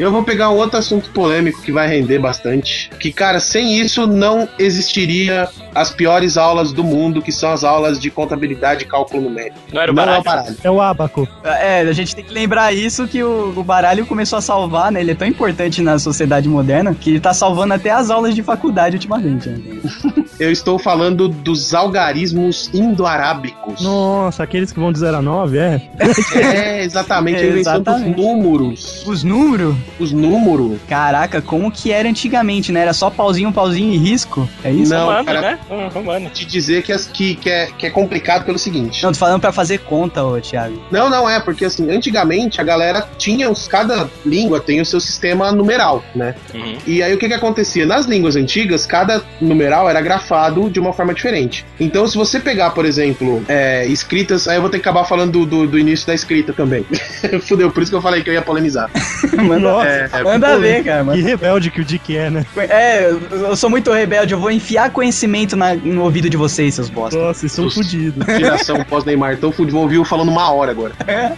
[0.00, 2.90] Eu vou pegar um outro assunto polêmico que vai render bastante.
[2.98, 8.00] Que, cara, sem isso não existiria as piores aulas do mundo, que são as aulas
[8.00, 9.58] de contabilidade e cálculo numérico.
[9.70, 10.20] Não era o Não é baralho.
[10.20, 10.56] o baralho.
[10.64, 11.28] É o abaco.
[11.44, 15.00] É, a gente tem que lembrar isso que o, o baralho começou a salvar, né?
[15.00, 18.42] Ele é tão importante na sociedade moderna que ele tá salvando até as aulas de
[18.42, 19.50] faculdade ultimamente.
[19.50, 19.60] Né?
[20.40, 23.82] Eu estou falando dos algarismos indo-arábicos.
[23.82, 25.82] Nossa, aqueles que vão de 0 a 9, é?
[26.40, 28.18] É, exatamente, dos Exatamente.
[28.20, 29.04] números.
[29.06, 30.78] Os números, Os números.
[30.88, 32.80] caraca, como que era antigamente, né?
[32.80, 34.48] Era só pauzinho, pauzinho e risco?
[34.64, 34.92] É isso?
[34.92, 35.40] Não, Romano, cara.
[35.40, 35.58] né?
[35.70, 36.30] Hum, romano.
[36.30, 39.02] Te dizer que, as- que, que, é, que é complicado pelo seguinte.
[39.02, 40.80] Não, tô falando pra fazer conta, ô Thiago.
[40.90, 43.66] Não, não é, porque assim, antigamente a galera tinha os.
[43.68, 46.34] Cada língua tem o seu sistema numeral, né?
[46.54, 46.76] Uhum.
[46.86, 47.86] E aí o que que acontecia?
[47.86, 51.64] Nas línguas antigas, cada numeral era grafado de uma forma diferente.
[51.78, 54.48] Então, se você pegar, por exemplo, é, escritas.
[54.48, 56.84] Aí eu vou ter que acabar falando do, do, do início da escrita também.
[57.42, 58.90] Fudeu, por isso que eu falei que eu ia polemizar.
[59.36, 61.04] Manda, Nossa, É, é, manda ver, cara.
[61.12, 62.44] que rebelde que o Dick é, né?
[62.56, 66.88] É, eu- sou muito rebelde, eu vou enfiar conhecimento na- no ouvido de vocês, seus
[66.88, 67.18] bosta.
[67.18, 68.24] Nossa, eles são Os- fodidos.
[68.36, 69.34] Tiração pós-Neymar.
[69.34, 70.92] Então, fudido, vão ouvir eu falando uma hora agora.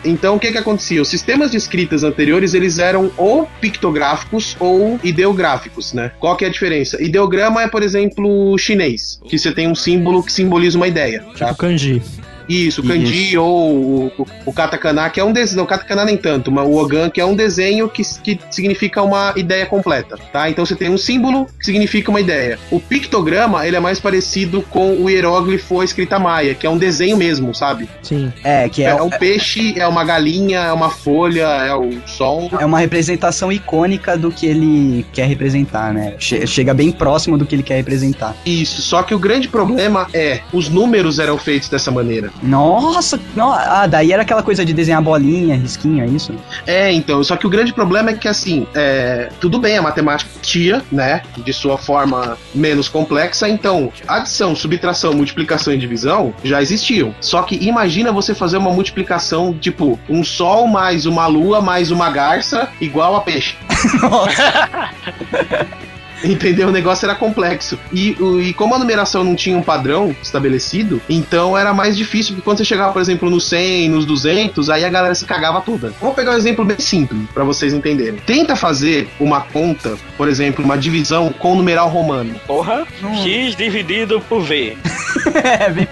[0.05, 1.01] Então, o que que acontecia?
[1.03, 6.11] Os sistemas de escritas anteriores, eles eram ou pictográficos ou ideográficos, né?
[6.19, 7.03] Qual que é a diferença?
[7.03, 11.47] Ideograma é, por exemplo, chinês, que você tem um símbolo que simboliza uma ideia, tá?
[11.49, 12.03] Tipo kanji.
[12.49, 13.75] Isso, o kanji ou
[14.17, 17.11] o, o, katakana, que é um desenho, não, o katakana nem tanto, mas o ogan,
[17.11, 20.49] que é um desenho que, que significa uma ideia completa, tá?
[20.51, 22.59] Então você tem um símbolo que significa uma ideia.
[22.71, 26.71] O pictograma, ele é mais parecido com o hieróglifo ou a escrita maia, que é
[26.71, 27.89] um desenho mesmo, sabe?
[28.03, 28.33] Sim.
[28.45, 32.51] É, que É, é, um peixe, é uma galinha, é uma folha, é o sol.
[32.59, 36.15] é uma representação icônica do que ele quer representar, né?
[36.19, 38.35] Che- chega bem próximo do que ele quer representar.
[38.45, 42.32] Isso, só que o grande problema é, os números eram feitos dessa maneira.
[42.43, 46.35] Nossa, no- ah, daí era aquela coisa de desenhar bolinha, risquinho, é isso?
[46.67, 50.31] É, então, só que o grande problema é que, assim, é, tudo bem, a matemática
[50.41, 57.15] tia, né, de sua forma menos complexa, então, adição, subtração, multiplicação e divisão já existiam.
[57.21, 62.11] Só que imagina você fazer uma multiplicação, tipo, um sol mais uma lua mais uma
[62.11, 63.57] garça igual a peixe.
[66.25, 66.69] Entendeu?
[66.69, 67.79] O negócio era complexo.
[67.93, 72.45] E, e como a numeração não tinha um padrão estabelecido, então era mais difícil, porque
[72.45, 75.93] quando você chegava, por exemplo, no 100, nos 200, aí a galera se cagava toda.
[76.01, 78.21] Vou pegar um exemplo bem simples, pra vocês entenderem.
[78.27, 82.35] Tenta fazer uma conta, por exemplo, uma divisão com numeral romano.
[82.47, 82.87] Porra,
[83.23, 84.77] X dividido por V.
[85.61, 85.89] é, bem...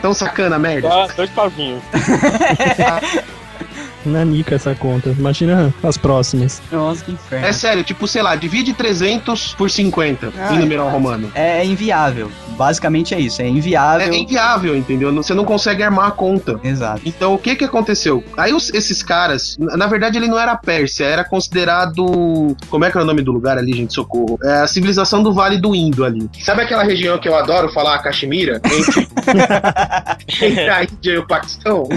[0.00, 0.88] Tão sacana merda.
[1.16, 1.82] Dois pauzinhos.
[4.04, 5.10] Nanica essa conta.
[5.10, 6.60] Imagina as próximas.
[6.70, 7.46] Nossa, que inferno.
[7.46, 11.30] É sério, tipo, sei lá, divide 300 por 50 Ah, em numeral romano.
[11.34, 12.30] É inviável.
[12.56, 14.12] Basicamente é isso, é inviável.
[14.12, 15.14] É inviável, entendeu?
[15.14, 16.60] Você não consegue armar a conta.
[16.62, 17.00] Exato.
[17.06, 18.22] Então, o que que aconteceu?
[18.36, 22.96] Aí os- esses caras, na verdade ele não era Pérsia, era considerado, como é que
[22.98, 24.38] era o nome do lugar ali, gente, socorro?
[24.42, 26.28] É a civilização do Vale do Indo ali.
[26.42, 28.60] Sabe aquela região que eu adoro falar, Caxemira?
[28.70, 29.08] Entre,
[30.42, 31.88] entre a Índia e o Paquistão?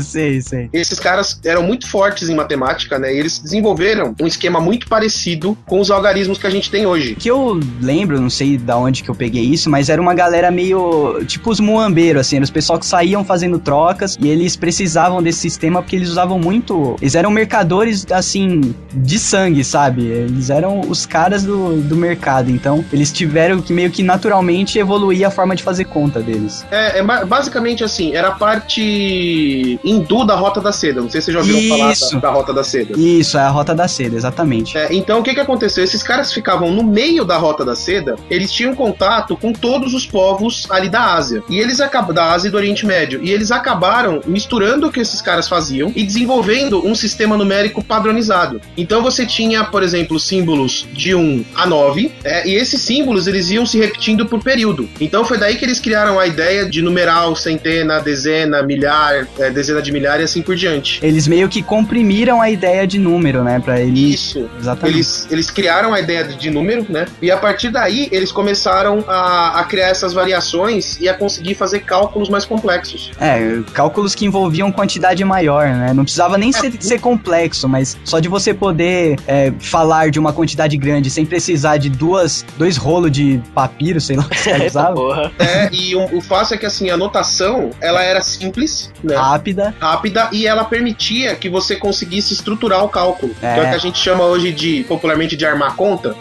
[0.00, 0.68] sei, sei.
[0.72, 3.12] Esses caras eram muito fortes em matemática, né?
[3.14, 7.12] E eles desenvolveram um esquema muito parecido com os algarismos que a gente tem hoje.
[7.12, 10.14] O que eu lembro, não sei da onde que eu peguei isso, mas eram uma
[10.14, 11.22] galera meio.
[11.26, 15.38] tipo os muambeiros, assim, eram os pessoal que saíam fazendo trocas e eles precisavam desse
[15.40, 16.96] sistema porque eles usavam muito.
[17.00, 20.04] Eles eram mercadores, assim, de sangue, sabe?
[20.06, 22.50] Eles eram os caras do, do mercado.
[22.50, 26.64] Então, eles tiveram que meio que naturalmente evoluir a forma de fazer conta deles.
[26.70, 31.00] É, é ba- basicamente assim, era a parte hindu da Rota da Seda.
[31.00, 32.14] Não sei se vocês já ouviram falar Isso.
[32.14, 32.98] da, da Rota da Seda.
[32.98, 34.76] Isso, é a rota da seda, exatamente.
[34.76, 35.82] É, então o que que aconteceu?
[35.84, 40.06] Esses caras ficavam no meio da Rota da Seda, eles tinham contato com todos os
[40.06, 41.42] povos ali da Ásia.
[41.48, 43.20] E eles acabam da Ásia e do Oriente Médio.
[43.22, 48.60] E eles acabaram misturando o que esses caras faziam e desenvolvendo um sistema numérico padronizado.
[48.76, 53.50] Então você tinha, por exemplo, símbolos de 1 a 9, é, e esses símbolos eles
[53.50, 54.88] iam se repetindo por período.
[55.00, 59.82] Então foi daí que eles criaram a ideia de numeral, centena, dezena, milhar, é, dezena
[59.82, 61.04] de milhar e assim por diante.
[61.08, 63.58] Eles meio que comprimiram a ideia de número, né?
[63.58, 64.12] Pra ele.
[64.12, 64.48] Isso.
[64.58, 64.96] Exatamente.
[64.96, 67.06] Eles, eles criaram a ideia de, número, né?
[67.22, 71.80] E a partir daí, eles começaram a, a criar essas variações e a conseguir fazer
[71.80, 73.10] cálculos mais complexos.
[73.18, 75.92] É, cálculos que envolviam quantidade maior, né?
[75.94, 80.32] Não precisava nem ser, ser complexo, mas só de você poder é, falar de uma
[80.32, 84.50] quantidade grande sem precisar de duas, dois rolos de papiro, sei lá, o que você
[84.50, 85.32] Essa usava, porra.
[85.38, 89.16] É, e o, o fácil é que, assim, a notação, ela era simples, né?
[89.16, 89.74] rápida.
[89.80, 93.34] Rápida e ela permitia que você conseguisse estruturar o cálculo.
[93.40, 93.54] É.
[93.54, 96.14] Que é o que a gente chama hoje de, popularmente, de armar conta.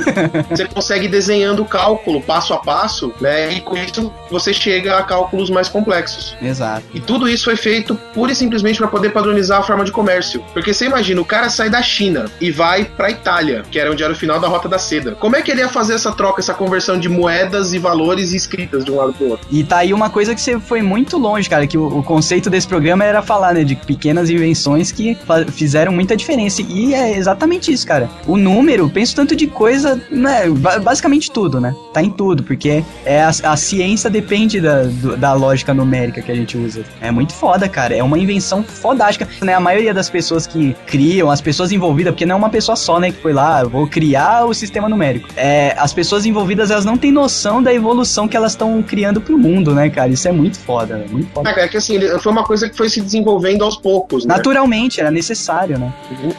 [0.50, 3.52] você consegue ir desenhando o cálculo passo a passo, né?
[3.52, 6.36] E com isso você chega a cálculos mais complexos.
[6.42, 6.84] Exato.
[6.92, 10.44] E tudo isso foi feito pura e simplesmente para poder padronizar a forma de comércio.
[10.52, 14.02] Porque você imagina, o cara sai da China e vai pra Itália, que era onde
[14.02, 15.12] era o final da Rota da Seda.
[15.12, 18.84] Como é que ele ia fazer essa troca, essa conversão de moedas e valores escritas
[18.84, 19.46] de um lado pro outro?
[19.50, 22.50] E tá aí uma coisa que você foi muito longe, cara, que o, o conceito
[22.50, 25.16] desse programa era falar, né, de pequenas invenções que
[25.52, 26.62] fizeram muita diferença.
[26.62, 28.08] E é exatamente isso, cara.
[28.26, 31.74] O número, penso tanto de coisa, né, ba- basicamente tudo, né?
[31.92, 34.82] Tá em tudo, porque é a, a ciência depende da,
[35.18, 36.84] da lógica numérica que a gente usa.
[37.00, 37.94] É muito foda, cara.
[37.94, 39.54] É uma invenção fodástica, né?
[39.54, 42.98] A maioria das pessoas que criam, as pessoas envolvidas, porque não é uma pessoa só,
[43.00, 45.28] né, que foi lá, "Eu vou criar o sistema numérico.
[45.36, 49.36] É, as pessoas envolvidas, elas não têm noção da evolução que elas estão criando pro
[49.38, 50.10] mundo, né, cara?
[50.10, 51.06] Isso é muito foda, né?
[51.10, 51.50] muito foda.
[51.50, 54.34] É que assim, foi uma coisa que foi se desenvolvendo aos poucos, né?
[54.36, 55.92] Naturalmente, era necessário, né?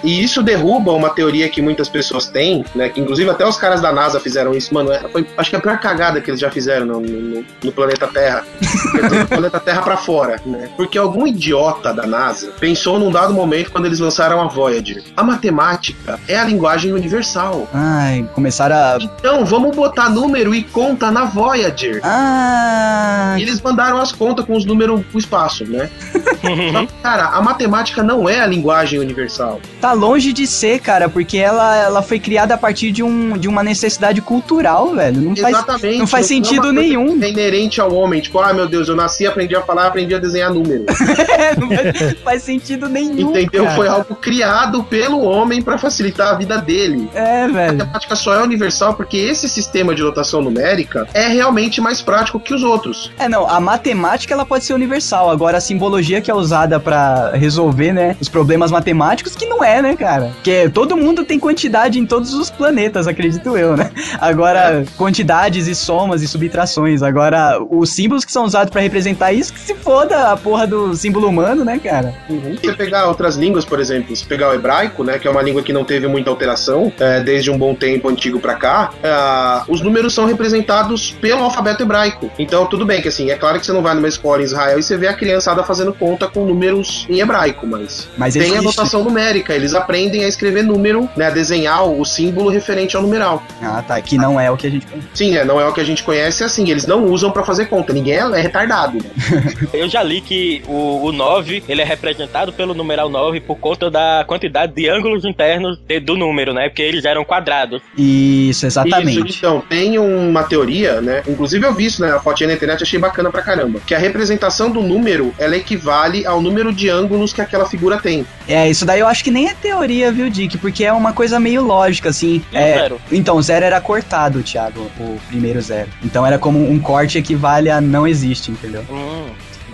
[0.04, 2.90] E isso derruba uma teoria que muitas pessoas têm, né?
[2.90, 4.92] Que inclusive até os caras da NASA fizeram isso, mano.
[4.92, 7.72] é- Foi, acho que é a pior cagada que eles já fizeram no, no- no
[7.72, 8.44] planeta Terra.
[8.96, 10.70] No planeta Terra pra fora, né?
[10.78, 15.04] Porque algum idiota da NASA pensou num dado momento quando eles lançaram a Voyager.
[15.16, 17.68] A matemática é a linguagem universal.
[17.74, 18.98] Ai, começaram a.
[19.02, 22.00] Então vamos botar número e conta na Voyager.
[22.04, 23.36] Ah.
[23.38, 25.90] E eles mandaram as contas com os números pro espaço, né?
[26.72, 27.55] Só cara, a matemática
[28.04, 29.60] não é a linguagem universal.
[29.82, 33.48] Tá longe de ser, cara, porque ela, ela foi criada a partir de, um, de
[33.48, 35.22] uma necessidade cultural, velho.
[35.22, 35.98] Não faz, Exatamente.
[36.00, 37.24] não faz é uma sentido coisa nenhum.
[37.24, 38.22] É inerente ao homem.
[38.22, 40.86] Tipo, ah, meu Deus, eu nasci, aprendi a falar, aprendi a desenhar número.
[41.36, 43.32] É, não faz, faz sentido nenhum.
[43.32, 43.64] Entendeu?
[43.66, 43.76] cara.
[43.76, 47.10] Foi algo criado pelo homem pra facilitar a vida dele.
[47.14, 47.78] É, A velho.
[47.78, 52.54] matemática só é universal porque esse sistema de notação numérica é realmente mais prático que
[52.54, 53.12] os outros.
[53.20, 57.32] É, não, a matemática ela pode ser universal, agora a simbologia que é usada pra
[57.46, 60.32] resolver, né, os problemas matemáticos que não é, né, cara?
[60.36, 63.92] Porque todo mundo tem quantidade em todos os planetas, acredito eu, né?
[64.20, 69.54] Agora, quantidades e somas e subtrações, agora os símbolos que são usados pra representar isso,
[69.54, 72.14] que se foda a porra do símbolo humano, né, cara?
[72.28, 75.42] Se você pegar outras línguas, por exemplo, se pegar o hebraico, né, que é uma
[75.42, 79.72] língua que não teve muita alteração é, desde um bom tempo antigo pra cá, é,
[79.72, 82.30] os números são representados pelo alfabeto hebraico.
[82.40, 84.80] Então, tudo bem que assim, é claro que você não vai numa escola em Israel
[84.80, 88.46] e você vê a criançada fazendo conta com números em hebraico, mas Mas tem a
[88.48, 88.64] existe.
[88.66, 93.44] notação numérica, eles aprendem a escrever número, né, a desenhar o símbolo referente ao numeral.
[93.62, 95.08] Ah, tá, que não é o que a gente conhece.
[95.14, 97.66] Sim, é, não é o que a gente conhece assim, eles não usam pra fazer
[97.66, 98.98] conta, ninguém é, é retardado.
[98.98, 99.10] né?
[99.74, 103.90] Eu já li que o, o 9 ele é representado pelo numeral 9 por conta
[103.92, 106.70] da quantidade de ângulos internos de- do número, né?
[106.70, 107.82] Porque eles eram quadrados.
[107.98, 109.28] Isso, exatamente.
[109.30, 111.24] Isso, então, tem uma teoria, né?
[111.28, 112.12] Inclusive eu vi isso, né?
[112.12, 113.80] A fotinha na internet, achei bacana pra caramba.
[113.86, 118.26] Que a representação do número, ela equivale ao número de ângulos que aquela figura tem.
[118.48, 120.58] É, isso daí eu acho que nem é teoria, viu, Dick?
[120.58, 122.42] Porque é uma coisa meio lógica, assim.
[122.52, 123.02] E o É, zero?
[123.12, 125.90] Então, zero era cortado, Thiago, o primeiro zero.
[126.04, 128.84] Então era como um corte equivale a não existe, entendeu?
[128.90, 129.26] Hum.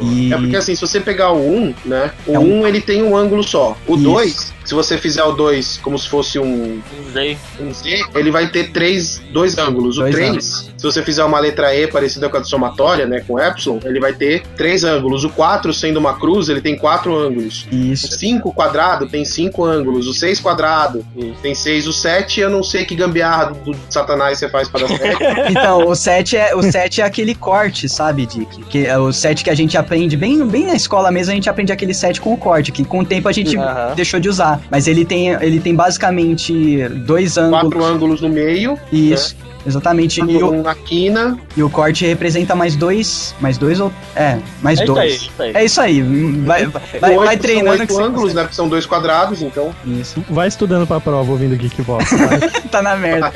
[0.01, 0.33] E...
[0.33, 2.11] É porque assim, se você pegar o 1, né?
[2.25, 3.77] O É 1 um- ele tem um ângulo só.
[3.85, 4.03] O Isso.
[4.03, 7.37] 2 se você fizer o 2 como se fosse um, Não sei.
[7.59, 9.97] um Z, ele vai ter três, dois ângulos.
[9.97, 10.45] O Dois 3,
[10.77, 13.99] se você fizer uma letra E parecida com a de somatória, né, com epsilon, ele
[13.99, 15.23] vai ter três ângulos.
[15.23, 17.67] O 4, sendo uma cruz, ele tem quatro ângulos.
[17.71, 18.11] O Isso.
[18.17, 20.07] 5 quadrado tem cinco ângulos.
[20.07, 21.05] O 6 quadrado
[21.41, 21.87] tem seis.
[21.87, 25.21] O 7, eu não sei que gambiarra do, do satanás você faz para dar certo.
[25.51, 28.63] Então, o 7 é, o 7 é aquele corte, sabe, Dick?
[28.65, 31.49] Que é o 7 que a gente aprende, bem, bem na escola mesmo, a gente
[31.49, 33.93] aprende aquele 7 com o corte, que com o tempo a gente Aham.
[33.95, 34.60] deixou de usar.
[34.69, 37.61] Mas ele tem, ele tem basicamente dois ângulos.
[37.61, 38.77] quatro ângulos no meio.
[38.91, 39.35] Isso.
[39.65, 40.21] Exatamente.
[40.21, 41.37] E o, Um na quina.
[41.55, 43.35] e o corte representa mais dois.
[43.39, 43.91] Mais dois ou.
[44.15, 45.01] É, mais É isso dois.
[45.11, 45.51] aí, isso aí.
[45.55, 46.01] É isso aí.
[46.45, 48.41] Vai, vai, oito, vai treinando são oito ângulos, né?
[48.43, 49.73] Porque são dois quadrados, então.
[49.85, 50.23] Isso.
[50.29, 52.09] Vai estudando pra prova ouvindo Geekbox.
[52.17, 52.49] vai.
[52.71, 53.33] Tá na merda.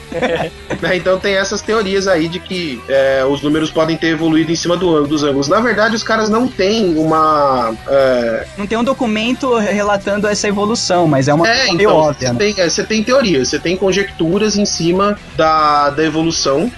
[0.82, 4.56] né, Então tem essas teorias aí de que é, os números podem ter evoluído em
[4.56, 5.48] cima do, dos ângulos.
[5.48, 7.74] Na verdade, os caras não têm uma.
[7.88, 11.96] É, Não tem um documento relatando essa evolução, mas é uma é, coisa meio então,
[11.98, 12.28] óbvia.
[12.28, 12.40] você né?
[12.40, 16.15] tem, é, você tem teorias, você tem conjecturas em cima da, da evolução,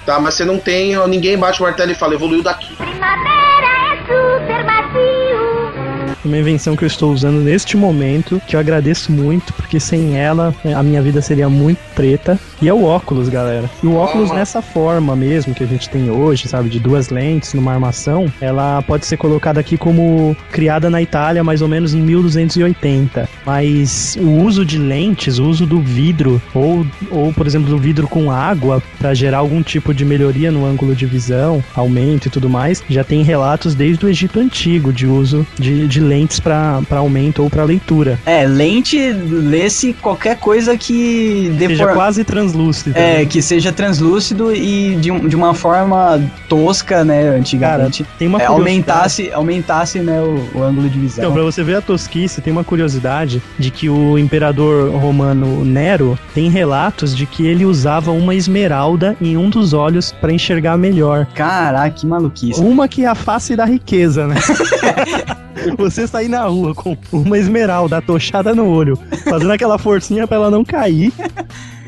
[0.05, 0.19] tá?
[0.19, 0.95] Mas você não tem.
[1.07, 2.75] Ninguém bate o martelo e fala, evoluiu daqui.
[2.75, 6.17] Primavera é super macio.
[6.25, 10.53] Uma invenção que eu estou usando neste momento, que eu agradeço muito, porque sem ela
[10.75, 12.37] a minha vida seria muito preta.
[12.61, 13.69] E é o óculos, galera.
[13.83, 14.35] E o óculos Ah.
[14.35, 18.81] nessa forma mesmo que a gente tem hoje, sabe, de duas lentes numa armação, ela
[18.81, 23.29] pode ser colocada aqui como criada na Itália mais ou menos em 1280.
[23.45, 28.07] Mas o uso de lentes, o uso do vidro, ou, ou por exemplo, do vidro
[28.07, 32.49] com água para gerar algum tipo de melhoria no ângulo de visão, aumento e tudo
[32.49, 37.43] mais, já tem relatos desde o Egito Antigo de uso de, de lentes para aumento
[37.43, 38.19] ou para leitura.
[38.25, 42.97] É, lente, lê-se qualquer coisa que dê Seja quase translúcido.
[42.97, 48.05] É, que seja translúcido e de, um- de uma forma tosca, né, Cara, antigamente.
[48.17, 51.23] tem uma É, aumentasse, aumentasse, né, o, o ângulo de visão.
[51.23, 56.17] Então, pra você ver a tosquice, tem uma curiosidade de que o imperador romano Nero
[56.33, 61.25] tem relatos de que ele usava uma esmeralda em um dos olhos para enxergar melhor.
[61.33, 62.59] Caraca, que maluquice.
[62.61, 64.35] Uma que é a face da riqueza, né?
[65.77, 68.97] Você sair na rua com uma esmeralda atochada no olho,
[69.27, 71.11] fazendo aquela forcinha pra ela não cair.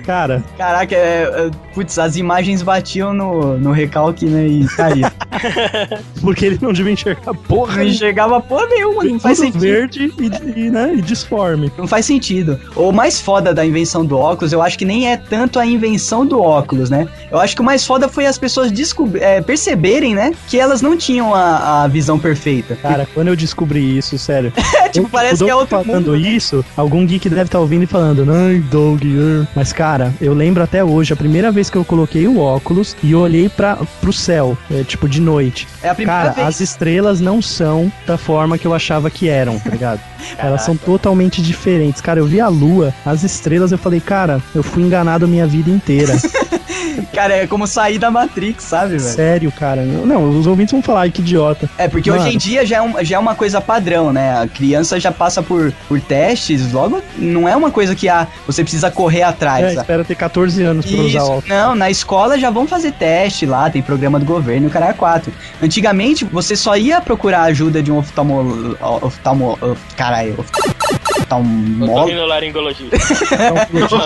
[0.10, 5.14] Cara, Caraca, é, é, putz, as imagens batiam no, no recalque, né, e caía.
[6.20, 9.62] porque ele não devia enxergar porra Não enxergava porra nenhuma, não faz sentido.
[9.62, 11.72] verde e, e, né, e disforme.
[11.78, 12.60] Não faz sentido.
[12.76, 16.26] O mais foda da invenção do óculos, eu acho que nem é tanto a invenção
[16.26, 17.08] do óculos, né?
[17.32, 18.72] Eu acho que o mais foda foi as pessoas
[19.20, 20.34] é, perceberem, né?
[20.48, 22.76] Que elas não tinham a, a visão perfeita.
[22.82, 24.52] Cara, quando eu descobri isso, sério.
[24.82, 26.12] É, tipo, eu- parece que é outro falando mundo.
[26.20, 26.30] né?
[26.30, 30.64] isso, algum geek deve estar ouvindo e falando, ai, Doug, uh." mas cara, eu lembro
[30.64, 34.58] até hoje, a primeira vez que eu coloquei o óculos e olhei para pro céu,
[34.72, 35.68] é, tipo de noite.
[35.82, 36.48] É a primeira Cara, vez.
[36.48, 40.00] as estrelas não são da forma que eu achava que eram, tá ligado?
[40.38, 42.02] Elas são totalmente diferentes.
[42.02, 45.48] Cara, eu vi a lua, as estrelas, eu falei, cara, eu fui enganado a minha
[45.48, 46.16] vida inteira.
[47.14, 49.02] Cara, é como sair da Matrix, sabe, velho?
[49.16, 49.84] Sério, cara.
[49.84, 51.70] Não, os ouvintes vão falar, que idiota.
[51.78, 52.24] É, porque Mano.
[52.24, 54.42] hoje em dia já é, um- já é uma coisa padrão, né?
[54.42, 58.64] A criança já passa por, por testes, logo não é uma coisa que ah, você
[58.64, 59.64] precisa correr atrás.
[59.66, 59.82] É, sabe?
[59.82, 61.48] espera ter 14 anos pra usar Isso, óculos.
[61.50, 64.94] não, na escola já vão fazer teste lá, tem programa do governo, o cara é
[64.94, 65.32] 4.
[65.62, 68.76] Antigamente, você só ia procurar a ajuda de um oftalmo...
[69.02, 69.58] oftalmo...
[69.62, 70.46] of- caralho,
[71.30, 72.10] oftalmólogo?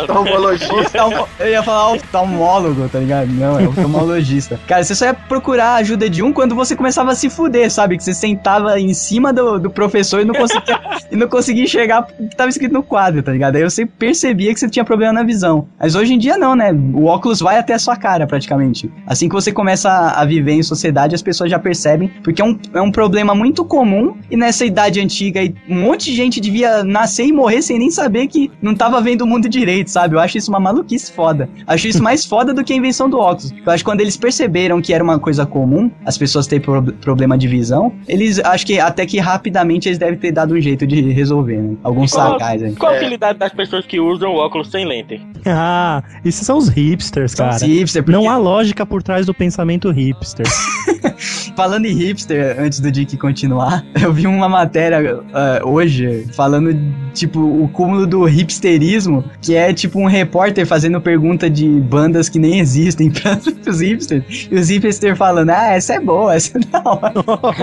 [0.02, 0.74] Oftalmologista.
[0.76, 3.28] Oftalmo- Eu ia falar oftalmólogo, tá ligado?
[3.32, 4.60] Não, é oftalmologista.
[4.68, 7.72] Cara, você só ia procurar a ajuda de um quando você começava a se fuder,
[7.72, 7.98] sabe?
[7.98, 10.80] Que você sentava em cima do, do professor e não conseguia,
[11.12, 13.56] e não conseguia enxergar o que tava escrito no quadro, tá ligado?
[13.56, 15.68] Aí você percebia que você tinha problema na visão.
[15.80, 16.72] Mas hoje em dia não, né?
[16.94, 18.92] O óculos vai até a sua cara, praticamente.
[19.08, 22.46] Assim que você começa a, a viver em sociedade, as pessoas já percebem, porque é
[22.46, 26.84] um, é um problema muito comum e nessa idade antiga um monte de gente devia
[26.84, 30.16] nascer e morrer sem nem saber que não tava vendo o mundo direito, sabe?
[30.16, 31.50] Eu acho isso uma maluquice foda.
[31.68, 33.52] Acho isso mais foda do que a invenção do óculos.
[33.66, 36.82] Eu acho que quando eles perceberam que era uma coisa comum, as pessoas terem pro-
[36.94, 40.88] problema de visão, eles acho que até que rapidamente eles devem ter dado um jeito
[40.88, 41.76] de resolver, né?
[41.84, 42.74] Alguns Qual- sagaz aí.
[42.76, 43.00] Qual a É.
[43.02, 45.22] utilidade das pessoas que usam óculos sem lente?
[45.46, 47.66] Ah, esses são os hipsters, São cara.
[47.66, 50.46] hipster, porque- Não há lógica por trás do pensamento hipster.
[51.56, 56.76] Falando em hipster, antes do Dick continuar, eu vi uma matéria ah, hoje falando,
[57.14, 62.40] tipo, o cúmulo do hipsterismo, que é tipo um repórter fazendo pergunta de bandas que
[62.40, 64.48] nem existem para os hipsters.
[64.52, 67.14] E os hipsters falando, ah, essa é boa, essa é da hora.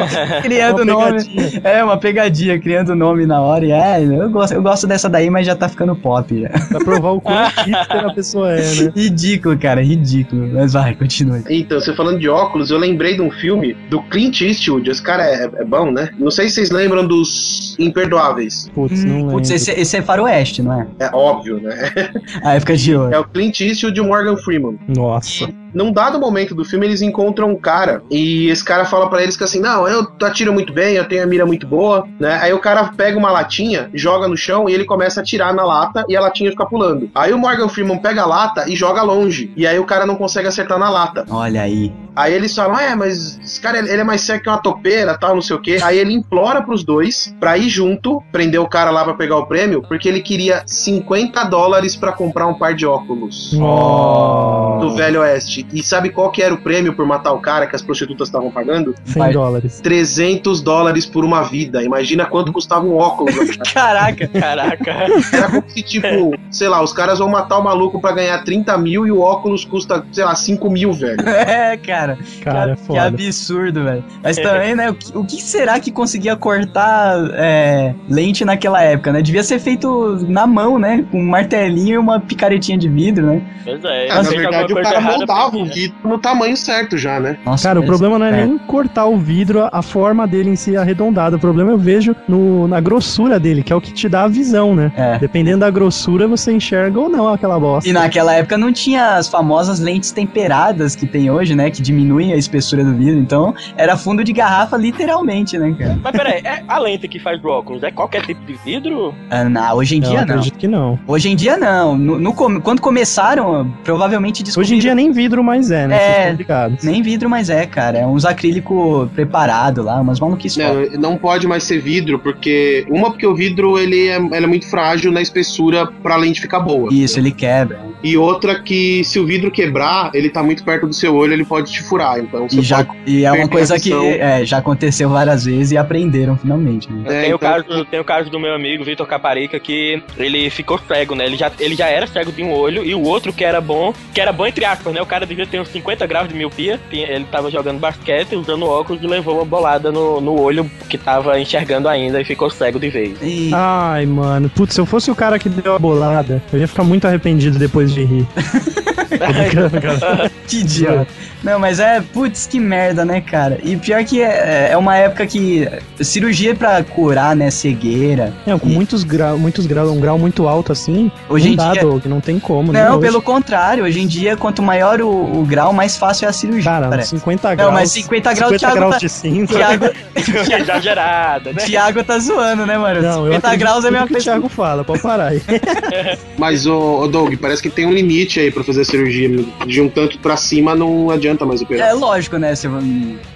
[0.43, 1.25] criando Uma nome.
[1.25, 1.61] pegadinha.
[1.65, 3.65] É, uma pegadinha, criando nome na hora.
[3.65, 6.49] E é, eu gosto, eu gosto dessa daí, mas já tá ficando pop já.
[6.49, 8.93] Pra provar o quão hipster a pessoa é, né?
[8.97, 10.49] Ridículo, cara, ridículo.
[10.53, 11.43] Mas vai, continua.
[11.49, 14.91] Então, você falando de óculos, eu lembrei de um filme do Clint Eastwood.
[14.91, 16.11] Esse cara é, é bom, né?
[16.19, 18.71] Não sei se vocês lembram dos Imperdoáveis.
[18.75, 19.48] Putz, não lembro.
[19.48, 20.86] Putz, esse, esse é faroeste, não é?
[20.98, 21.74] É óbvio, né?
[22.43, 23.15] A época de ouro.
[23.15, 24.78] É o Clint Eastwood e o Morgan Freeman.
[24.89, 25.48] Nossa.
[25.74, 29.36] Num dado momento do filme, eles encontram um cara e esse cara fala pra eles
[29.36, 32.38] que assim, não, eu atiro muito bem, eu tenho a mira muito boa, né?
[32.42, 35.64] Aí o cara pega uma latinha, joga no chão e ele começa a atirar na
[35.64, 37.10] lata e a latinha fica pulando.
[37.14, 39.52] Aí o Morgan Freeman pega a lata e joga longe.
[39.56, 41.24] E aí o cara não consegue acertar na lata.
[41.30, 41.92] Olha aí.
[42.16, 45.34] Aí eles falam, é, mas esse cara ele é mais sério que uma topeira, tal,
[45.34, 45.78] não sei o quê.
[45.82, 49.47] Aí ele implora pros dois pra ir junto, prender o cara lá pra pegar o
[49.47, 54.78] prêmio, porque ele queria 50 dólares pra comprar um par de óculos Oh.
[54.80, 55.60] do Velho Oeste.
[55.73, 58.51] E sabe qual que era o prêmio por matar o cara que as prostitutas estavam
[58.51, 58.95] pagando?
[59.05, 59.81] 100 dólares.
[59.81, 61.82] 300 dólares por uma vida.
[61.82, 63.35] Imagina quanto custava um óculos.
[63.73, 64.28] Caraca.
[64.28, 64.91] Caraca.
[65.32, 68.77] Era como se, tipo, sei lá, os caras vão matar o maluco pra ganhar 30
[68.78, 71.19] mil e o óculos custa, sei lá, 5 mil, velho.
[71.51, 72.19] É, cara.
[72.43, 73.03] Cara, é que, que foda.
[73.07, 74.05] absurdo, velho.
[74.23, 79.12] Mas também, né, o que, o que será que conseguia cortar é, lente naquela época,
[79.12, 79.23] né?
[79.23, 81.05] Devia ser feito na mão, né?
[81.11, 83.43] Com um martelinho e uma picaretinha de vidro, né?
[83.65, 84.09] Pois é.
[84.09, 87.36] É, na verdade, o cara errada pra o vidro no tamanho certo já, né?
[87.44, 90.56] Nossa, Cara, o mas- problema não é, nem cortar o vidro, a forma dele em
[90.56, 91.36] si arredondada.
[91.36, 94.28] O problema eu vejo no, na grossura dele, que é o que te dá a
[94.28, 94.93] visão, né?
[94.97, 95.18] É.
[95.18, 97.89] Dependendo da grossura, você enxerga ou não aquela bosta.
[97.89, 101.70] E naquela época não tinha as famosas lentes temperadas que tem hoje, né?
[101.70, 103.18] Que diminuem a espessura do vidro.
[103.20, 105.98] Então, era fundo de garrafa, literalmente, né, cara?
[106.02, 109.14] Mas peraí, é a lente que faz do óculos é qualquer tipo de vidro?
[109.31, 110.22] Ah, não, hoje em dia não.
[110.22, 110.98] acredito que não.
[111.06, 111.97] Hoje em dia não.
[111.97, 115.97] No, no quando começaram, provavelmente Hoje em descobriram- dia nem vidro mais é, né?
[115.97, 116.37] É.
[116.83, 117.99] Nem vidro mais é, cara.
[117.99, 120.57] É uns acrílico preparado lá, umas maluquices.
[120.59, 122.85] Não, não pode mais ser vidro, porque.
[122.89, 126.61] Uma, porque o vidro ele é, ele é muito frágil na espessura pra lente ficar
[126.61, 126.89] boa.
[126.93, 127.81] Isso, ele quebra.
[128.03, 131.45] E outra que se o vidro quebrar, ele tá muito perto do seu olho, ele
[131.45, 132.19] pode te furar.
[132.19, 132.99] Então você E, já, pode.
[133.07, 136.91] e é uma coisa que é, já aconteceu várias vezes e aprenderam finalmente.
[136.91, 137.03] Né?
[137.05, 140.49] É, tem, o então- caso, tem o caso do meu amigo Vitor Caparica que ele
[140.49, 141.27] ficou cego, né?
[141.27, 143.93] Ele já, ele já era cego de um olho e o outro que era bom,
[144.15, 145.03] que era bom entre aspas, né?
[145.03, 146.78] O cara devia ter uns 50 graus de miopia.
[146.90, 150.98] tinha- Ele tava jogando basquete, usando óculos e levou uma bolada no, no olho que
[150.98, 153.16] tava enxergando ainda e ficou cego de vez.
[153.23, 154.51] E- Ai, mano.
[154.51, 157.59] Putz, se eu fosse o cara que deu a bolada, eu ia ficar muito arrependido
[157.59, 158.27] depois de rir.
[160.47, 161.07] Que idiota.
[161.45, 163.59] Não, mas é, putz, que merda, né, cara?
[163.62, 165.66] E pior que é, é uma época que
[166.01, 168.32] cirurgia pra curar, né, cegueira.
[168.47, 171.57] É, com E- muitos graus, muitos graus, um grau muito alto assim, Hoje não em
[171.57, 172.85] dá, dia- Doug, não tem como, né?
[172.85, 175.09] Não, Hoje, pelo contrário, hoje em dia, quanto maior o,
[175.41, 176.65] o grau, mais fácil é a cirurgia.
[176.70, 177.11] Cara, parece.
[177.11, 177.70] 50 graus.
[177.70, 179.55] Não, mas 50 graus, 50 Thiago graus tá- de cinza.
[179.55, 179.85] Thiago,
[180.61, 181.62] Exagerada, né?
[181.65, 183.01] Thiago tá zoando, né, mano?
[183.01, 184.19] Não, eu 50 acredito graus é mesma que o.
[184.19, 185.41] Thiago fala, pode parar aí.
[186.37, 189.44] Mas, ô, ô Doug, parece que tem um limite aí pra fazer a cirurgia.
[189.66, 191.89] De um tanto pra cima não adianta mais operar.
[191.89, 192.55] É lógico, né?
[192.55, 192.68] Se,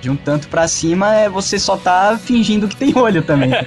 [0.01, 3.51] de um tanto pra cima, é, você só tá fingindo que tem olho também.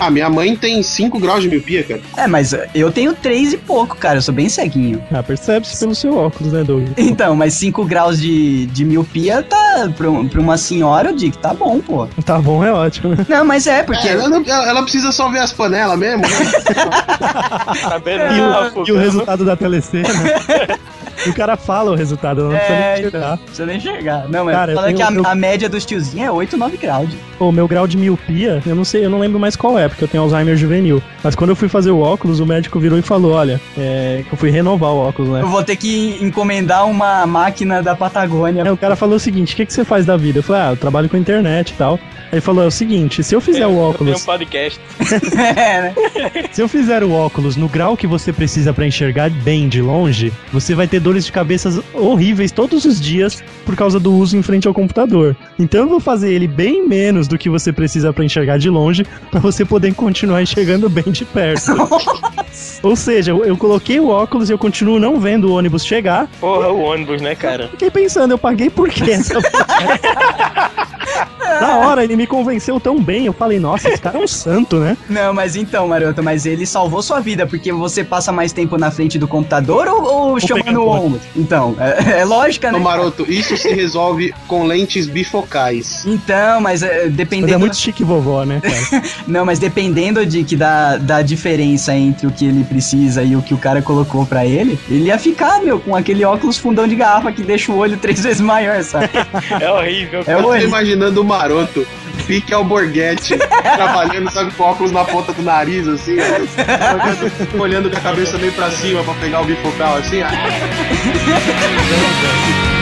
[0.00, 2.00] Ah, minha mãe tem 5 graus de miopia, cara.
[2.16, 4.18] é, mas eu tenho três e pouco, cara.
[4.18, 5.02] Eu sou bem ceguinho.
[5.12, 6.88] Ah, percebe-se pelo seu óculos, né, Doug?
[6.96, 9.88] Então, mas 5 graus de, de miopia tá.
[9.96, 12.06] Pra, pra uma senhora, eu digo que tá bom, pô.
[12.24, 13.14] Tá bom, é ótimo.
[13.14, 13.26] né?
[13.28, 14.08] Não, mas é, porque.
[14.08, 16.28] É, ela, não- ela- precisa só ver as panelas mesmo, né?
[17.80, 18.22] Tá vendo?
[18.34, 18.40] E
[18.80, 20.08] o, e o resultado da telecena.
[21.26, 24.28] O cara fala o resultado, não precisa É, nem então, não precisa nem chegar.
[24.28, 27.08] Não, mas Cara, que a, eu- a média dos tiozinhos é 8, 9 graus.
[27.38, 30.02] O meu grau de miopia, eu não sei, eu não lembro mais qual é, porque
[30.04, 31.02] eu tenho Alzheimer juvenil.
[31.22, 34.32] Mas quando eu fui fazer o óculos, o médico virou e falou: Olha, é, que
[34.32, 35.42] eu fui renovar o óculos, né?
[35.42, 38.64] Eu vou ter que encomendar uma máquina da Patagônia.
[38.64, 40.40] Aí o cara falou o seguinte: o que, que você faz da vida?
[40.40, 41.98] Eu falei: Ah, eu trabalho com internet e tal.
[42.30, 44.80] Aí ele falou: É o seguinte, se eu fizer o Eu tenho um óculos, podcast.
[45.56, 45.94] é, né?
[46.52, 50.32] se eu fizer o óculos no grau que você precisa pra enxergar bem de longe,
[50.52, 54.42] você vai ter dores de cabeça horríveis todos os dias por causa do uso em
[54.42, 55.36] frente ao computador.
[55.58, 59.06] Então eu vou fazer ele bem menos do que você precisa pra enxergar de longe,
[59.30, 61.72] pra você poder continuar enxergando bem de perto.
[62.82, 66.28] Ou seja, eu, eu coloquei o óculos e eu continuo não vendo o ônibus chegar.
[66.40, 67.68] Porra, o ônibus, né, cara?
[67.68, 69.34] Fiquei pensando, eu paguei por quê essa
[71.60, 74.76] Na hora ele me convenceu tão bem, eu falei, nossa, esse cara é um santo,
[74.76, 74.96] né?
[75.08, 78.90] Não, mas então, maroto, mas ele salvou sua vida, porque você passa mais tempo na
[78.90, 81.22] frente do computador ou, ou chamando o ônibus?
[81.34, 82.78] Então, é, é lógica, né?
[82.78, 86.04] Ô, Maroto, isso se resolve com lentes bifocais.
[86.06, 87.54] Então, mas é, Mas dependendo.
[87.54, 89.02] é muito chique vovó, né, cara?
[89.26, 93.42] Não, mas dependendo de que da, da diferença entre o que ele precisa e o
[93.42, 96.94] que o cara colocou pra ele, ele ia ficar, meu, com aquele óculos fundão de
[96.94, 99.08] garrafa que deixa o olho três vezes maior, sabe?
[99.60, 100.22] É horrível.
[100.26, 100.68] É Eu tô horrível.
[101.08, 101.86] Imaginando o Maroto,
[102.26, 108.00] pique alborguete, trabalhando, sabe, com óculos na ponta do nariz, assim, ó, olhando com a
[108.00, 110.28] cabeça meio pra cima pra pegar o bifocal, assim, ó.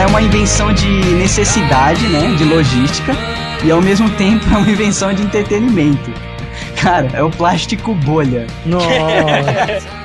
[0.00, 2.34] ela é uma invenção de necessidade, né?
[2.34, 3.12] De logística.
[3.62, 6.10] E ao mesmo tempo é uma invenção de entretenimento.
[6.80, 8.46] Cara, é o plástico bolha.
[8.64, 9.99] Nossa.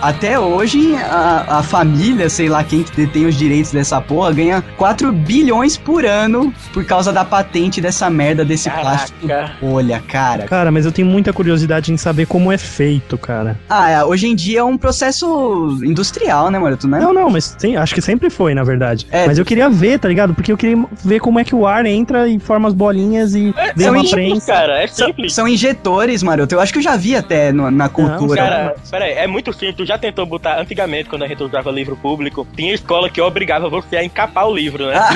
[0.00, 4.62] Até hoje, a, a família, sei lá quem que detém os direitos dessa porra, ganha
[4.76, 8.82] 4 bilhões por ano por causa da patente dessa merda desse Caraca.
[8.88, 9.18] plástico
[9.60, 10.44] bolha, cara.
[10.44, 13.58] Cara, mas eu tenho muita curiosidade em saber como é feito, cara.
[13.68, 16.86] Ah, é, hoje em dia é um processo industrial, né, Maroto?
[16.88, 16.98] Né?
[17.00, 19.06] Não, não, mas tem- acho que sempre foi, na verdade.
[19.10, 19.26] É.
[19.26, 20.34] mas eu queria ver, tá ligado?
[20.34, 23.54] Porque eu queria ver como é que o ar entra e forma as bolinhas e
[23.76, 24.52] vem são uma prensa.
[24.52, 25.34] cara, é São, simples.
[25.34, 26.54] são injetores, Maroto.
[26.54, 28.42] Eu acho que eu já vi até no- na cultura.
[28.42, 29.76] Cara, peraí, é muito simples.
[29.76, 33.68] Tu já tentou botar, antigamente, quando a gente usava livro público, tinha escola que obrigava
[33.68, 34.94] você a encapar o livro, né?
[34.96, 35.10] Ah,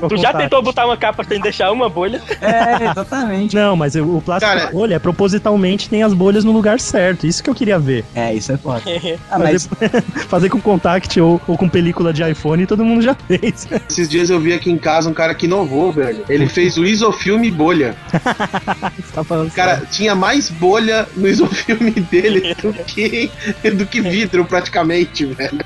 [0.08, 2.20] Tu já tentou botar uma capa sem deixar uma bolha?
[2.40, 3.54] é, exatamente.
[3.54, 7.26] Não, mas o plástico Cara- bolha, propositalmente tem as bolhas no lugar certo.
[7.26, 8.04] Isso que eu queria ver.
[8.14, 8.82] É, isso é foda.
[9.30, 13.14] Ah, mas Fazer, fazer com contact ou, ou com película de iPhone, todo mundo já
[13.14, 13.66] fez.
[13.88, 16.24] Esses dias eu vi aqui em casa um cara que inovou, velho.
[16.28, 17.94] Ele fez o isofilme bolha.
[18.12, 23.30] Você tá falando Cara, tinha mais bolha no isofilme dele do que,
[23.74, 25.58] do que vidro, praticamente, velho.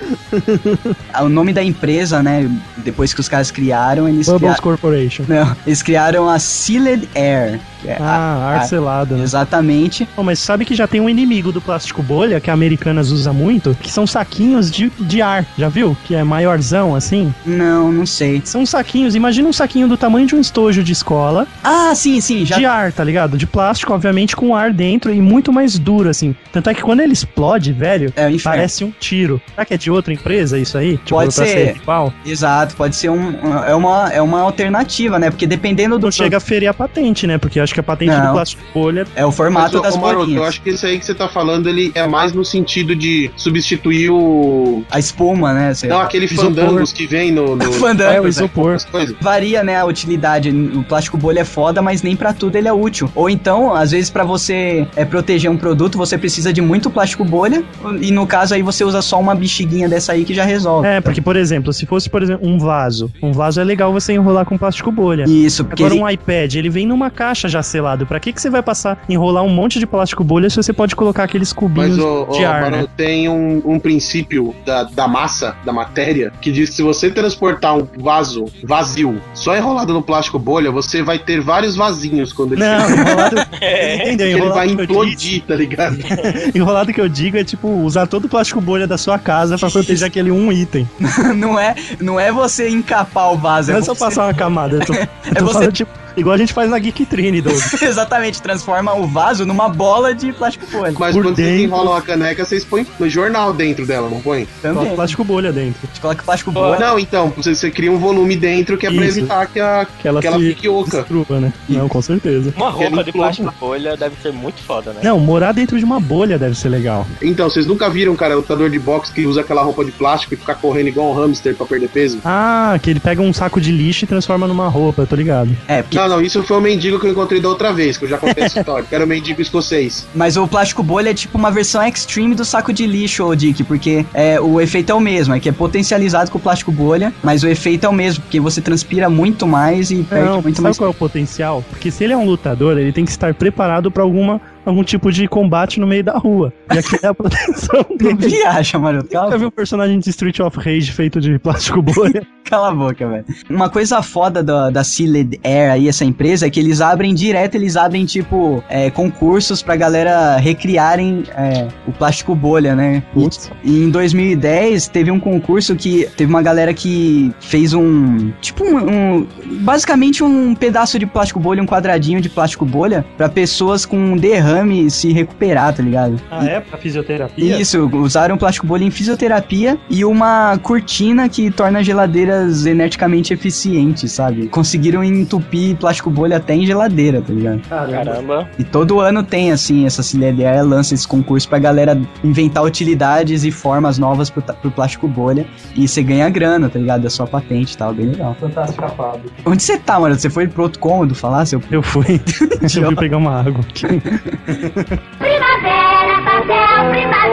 [1.21, 2.51] o nome da empresa, né?
[2.79, 4.63] Depois que os caras criaram, eles Bubbles criaram.
[4.63, 5.25] Corporation.
[5.29, 7.61] Não, eles criaram a Sealed Air.
[7.81, 9.23] Que é a- Ah, ar selado, né?
[9.25, 10.09] Exatamente.
[10.17, 13.33] Oh, mas sabe que já tem um inimigo do plástico bolha que a Americanas usa
[13.33, 13.77] muito?
[13.81, 15.97] Que são saquinhos de, de ar, já viu?
[16.05, 17.33] Que é maiorzão assim.
[17.47, 18.43] Não, não sei.
[18.45, 22.45] São saquinhos, imagina um saquinho do tamanho de um estojo de escola, Ah, sim, sim,
[22.45, 22.57] já.
[22.57, 23.37] de ar, tá ligado?
[23.37, 26.35] De plástico, obviamente, com ar dentro e muito mais duro, assim.
[26.53, 29.41] Tanto é que quando ele explode, velho, É parece um tiro.
[29.55, 30.97] Será que é de outra empresa isso aí?
[30.99, 31.77] Tipo, Pode ser.
[31.77, 32.13] igual?
[32.25, 33.33] Exato, pode ser um.
[33.67, 35.31] É uma, é uma alternativa, né?
[35.31, 36.07] Porque dependendo do.
[36.07, 37.39] Não chega a ferir a patente, né?
[37.39, 38.27] Porque acho que a patente Não.
[38.27, 40.43] do plástico bolha É o formato das ô, Maroto, bolinhas.
[40.43, 43.31] eu acho que isso aí que você tá falando, ele é mais no sentido de
[43.37, 44.83] substituir o...
[44.91, 45.75] A espuma, né?
[45.75, 46.05] sei Não, lá.
[46.05, 46.45] aquele Isopor.
[46.47, 47.55] fandangos que vem no...
[47.57, 47.73] no...
[47.79, 48.29] Fandango, É, o né?
[48.29, 48.77] isopor.
[49.21, 50.51] Varia, né, a utilidade.
[50.51, 53.11] O plástico bolha é foda, mas nem pra tudo ele é útil.
[53.15, 57.25] Ou então, às vezes, pra você é, proteger um produto, você precisa de muito plástico
[57.25, 57.63] bolha.
[58.01, 60.87] E no caso aí você usa só uma bexiguinha dessa aí que já resolve.
[60.89, 63.11] É, porque, por exemplo, se fosse, por exemplo, um vaso.
[63.23, 65.25] Um vaso é legal você enrolar com plástico bolha.
[65.29, 68.07] Isso, porque Agora ele- um iPad, ele vem numa caixa já selado.
[68.07, 70.95] Pra que, que você vai passar, enrolar um monte de plástico bolha se você pode
[70.97, 72.89] colocar aqueles cubinhos Mas, ô, de ar, Maroto, né?
[72.97, 77.77] tem um, um princípio da, da massa, da matéria, que diz que se você transportar
[77.77, 82.65] um vaso vazio só enrolado no plástico bolha, você vai ter vários vasinhos quando ele
[82.65, 83.07] Não, chegar.
[83.11, 83.37] enrolado.
[83.61, 83.97] É.
[84.13, 84.27] Entendeu?
[84.29, 85.99] Ele Enrolado vai implodir, tá ligado?
[86.55, 89.71] Enrolado que eu digo é tipo usar todo o plástico bolha da sua casa pra
[89.71, 90.89] proteger aquele um item.
[91.37, 94.05] não, é, não é você encapar o vaso, Não é é só você...
[94.05, 94.77] passar uma camada.
[94.77, 95.91] Eu tô, tô você- falando, tipo,
[96.21, 97.57] igual a gente faz na Geek Trine, Doug.
[97.83, 100.95] Exatamente, transforma o vaso numa bola de plástico bolha.
[100.99, 101.63] Mas Por quando vocês dentro.
[101.65, 104.47] enrolam a caneca, vocês põem no jornal dentro dela, não põe?
[104.61, 104.95] Coloca Também.
[104.97, 105.81] plástico bolha dentro.
[105.83, 106.79] A gente coloca plástico bolha.
[106.79, 109.19] Não, então, você, você cria um volume dentro que é pra Isso.
[109.21, 110.99] evitar que, a, Que ela, que ela fique oca.
[110.99, 111.53] destrua, né?
[111.69, 112.53] Não, com certeza.
[112.57, 115.01] Uma roupa de plástico bolha deve ser muito foda, né?
[115.03, 117.07] Não, morar dentro de uma bolha deve ser legal.
[117.23, 120.37] Então, vocês nunca viram, cara, lutador de boxe que usa aquela roupa de plástico e
[120.37, 122.19] fica correndo igual um hamster pra perder peso?
[122.25, 125.51] Ah, que ele pega um saco de lixo e transforma numa roupa, eu tô ligado.
[125.67, 125.97] É, porque...
[125.99, 128.19] Não, não, isso foi o mendigo que eu encontrei da outra vez, que eu já
[128.19, 130.07] contei essa história, que era o mendigo escocês.
[130.15, 133.63] Mas o plástico bolha é tipo uma versão extreme do saco de lixo, ô Dick,
[133.65, 137.13] porque é, o efeito é o mesmo, é que é potencializado com o plástico bolha,
[137.23, 140.57] mas o efeito é o mesmo, porque você transpira muito mais e perde Não, muito
[140.57, 140.79] sabe mais.
[140.79, 141.65] qual é o potencial?
[141.69, 145.11] Porque se ele é um lutador, ele tem que estar preparado pra alguma algum tipo
[145.11, 146.53] de combate no meio da rua.
[146.73, 148.37] E aqui é a proteção Não dele.
[148.37, 149.01] viaja, mano.
[149.11, 152.27] Já Cala, viu um personagem de Street of Rage feito de plástico bolha?
[152.45, 153.25] cala a boca, velho.
[153.51, 157.57] Uma coisa foda da, da Sealed Air aí, essa empresa, é que eles abrem direto,
[157.57, 163.03] eles abrem, tipo, é, concursos pra galera recriarem é, o plástico bolha, né?
[163.15, 163.51] E, Putz.
[163.63, 168.31] e em 2010 teve um concurso que teve uma galera que fez um.
[168.41, 168.77] Tipo, um.
[168.79, 169.27] um-
[169.61, 174.58] basicamente um pedaço de plástico bolha, um quadradinho de plástico bolha, pra pessoas com derrame
[174.91, 176.21] se recuperar, tá ligado?
[176.31, 176.61] Ah, é?
[176.61, 177.61] Pra fisioterapia?
[177.61, 184.49] Isso, usaram plástico bolha em fisioterapia e uma cortina que torna geladeiras energeticamente eficientes, sabe?
[184.49, 187.61] Conseguiram entupir plástico bolha até em geladeira, tá ligado?
[187.69, 188.49] Caramba.
[188.59, 193.51] E todo ano tem, assim, essa CLDR lança esse concurso pra galera inventar utilidades e
[193.51, 197.03] formas novas pro, pro plástico bolha e você ganha grana, tá ligado?
[197.03, 198.37] Da sua patente e tal, bem legal.
[198.41, 199.31] Fantástico capado.
[199.45, 200.19] Onde você tá, mano?
[200.19, 201.63] Você foi pro outro cômodo falar, seu...
[201.71, 202.21] Eu fui.
[202.63, 203.65] eu fui pegar uma água.
[204.49, 207.28] Primavera, papel, primavera.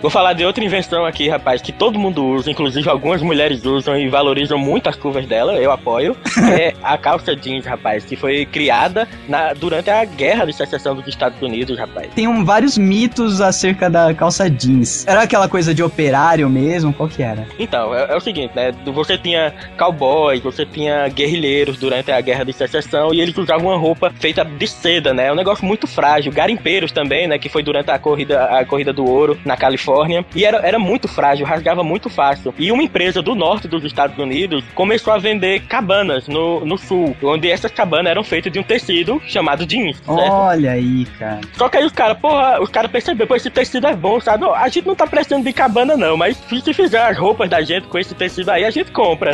[0.00, 3.98] Vou falar de outra invenção aqui, rapaz, que todo mundo usa, inclusive algumas mulheres usam
[3.98, 6.16] e valorizam muito as curvas dela, eu apoio.
[6.58, 11.06] é a calça jeans, rapaz, que foi criada na- durante a guerra de secessão dos
[11.06, 12.08] Estados Unidos, rapaz.
[12.14, 15.06] Tem um- vários mitos acerca da calça jeans.
[15.06, 16.94] Era aquela coisa de operário mesmo?
[16.94, 17.46] Qual que era?
[17.58, 18.72] Então, é, é o seguinte, né?
[18.86, 23.76] Você tinha cowboys, você tinha guerrilheiros durante a guerra de secessão e eles usavam uma
[23.78, 25.26] roupa feita de seda, né?
[25.26, 26.32] É um negócio muito frágil.
[26.32, 27.38] Garimpeiros também, né?
[27.38, 29.89] Que foi durante a corrida, a corrida do ouro na Califórnia.
[30.34, 32.54] E era, era muito frágil, rasgava muito fácil.
[32.58, 37.16] E uma empresa do norte dos Estados Unidos começou a vender cabanas no, no sul,
[37.22, 40.32] onde essas cabanas eram feitas de um tecido chamado jeans, certo?
[40.32, 41.40] Olha aí, cara.
[41.56, 44.44] Só que aí os caras, porra, os caras perceberam, pô, esse tecido é bom, sabe?
[44.44, 47.60] A gente não tá precisando de cabana, não, mas se se fizer as roupas da
[47.62, 49.32] gente com esse tecido aí, a gente compra.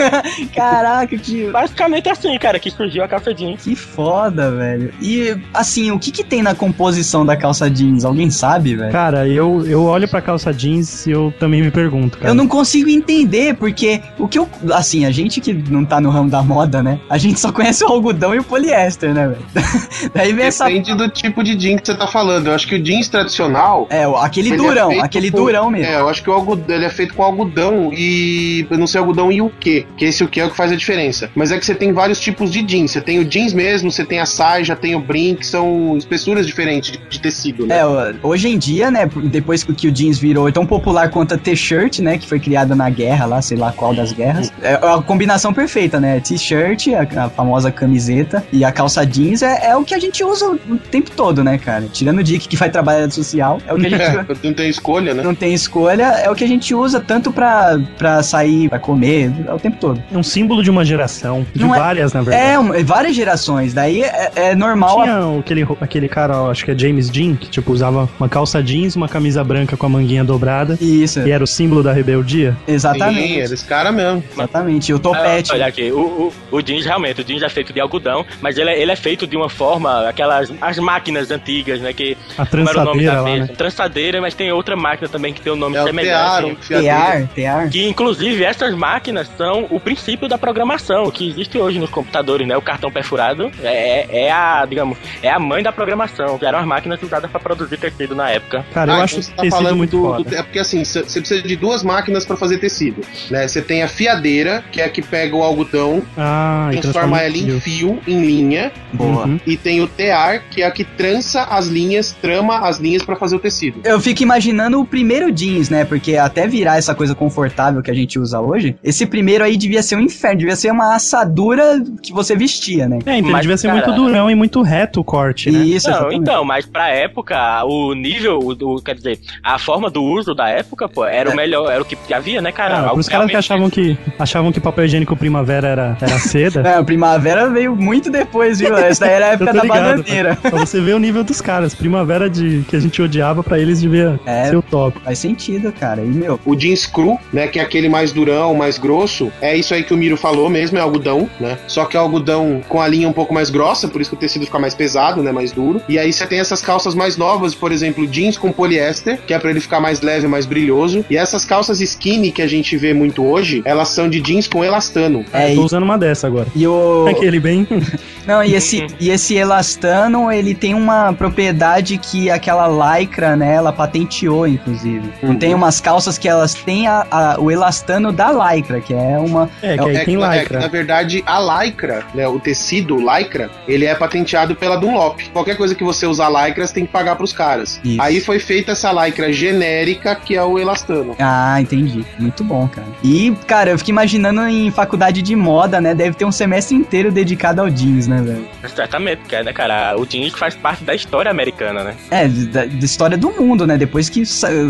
[0.54, 1.50] Caraca, que.
[1.50, 3.62] Basicamente assim, cara, que surgiu a calça jeans.
[3.62, 4.92] Que foda, velho.
[5.00, 8.04] E, assim, o que que tem na composição da calça jeans?
[8.04, 8.92] Alguém sabe, velho?
[8.92, 12.30] Cara, eu, eu olho pra calça jeans e eu também me pergunto, cara.
[12.30, 14.48] Eu não consigo entender, porque o que eu.
[14.72, 16.98] Assim, a gente que não tá no ramo da moda, né?
[17.08, 19.44] A gente só conhece o algodão e o poliéster, né, velho?
[20.14, 20.66] Daí vem essa.
[20.66, 22.48] Depende do tipo de jeans que você tá falando.
[22.48, 23.86] Eu acho que o jeans tradicional.
[23.90, 25.92] É, o- aquele ele é durão, feito aquele com- durão mesmo.
[25.92, 28.66] É, eu acho que o algodão, ele é feito com algodão e.
[28.70, 29.86] Eu não sei algodão e o que.
[29.96, 31.30] Que esse o que é o que faz a diferença.
[31.34, 32.90] Mas é que você tem vários tipos de jeans.
[32.92, 36.46] Você tem o jeans mesmo, você tem a saia, tem o brim, que são espessuras
[36.46, 37.78] diferentes de, de tecido, né?
[37.78, 37.84] É,
[38.22, 42.18] hoje em dia, né, depois que o jeans virou tão popular quanto a t-shirt, né,
[42.18, 45.98] que foi criada na guerra lá, sei lá qual das guerras, é a combinação perfeita,
[46.00, 49.98] né, t-shirt, a, a famosa camiseta e a calça jeans é, é o que a
[49.98, 51.84] gente usa o tempo todo, né, cara?
[51.92, 54.68] Tirando o Dick que vai trabalhar social, é o que a gente É, não tem
[54.68, 55.22] escolha, né?
[55.22, 59.32] não tem escolha, é o que a gente usa tanto pra, pra sair, pra comer,
[59.46, 60.02] é o tempo todo.
[60.12, 62.50] É um símbolo de uma geração, de Não é- várias, na verdade.
[62.50, 65.00] É, um- várias gerações, daí é, é normal...
[65.00, 68.08] a- Tinha aquele, ro- aquele cara, ó, acho que é James Dean, que tipo usava
[68.18, 71.82] uma calça jeans, uma camisa branca com a manguinha dobrada, Isso, e era o símbolo
[71.82, 72.56] da rebeldia.
[72.66, 73.28] exatamente.
[73.28, 74.22] Sim, era esse cara mesmo.
[74.32, 75.52] Exatamente, o Ah, topete.
[75.52, 78.70] olha aqui, o, o, o jeans realmente, o jeans é feito de algodão, mas ele
[78.70, 81.92] é, ele é feito de uma forma, aquelas as máquinas antigas, né?
[81.92, 83.46] Que A como era o nome trançadeira da lá, né?
[83.56, 86.10] Trançadeira, mas tem outra máquina também que tem o nome É o semelhante.
[86.14, 86.94] tear, um fiadeiro.
[86.94, 87.70] Tear, tear.
[87.70, 92.56] Que inclusive essas máquinas são o princípio da programação que existe hoje nos computadores, né?
[92.56, 96.66] O cartão perfurado é, é a, digamos, é a mãe da programação, que eram as
[96.66, 98.64] máquinas usadas para produzir tecido na época.
[98.72, 101.42] Cara, eu Ah, acho então você esse muito do- do- É porque assim, você precisa
[101.42, 103.02] de duas máquinas pra fazer tecido.
[103.30, 103.46] Né?
[103.48, 107.60] Você tem a fiadeira, que é a que pega o algodão, Ah, transforma ela em
[107.60, 107.98] fio.
[108.06, 108.72] em linha.
[108.92, 109.26] Boa.
[109.26, 109.40] Uhum.
[109.46, 113.16] E tem o tear, que é a que trança as linhas, trama as linhas pra
[113.16, 113.80] fazer o tecido.
[113.84, 115.84] Eu fico imaginando o primeiro jeans, né?
[115.84, 119.82] Porque até virar essa coisa confortável que a gente usa hoje, esse primeiro aí devia
[119.82, 122.98] ser um inferno, devia ser uma assadura que você vestia, né?
[123.06, 125.64] É, então Mas, devia ser cara- muito durão e muito reto o corte, né?
[125.64, 130.02] Isso, Não, então, mas pra época, o nível, o, do- quer dizer, a forma do
[130.02, 132.74] uso da época, pô, era o melhor, era o que havia, né, cara?
[132.76, 136.62] Ah, Algo pros caras que achavam que achavam que papel higiênico primavera era, era seda.
[136.74, 138.74] É, a primavera veio muito depois, viu?
[138.76, 140.36] Essa daí era a época da ligado, bananeira.
[140.36, 141.74] Pra você ver o nível dos caras.
[141.74, 144.46] Primavera de que a gente odiava, pra eles devia É.
[144.46, 144.98] ser o top.
[145.04, 146.00] Faz sentido, cara.
[146.02, 149.74] E, meu, O jeans cru, né, que é aquele mais durão, mais grosso, é isso
[149.74, 151.58] aí que o Miro falou mesmo, é algodão, né?
[151.66, 154.18] Só que é algodão com a linha um pouco mais grossa, por isso que o
[154.18, 155.82] tecido fica mais pesado, né, mais duro.
[155.88, 159.38] E aí você tem essas calças mais novas, por exemplo, jeans com poliéster, que é
[159.38, 161.04] pra ele ficar mais leve, mais brilhoso.
[161.10, 164.64] E essas calças skinny que a gente vê muito hoje, elas são de jeans com
[164.64, 165.24] elastano.
[165.32, 166.46] é, Eu tô e, usando uma dessa agora.
[166.54, 167.06] e o...
[167.10, 167.66] Aquele bem.
[168.26, 172.66] Não, e esse, e esse elastano, ele tem uma propriedade que aquela
[172.98, 175.10] lycra, né, ela patenteou, inclusive.
[175.22, 175.36] Uhum.
[175.36, 179.50] Tem umas calças que elas têm a- a- o elastano da lycra, que é uma...
[179.60, 180.60] É, que aí É, tem é lycra.
[180.60, 185.20] na verdade, a lycra, né, o tecido lycra, ele é patenteado pela Dunlop.
[185.32, 187.78] Qualquer coisa que você usar lycra, você tem que pagar pros caras.
[187.84, 188.00] Isso.
[188.00, 191.14] Aí foi feita essa lycra genérica, que é o elastano.
[191.18, 192.04] Ah, entendi.
[192.18, 192.86] Muito bom, cara.
[193.02, 197.10] E, cara, eu fico imaginando em faculdade de moda, né, deve ter um semestre inteiro
[197.12, 198.46] dedicado ao jeans, né, velho?
[198.74, 199.96] Certamente, que é, né, cara?
[199.98, 201.94] O jeans faz parte da história americana, né?
[202.10, 204.22] É, da, da história do mundo, né, depois que,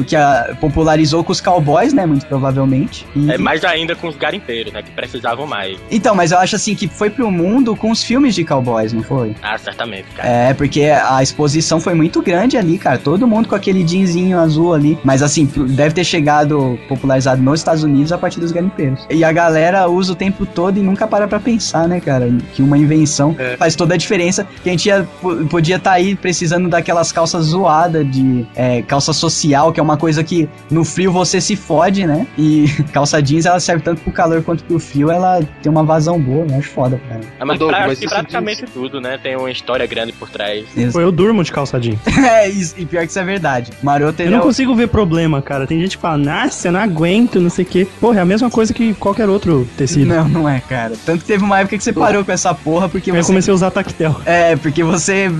[0.06, 3.06] que a, popularizou com os cowboys, né, muito provavelmente.
[3.16, 4.82] E- É mais ainda com os garimpeiros, né?
[4.82, 5.78] Que precisavam mais.
[5.90, 9.02] Então, mas eu acho assim que foi pro mundo com os filmes de cowboys, não
[9.02, 9.34] foi?
[9.42, 10.28] Ah, certamente, cara.
[10.28, 12.98] É, porque a exposição foi muito grande ali, cara.
[12.98, 14.98] Todo mundo com aquele jeanzinho azul ali.
[15.04, 19.06] Mas assim, deve ter chegado popularizado nos Estados Unidos a partir dos garimpeiros.
[19.10, 22.28] E a galera usa o tempo todo e nunca para pra pensar, né, cara?
[22.54, 25.92] Que uma invenção Então faz toda a diferença que a gente ia, po- podia estar
[25.92, 30.84] aí precisando daquelas calças zoadas de é, calça social, que é uma coisa que no
[30.84, 32.26] frio você se fode, né?
[32.38, 36.20] E calça jeans ela serve tanto pro calor quanto pro frio, ela tem uma vazão
[36.20, 37.20] boa, eu acho foda, cara.
[37.40, 39.18] Ah, mas Doug, pra- mas praticamente tudo, né?
[39.22, 40.64] Tem uma história grande por trás.
[40.92, 41.98] Pô, eu durmo de calça jeans.
[42.06, 43.70] é, isso, e pior que isso é verdade.
[43.82, 45.66] Maroto, ele não consigo ver problema, cara.
[45.66, 47.86] Tem gente que fala, nossa, eu não aguento, não sei o quê.
[48.00, 50.06] Porra, é a mesma coisa que qualquer outro tecido.
[50.06, 50.94] Não, não é, cara.
[51.04, 53.28] Tanto que teve uma época que você parou com essa porra porque Aí eu você.
[53.32, 54.20] comecei a usar tactel.
[54.24, 55.30] É, porque você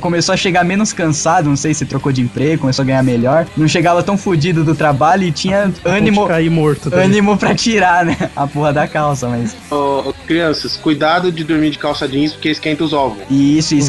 [0.00, 3.46] começou a chegar menos cansado, não sei se trocou de emprego, começou a ganhar melhor.
[3.56, 6.90] Não chegava tão fudido do trabalho e tinha ânimo, Vou cair morto.
[6.90, 7.10] tá ligado?
[7.10, 8.16] ânimo pra tirar, né?
[8.36, 9.56] A porra da calça, mas.
[9.70, 13.18] Ô, ô, crianças, cuidado de dormir de calça jeans porque esquenta os ovos.
[13.30, 13.88] E isso, Os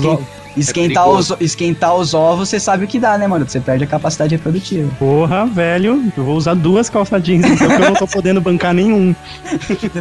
[0.57, 1.37] esquentar, os, perigoso.
[1.39, 3.47] esquentar os ovos, você sabe o que dá, né, mano?
[3.47, 4.89] Você perde a capacidade reprodutiva.
[4.99, 8.73] Porra, velho, eu vou usar duas calça jeans, então que eu não tô podendo bancar
[8.73, 9.15] nenhum.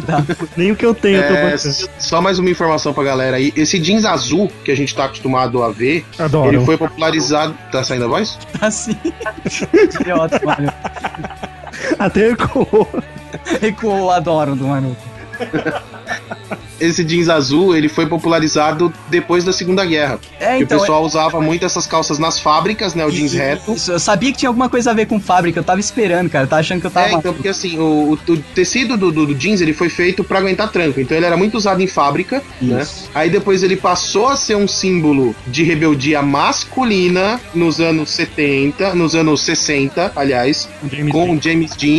[0.05, 0.23] Tá.
[0.57, 1.89] Nem o que eu tenho eu tô É, bancando.
[1.99, 3.51] só mais uma informação pra galera aí.
[3.55, 6.49] Esse jeans azul que a gente tá acostumado a ver, Adoro.
[6.55, 7.55] ele foi popularizado.
[7.71, 8.37] Tá saindo a voz?
[8.61, 8.97] Assim.
[9.73, 10.71] Idiota, mano.
[11.99, 12.87] Até ecoou.
[13.61, 14.97] Recuou, adoro do Maroto.
[16.85, 20.19] Esse jeans azul, ele foi popularizado depois da Segunda Guerra.
[20.39, 20.77] É, que então.
[20.77, 23.05] o pessoal usava muito essas calças nas fábricas, né?
[23.05, 23.73] O jeans Isso, reto.
[23.73, 26.45] Isso, eu sabia que tinha alguma coisa a ver com fábrica, eu tava esperando, cara.
[26.45, 27.07] Eu tava achando que eu tava.
[27.09, 30.23] É, então, porque assim, o, o- o tecido do, do- do jeans ele foi feito
[30.23, 30.99] pra aguentar tranco.
[30.99, 32.81] Então ele era muito usado em fábrica, né?
[32.81, 33.09] Isso.
[33.13, 39.15] Aí depois ele passou a ser um símbolo de rebeldia masculina nos anos 70, nos
[39.15, 41.33] anos 60, aliás, James com Dean.
[41.37, 41.89] o James Dean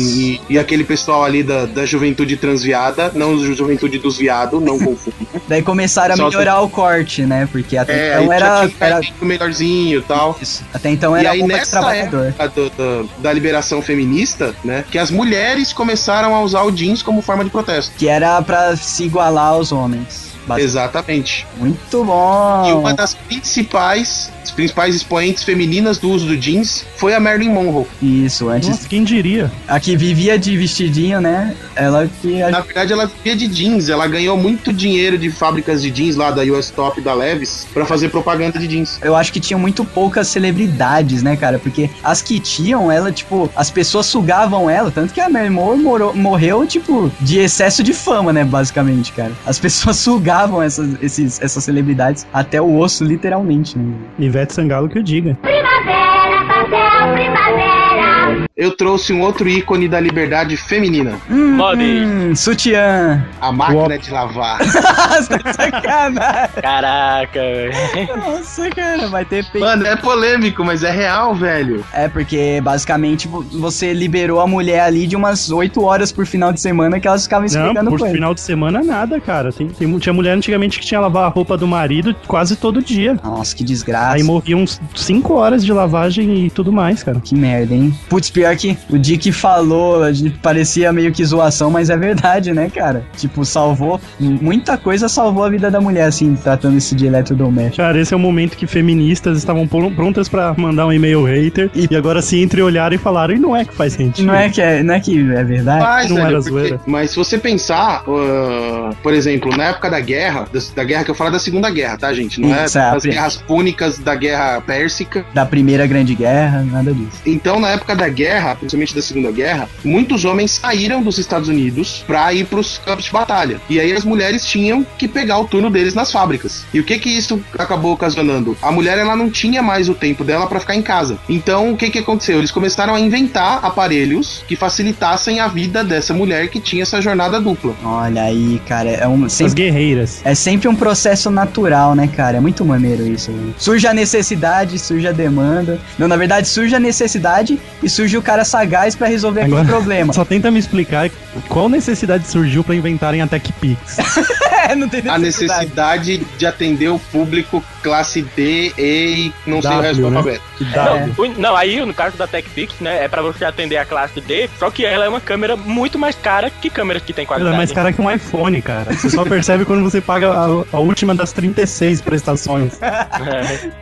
[0.00, 4.78] e, e aquele pessoal ali da, da juventude transviada, não ju- juventude dos viados, não
[4.78, 5.14] confundo.
[5.48, 7.48] Daí começaram a melhorar o corte, né?
[7.50, 8.60] Porque até É, aí então era.
[8.66, 10.36] um era melhorzinho e tal.
[10.40, 10.64] isso.
[10.72, 12.26] Até então E era aí roupa de nessa trabalhador.
[12.26, 17.02] época do- do- da liberação feminista, né, que as mulheres começaram a usar o jeans
[17.02, 17.92] como forma de protesto.
[17.96, 20.33] Que era pra se igualar aos homens.
[20.58, 21.46] Exatamente.
[21.58, 22.64] Muito bom.
[22.68, 27.50] E uma das principais, as principais expoentes femininas do uso do jeans foi a Marilyn
[27.50, 27.86] Monroe.
[28.02, 28.68] Isso, antes.
[28.68, 29.50] Nossa, quem diria?
[29.68, 31.54] A que vivia de vestidinho, né?
[31.76, 32.38] Ela que.
[32.40, 33.88] Na verdade, ela vivia de jeans.
[33.88, 37.84] Ela ganhou muito dinheiro de fábricas de jeans lá da US Top, da Levis, pra
[37.86, 38.98] fazer propaganda de jeans.
[39.02, 41.58] Eu acho que tinham muito poucas celebridades, né, cara?
[41.58, 44.90] Porque as que tinham, ela, tipo, as pessoas sugavam ela.
[44.90, 49.32] Tanto que a Moore morou- morreu, tipo, de excesso de fama, né, basicamente, cara.
[49.46, 53.94] As pessoas sugavam essas, esses, essas celebridades até o osso, literalmente, né?
[54.18, 55.36] Ivete Sangalo que eu diga.
[55.42, 58.43] Primavera, papel, primavera.
[58.56, 61.18] Eu trouxe um outro ícone da liberdade feminina.
[61.28, 61.76] Hum, Mob.
[61.82, 63.26] hum, sutiã.
[63.40, 64.60] A máquina de lavar.
[64.62, 66.62] Nossa, sacanagem.
[66.62, 68.16] Caraca, velho.
[68.16, 69.66] Nossa, cara, vai ter peito.
[69.66, 71.84] Mano, é polêmico, mas é real, velho.
[71.92, 76.52] É, porque basicamente vo- você liberou a mulher ali de umas 8 horas por final
[76.52, 78.14] de semana que elas ficavam Não, explicando por com ele.
[78.14, 79.52] final de semana nada, cara.
[79.52, 83.18] Tem, tem- tinha mulher antigamente que tinha lavar a roupa do marido quase todo dia.
[83.24, 84.14] Nossa, que desgraça.
[84.14, 87.18] Aí morria uns 5 horas de lavagem e tudo mais, cara.
[87.18, 87.92] Que merda, hein?
[88.08, 92.52] Putz, pior que o Dick falou, a gente parecia meio que zoação, mas é verdade,
[92.52, 93.04] né, cara?
[93.16, 97.76] Tipo, salvou, muita coisa salvou a vida da mulher, assim, tratando isso de eletrodoméstico.
[97.76, 101.70] Cara, esse é o momento que feministas estavam pron- prontas pra mandar um e-mail hater
[101.74, 104.26] e agora se entreolharam e falaram, e não é que faz sentido.
[104.26, 105.80] Não é que é, não é, que é verdade?
[105.84, 106.80] Mas, Não velho, era porque- zoeira.
[106.86, 111.14] mas se você pensar, uh, por exemplo, na época da guerra, da, guerra que eu
[111.14, 112.40] falo é da Segunda Guerra, tá, gente?
[112.40, 115.24] Não é Isso, é a das pri- guerras púnicas da Guerra Pérsica.
[115.34, 117.18] Da Primeira Grande Guerra, nada disso.
[117.26, 122.02] Então, na época da guerra, principalmente da Segunda Guerra, muitos homens saíram dos Estados Unidos
[122.06, 123.60] pra ir pros campos de batalha.
[123.68, 126.64] E aí as mulheres tinham que pegar o turno deles nas fábricas.
[126.72, 128.56] E o que que isso acabou ocasionando?
[128.62, 131.18] A mulher ela não tinha mais o tempo dela pra ficar em casa.
[131.28, 132.38] Então, o que que aconteceu?
[132.38, 137.40] Eles começaram a inventar aparelhos que facilitassem a vida dessa mulher que tinha essa jornada
[137.40, 137.74] dupla.
[137.84, 140.20] Olha aí, cara, é um As sempre, guerreiras.
[140.24, 142.38] é sempre um processo natural, né, cara?
[142.38, 143.30] É muito maneiro isso.
[143.32, 143.54] velho.
[143.58, 145.78] Surge a necessidade, surge a demanda.
[145.98, 149.72] Não, na verdade, surge a necessidade e surge o cara sagaz pra resolver Agora- aquele
[149.76, 150.12] problema.
[150.12, 151.08] Só tenta me explicar
[151.48, 153.98] qual necessidade surgiu pra inventarem a TechPix.
[154.70, 155.60] É, não tem A necessidade.
[155.60, 160.10] necessidade de atender o público classe D, E e não sei o resto do W,
[160.10, 160.16] né?
[160.16, 160.44] alfabeto.
[160.56, 161.06] Que É.
[161.06, 164.48] Não, não, aí no caso da TechPix, né, é pra você atender a classe D,
[164.58, 167.54] só que ela é uma câmera muito mais cara que câmeras que tem Ela qualidade.
[167.54, 168.92] é mais cara que um iPhone, cara.
[168.94, 170.46] Você só percebe quando você paga a,
[170.76, 172.80] a última das 36 prestações.
[172.80, 173.04] É.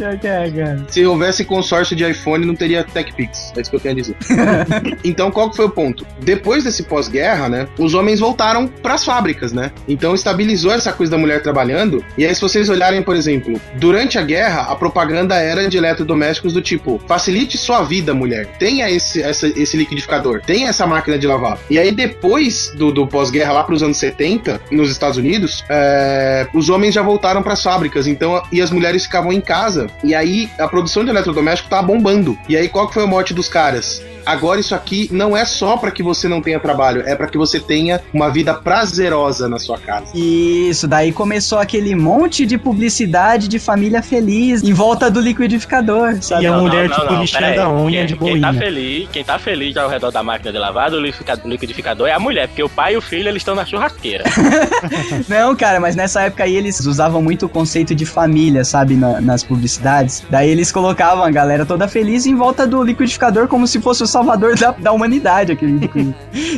[0.22, 0.78] É.
[0.88, 3.52] Se houvesse consórcio de iPhone, não teria TechPix.
[3.56, 4.16] É isso que eu quero dizer.
[5.04, 6.06] então, qual que foi o ponto?
[6.20, 9.70] Depois desse pós-guerra, né, os homens voltaram pras fábricas, né?
[9.88, 12.04] Então estabilizou essa coisa da mulher trabalhando.
[12.16, 16.52] E aí, se vocês olharem, por exemplo, durante a guerra, a propaganda era de eletrodomésticos
[16.52, 18.46] do tipo: facilite sua vida, mulher.
[18.58, 21.58] Tenha esse, essa- esse liquidificador, tenha essa máquina de lavar.
[21.70, 26.68] E aí, depois do, do pós-guerra, lá pros anos 70, nos Estados Unidos, é, os
[26.68, 29.86] homens já voltaram pras fábricas, então, e as mulheres ficavam em casa.
[30.04, 32.38] E aí, a produção de eletrodoméstico tava bombando.
[32.48, 34.02] E aí, qual que foi o mote dos caras?
[34.24, 37.36] Agora isso aqui não é só pra que você não tenha trabalho, é pra que
[37.38, 40.06] você tenha uma vida prazerosa na sua casa.
[40.16, 46.44] Isso, daí começou aquele monte de publicidade de família feliz em volta do liquidificador, sabe?
[46.44, 48.62] E a Não, mulher, não, tipo, lixando a unha quem, de Quem tá boinha.
[48.64, 52.48] feliz, quem tá feliz ao redor da máquina de lavar, do liquidificador, é a mulher,
[52.48, 54.24] porque o pai e o filho, eles estão na churrasqueira.
[55.28, 59.20] Não, cara, mas nessa época aí eles usavam muito o conceito de família, sabe, na-
[59.20, 60.22] nas publicidades.
[60.30, 64.06] Daí eles colocavam a galera toda feliz em volta do liquidificador como se fosse o
[64.12, 65.90] salvador da, da humanidade, aquele.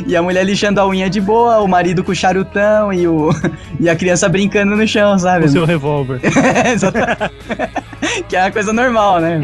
[0.07, 3.29] E a mulher lixando a unha de boa, o marido com o charutão e, o,
[3.79, 5.45] e a criança brincando no chão, sabe?
[5.45, 6.19] Com seu revólver.
[6.71, 7.84] Exatamente.
[8.27, 9.39] que é uma coisa normal, né?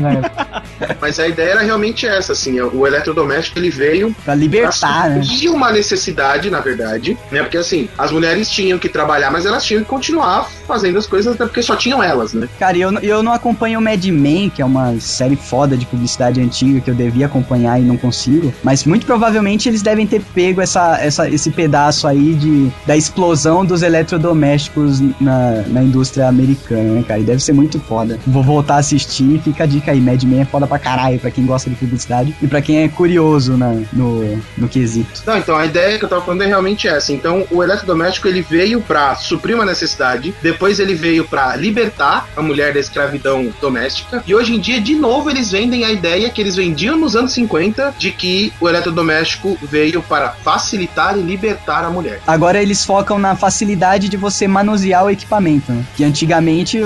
[0.99, 5.23] Mas a ideia era realmente essa, assim, o eletrodoméstico ele veio Pra libertar, né?
[5.23, 7.41] suprir uma necessidade, na verdade, né?
[7.41, 11.35] Porque assim, as mulheres tinham que trabalhar, mas elas tinham que continuar fazendo as coisas
[11.35, 12.47] até porque só tinham elas, né?
[12.59, 16.41] Cara, eu, eu não acompanho o Mad Men, que é uma série foda de publicidade
[16.41, 18.53] antiga que eu devia acompanhar e não consigo.
[18.63, 23.65] Mas muito provavelmente eles devem ter pego essa, essa, esse pedaço aí de, da explosão
[23.65, 27.19] dos eletrodomésticos na, na indústria americana, né, cara?
[27.19, 28.19] E deve ser muito foda.
[28.25, 29.39] Vou voltar a assistir.
[29.43, 32.35] Fica a dica aí: Mad Men é foda pra caralho, pra quem gosta de publicidade
[32.41, 35.21] e pra quem é curioso na, no, no quesito.
[35.25, 37.13] Não, então a ideia que eu tava falando é realmente essa.
[37.13, 42.41] Então, o eletrodoméstico ele veio pra suprir uma necessidade, depois ele veio pra libertar a
[42.41, 46.41] mulher da escravidão doméstica, e hoje em dia, de novo, eles vendem a ideia que
[46.41, 51.89] eles vendiam nos anos 50 de que o eletrodoméstico veio para facilitar e libertar a
[51.89, 52.19] mulher.
[52.27, 55.83] Agora eles focam na facilidade de você manusear o equipamento, né?
[55.95, 56.79] Que antigamente,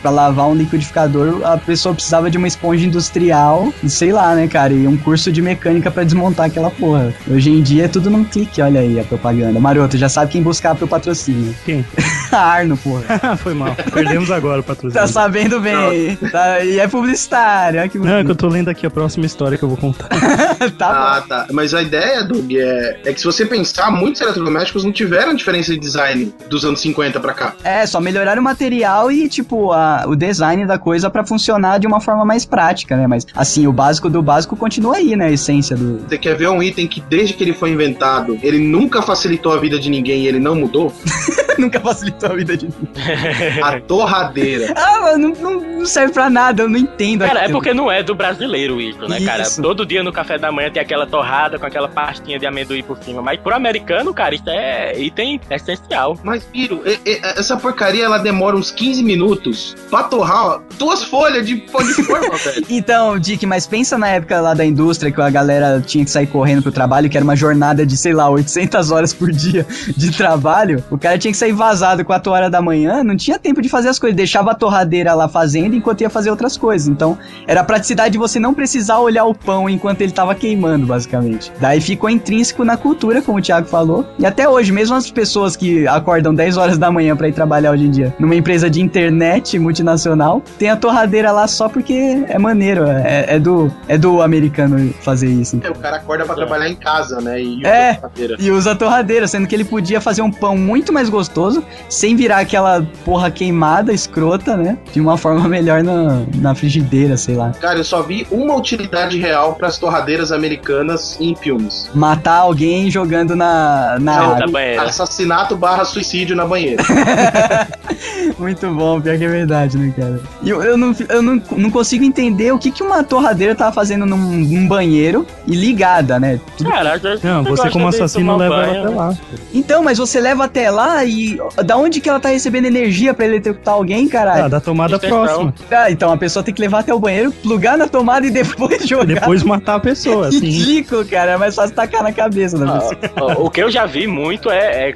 [0.00, 4.46] pra lavar um liquidificador, a pessoa precisava de uma esponja industrial, e sei lá, né,
[4.48, 4.72] cara?
[4.72, 7.12] E um curso de mecânica pra desmontar aquela porra.
[7.30, 9.58] Hoje em dia é tudo num clique, olha aí a propaganda.
[9.60, 11.54] Maroto, já sabe quem buscar pro patrocínio.
[11.64, 11.84] Quem?
[12.32, 13.36] a Arno, porra.
[13.38, 13.74] Foi mal.
[13.92, 14.94] Perdemos agora o patrocínio.
[14.94, 16.16] Tá sabendo bem.
[16.30, 19.26] Tá, e é publicitário, olha que Não, é que eu tô lendo aqui a próxima
[19.26, 20.08] história que eu vou contar.
[20.78, 21.46] tá Ah, tá.
[21.52, 25.72] Mas a ideia, Doug, é, é que se você pensar, muitos eletrodomésticos não tiveram diferença
[25.72, 27.46] de design dos anos 50 pra cá.
[27.48, 27.68] bom.
[27.68, 31.86] É, só melhorar o material e, tipo, a- o design da coisa pra funcionar de
[31.86, 33.06] uma forma mais prática, né?
[33.06, 35.26] Mas, assim, o básico do básico continua aí, né?
[35.26, 38.58] A essência do, Você quer ver um item que desde que ele foi inventado, ele
[38.58, 40.92] nunca facilitou a vida de ninguém e ele não mudou?
[41.58, 43.62] Nunca facilitou a vida de ninguém.
[43.64, 44.74] A torradeira.
[44.76, 47.20] Ah, mano, não, não- serve pra nada, eu não entendo.
[47.24, 47.58] Cara, é aquilo.
[47.58, 49.42] porque não é do brasileiro isso, né, cara?
[49.42, 49.62] Isso.
[49.62, 52.98] Todo dia no café da manhã tem aquela torrada com aquela pastinha de amendoim por
[53.02, 53.22] cima.
[53.22, 56.18] Mas pro americano, cara, isso é item essencial.
[56.22, 56.82] Mas, Piro,
[57.22, 61.94] essa porcaria ela demora uns 15 minutos pra torrar ó, duas folhas de pão de
[61.94, 62.66] forma, velho.
[62.68, 66.26] Então, Dick, mas pensa na época lá da indústria que a galera tinha que sair
[66.26, 69.66] correndo pro trabalho, que era uma jornada de, sei lá, 800 horas por dia
[69.96, 70.82] de trabalho.
[70.90, 73.88] O cara tinha que sair vazado 4 horas da manhã, não tinha tempo de fazer
[73.88, 74.16] as coisas.
[74.16, 76.88] Deixava a torradeira lá fazendo enquanto ia fazer outras coisas.
[76.88, 80.86] Então, era a praticidade de você não precisar olhar o pão enquanto ele tava queimando,
[80.86, 81.52] basicamente.
[81.60, 84.06] Daí ficou intrínseco na cultura, como o Thiago falou.
[84.18, 87.72] E até hoje, mesmo as pessoas que acordam 10 horas da manhã pra ir trabalhar
[87.72, 92.38] hoje em dia numa empresa de internet multinacional, tem a torradeira lá só porque é
[92.38, 92.84] maneiro.
[92.86, 95.60] É, é do, é do americano fazer isso.
[95.62, 97.40] É, o cara acorda pra trabalhar em casa, né?
[97.40, 97.90] E É.
[97.90, 98.36] usa a torradeira.
[98.38, 102.16] E usa a torradeira, sendo que ele podia fazer um pão muito mais gostoso, sem
[102.16, 104.78] virar aquela porra queimada, escrota, né?
[104.92, 107.52] De uma forma melhor na, na frigideira, sei lá.
[107.60, 111.90] Cara, eu só vi uma utilidade real pras torradeiras americanas em filmes.
[111.94, 114.38] Matar alguém jogando na, na Não, água.
[114.38, 114.82] da banheira.
[114.82, 116.82] Assassinato barra suicídio na banheira.
[118.38, 120.20] Muito bom, pior que é verdade, né, cara?
[120.46, 123.72] E eu, eu, não, eu não, não consigo entender o que, que uma torradeira tava
[123.72, 126.38] fazendo num, num banheiro e ligada, né?
[126.56, 129.14] Tudo- Cara, às vezes Não, você como assassino leva banho, ela até lá.
[129.52, 133.24] Então, mas você leva até lá e da onde que ela tá recebendo energia pra
[133.26, 134.48] eletrocutar alguém, Ah, caralho?
[134.48, 135.24] da tomada Extensão.
[135.24, 135.54] próxima.
[135.68, 138.86] Ah, então a pessoa tem que levar até o banheiro, plugar na tomada e depois
[138.86, 139.04] jogar.
[139.06, 140.38] Depois matar a pessoa, assim.
[140.38, 141.32] Ridículo, cara.
[141.32, 142.96] É mais fácil tacar na cabeça da pessoa.
[143.16, 144.94] Ah, o que eu já vi muito é, é-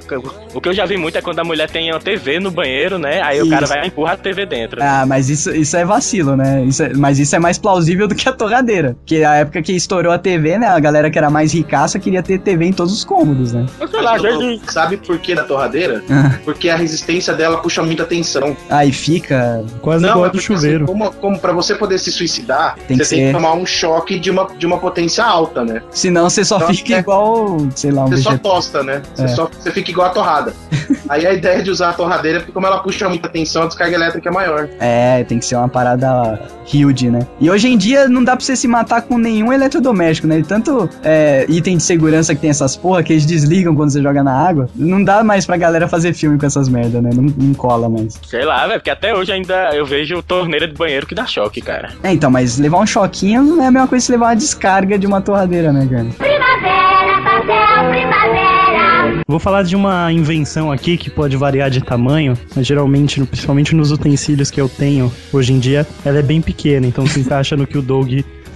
[0.54, 2.98] O que eu já vi muito é quando a mulher tem uma TV no banheiro,
[2.98, 3.20] né?
[3.22, 3.72] Aí o cara Isso.
[3.74, 4.80] vai e empurra a TV dentro.
[4.82, 6.64] Ah, mas isso, isso é vacilo, né?
[6.64, 8.94] Isso é- mas isso é mais plausível do que a torradeira.
[9.00, 10.66] Porque a época que estourou a TV, né?
[10.68, 13.66] A galera que era mais ricaça queria ter TV em todos os cômodos, né?
[13.78, 14.60] Mas sei lá, vezes.
[14.68, 16.02] Sabe por que da torradeira?
[16.10, 16.38] Ah.
[16.44, 18.56] Porque a resistência dela puxa muita tensão.
[18.68, 19.64] Aí fica.
[19.80, 20.84] Quase Não, igual é a do chuveiro.
[20.84, 23.54] Assim, como, como pra você poder se suicidar, Tem que você tem ser- que tomar
[23.54, 25.82] um choque de uma, de uma potência alta, né?
[25.90, 28.52] Senão você só Então, fica é- igual, sei lá, um Você só vegetal.
[28.52, 29.02] tosta, né?
[29.14, 29.28] Você, É.
[29.28, 30.52] só, você fica igual a torrada.
[31.08, 33.66] Aí a ideia de usar a torradeira é porque como ela puxa muita tensão, a
[33.66, 34.68] descarga elétrica é maior.
[34.78, 37.20] É, tem que ser uma parada huge, né?
[37.40, 40.40] E hoje em dia não dá pra você se matar com nenhum eletrodoméstico, né?
[40.40, 44.02] E tanto é, item de segurança que tem essas porra que eles desligam quando você
[44.02, 44.68] joga na água.
[44.74, 47.10] Não dá mais pra galera fazer filme com essas merda, né?
[47.14, 48.18] Não, não cola mais.
[48.26, 51.60] Sei lá, velho, porque até hoje ainda eu vejo torneira de banheiro que dá choque,
[51.60, 51.90] cara.
[52.02, 54.98] É, então, mas levar um choquinho não é a mesma coisa que levar uma descarga
[54.98, 56.06] de uma torradeira, né, cara?
[56.18, 58.89] Primavera, papel, primavera.
[59.30, 63.92] Vou falar de uma invenção aqui que pode variar de tamanho, mas geralmente, principalmente nos
[63.92, 67.64] utensílios que eu tenho hoje em dia, ela é bem pequena, então se encaixa no
[67.64, 68.10] que o Doug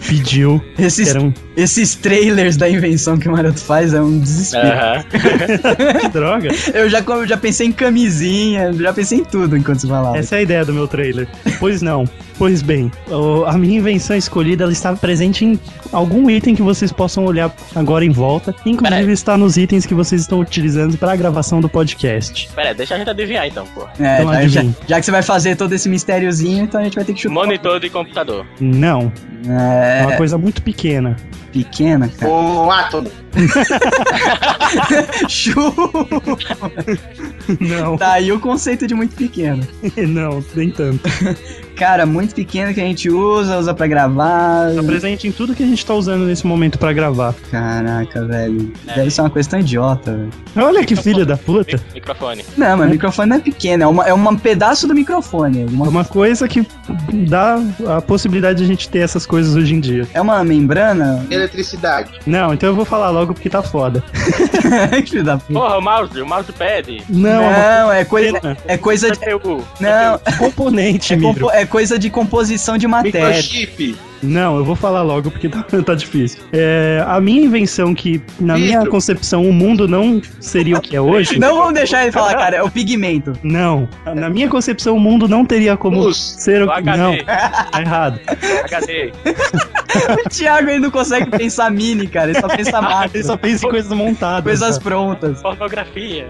[0.08, 0.60] pediu.
[0.76, 1.32] Esses, Era um...
[1.56, 5.04] esses trailers da invenção que o Maroto faz é um desespero.
[6.00, 6.50] Que droga!
[6.74, 10.18] Eu já, eu já pensei em camisinha, já pensei em tudo enquanto você falava.
[10.18, 11.28] Essa é a ideia do meu trailer.
[11.60, 12.04] Pois não.
[12.36, 12.90] Pois bem,
[13.46, 15.58] a minha invenção escolhida ela está presente em
[15.92, 18.54] algum item que vocês possam olhar agora em volta.
[18.66, 22.48] Inclusive está nos itens que vocês estão utilizando para a gravação do podcast.
[22.54, 23.86] Pera aí, deixa a gente adivinhar então, pô.
[24.00, 27.04] É, Então, já, já, que você vai fazer todo esse mistériozinho, então a gente vai
[27.04, 27.34] ter que chutar.
[27.34, 28.44] Monitor de computador.
[28.60, 29.12] Não,
[29.48, 31.16] é É, uma coisa muito pequena.
[31.52, 32.32] pequena, cara.
[32.32, 33.10] O átomo.
[35.28, 36.70] Chupa!
[37.60, 39.66] Não, Tá aí o conceito de muito pequeno.
[40.08, 41.00] não, nem tanto.
[41.76, 44.72] Cara, muito pequeno que a gente usa, usa pra gravar.
[44.74, 47.34] Tá presente em tudo que a gente tá usando nesse momento pra gravar.
[47.50, 48.72] Caraca, velho.
[48.86, 48.94] É.
[48.94, 50.30] Deve ser uma coisa tão idiota, velho.
[50.56, 51.76] Olha que filho da puta.
[51.76, 52.44] Mi- Microfone.
[52.56, 55.62] Não, mas o microfone não é pequeno, é, uma, é um pedaço do microfone.
[55.62, 56.66] É Uma, uma coisa que
[57.28, 57.58] dá
[57.96, 60.06] a possibilidade de a gente ter essas coisas hoje em dia.
[60.14, 61.24] é uma membrana?
[61.30, 62.10] Eletricidade.
[62.26, 64.02] Não, então eu vou falar logo porque tá foda.
[65.02, 65.52] que filho da puta.
[65.52, 67.02] Porra, o mouse, o mousepad.
[67.08, 69.18] Não, é Não, é coisa, é coisa de.
[69.80, 73.28] Não, uma componente, é, compo- é coisa de composição de matéria.
[73.28, 73.96] Microchip.
[74.24, 76.40] Não, eu vou falar logo porque tá, tá difícil.
[76.52, 81.00] É, a minha invenção que, na minha concepção, o mundo não seria o que é
[81.00, 81.38] hoje.
[81.38, 83.32] Não vamos deixar ele falar, cara, é o pigmento.
[83.42, 83.88] Não.
[84.14, 86.16] Na minha concepção, o mundo não teria como Luz.
[86.38, 86.82] ser o que.
[86.82, 88.20] Não, tá errado.
[88.64, 89.12] HD.
[89.94, 93.10] O Thiago ele não consegue pensar mini, cara, ele só pensa macro.
[93.14, 94.42] Ele só pensa em coisas montadas.
[94.42, 94.80] Coisas cara.
[94.90, 95.40] prontas.
[95.40, 96.26] Pornografia.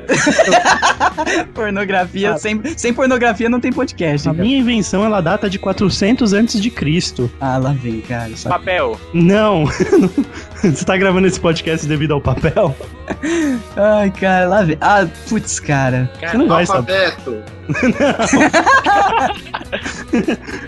[1.54, 2.38] Pornografia, Ah.
[2.38, 4.28] sem, sem pornografia não tem podcast.
[4.28, 4.44] A cara.
[4.44, 7.30] minha invenção, ela data de 400 antes de Cristo.
[7.40, 8.36] Ah, lá cara.
[8.36, 8.48] Só...
[8.48, 8.98] Papel.
[9.12, 9.64] Não.
[10.62, 12.74] Você tá gravando esse podcast devido ao papel?
[13.76, 14.76] Ai, cara, lá vem.
[14.80, 16.10] Ah, putz, cara.
[16.20, 17.06] Você não vai saber.
[17.06, 17.42] Alfabeto.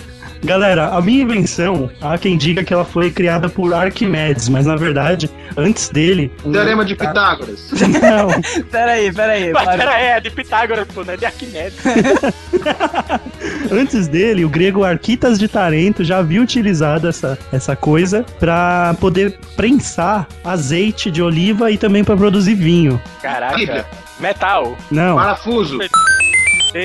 [0.47, 4.77] Galera, a minha invenção, há quem diga que ela foi criada por Arquimedes, mas na
[4.77, 6.31] verdade, antes dele.
[6.41, 7.69] Teorema de Pitágoras.
[8.01, 8.29] Não,
[8.71, 9.53] Pera aí, pera aí.
[9.53, 9.77] Mas para.
[9.77, 11.79] pera aí, é de Pitágoras, pô, não é de Arquimedes.
[13.73, 19.37] antes dele, o grego Arquitas de Tarento já havia utilizado essa, essa coisa para poder
[19.57, 23.03] prensar azeite de oliva e também para produzir vinho.
[23.21, 23.85] Caraca.
[24.21, 24.77] Metal.
[24.93, 25.79] Não, Parafuso.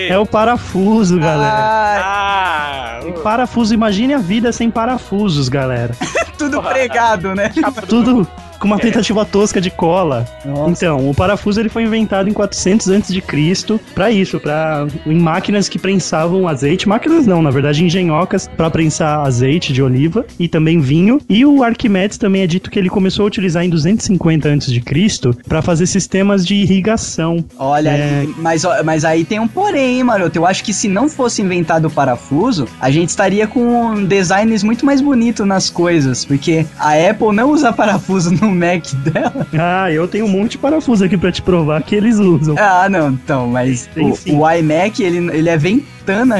[0.09, 1.53] É o parafuso, galera.
[1.53, 5.93] Ah, Ah, o- Parafuso, imagine a vida sem parafusos, galera.
[6.37, 7.51] tudo pregado, né?
[7.87, 8.27] Tudo
[8.61, 10.27] com uma tentativa tosca de cola.
[10.45, 10.69] Nossa.
[10.69, 15.17] Então, o parafuso ele foi inventado em 400 antes de Cristo para isso, para em
[15.19, 20.47] máquinas que prensavam azeite, máquinas não, na verdade engenhocas para prensar azeite de oliva e
[20.47, 21.19] também vinho.
[21.27, 24.79] E o Arquimedes também é dito que ele começou a utilizar em 250 antes de
[24.79, 27.43] Cristo para fazer sistemas de irrigação.
[27.57, 28.27] Olha, É.
[28.37, 30.37] mas, mas aí tem um porém, hein, maroto.
[30.37, 34.85] Eu acho que se não fosse inventado o parafuso, a gente estaria com designs muito
[34.85, 36.23] mais bonitos nas coisas.
[36.23, 39.47] Porque a Apple não usa parafuso no Mac dela.
[39.57, 42.55] Ah, eu tenho um monte de parafuso aqui para te provar que eles usam.
[42.57, 45.57] Ah, não, então, mas o, o iMac, ele, ele é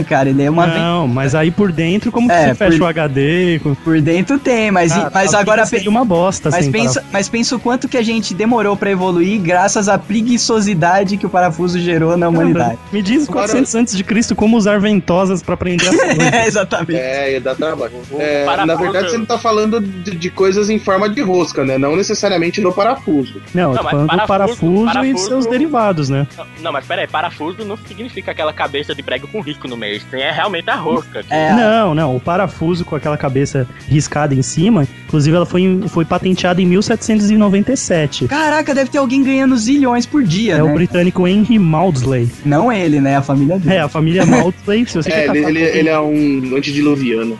[0.08, 0.30] cara.
[0.30, 0.68] Ele é uma.
[0.68, 3.60] Não, mas aí por dentro, como que É, você fecha por- o HD?
[3.64, 5.66] com- Por dentro tem, mas, Ah, mas a agora.
[5.66, 8.92] seria uma bosta Mas sem pensa, mas pensa o quanto que a gente demorou pra
[8.92, 12.78] evoluir graças à preguiçosidade que o parafuso gerou na humanidade.
[12.92, 16.18] Me diz 400 antes de Cristo como usar ventosas pra prender as coisas.
[16.34, 16.96] é, exatamente.
[17.00, 17.92] É, ia dar trabalho.
[18.18, 21.64] É, na parafuso- verdade, você não tá falando de, de coisas em forma de rosca,
[21.64, 21.78] né?
[21.78, 23.42] Não necessariamente no parafuso.
[23.54, 26.28] Não, Não, mas falando do parafuso- parafuso, e parafuso- seus derivados, né?
[26.62, 30.02] Não, mas pera aí, parafuso não significa aquela cabeça de prego com risco no meio.
[30.10, 31.24] Tem é realmente a rosca.
[31.30, 36.06] É, Não, não, o parafuso com aquela cabeça riscada em cima, inclusive ela foi, foi
[36.06, 38.28] patenteada em 1797.
[38.28, 40.64] Caraca, deve ter alguém ganhando zilhões por dia, É né?
[40.64, 42.30] o britânico Henry Maudsley.
[42.46, 43.18] Não ele, né?
[43.18, 43.76] A família dele.
[43.76, 47.38] É, a família Maudsley, se você É, quer ele, ele, ele é um antediluviano.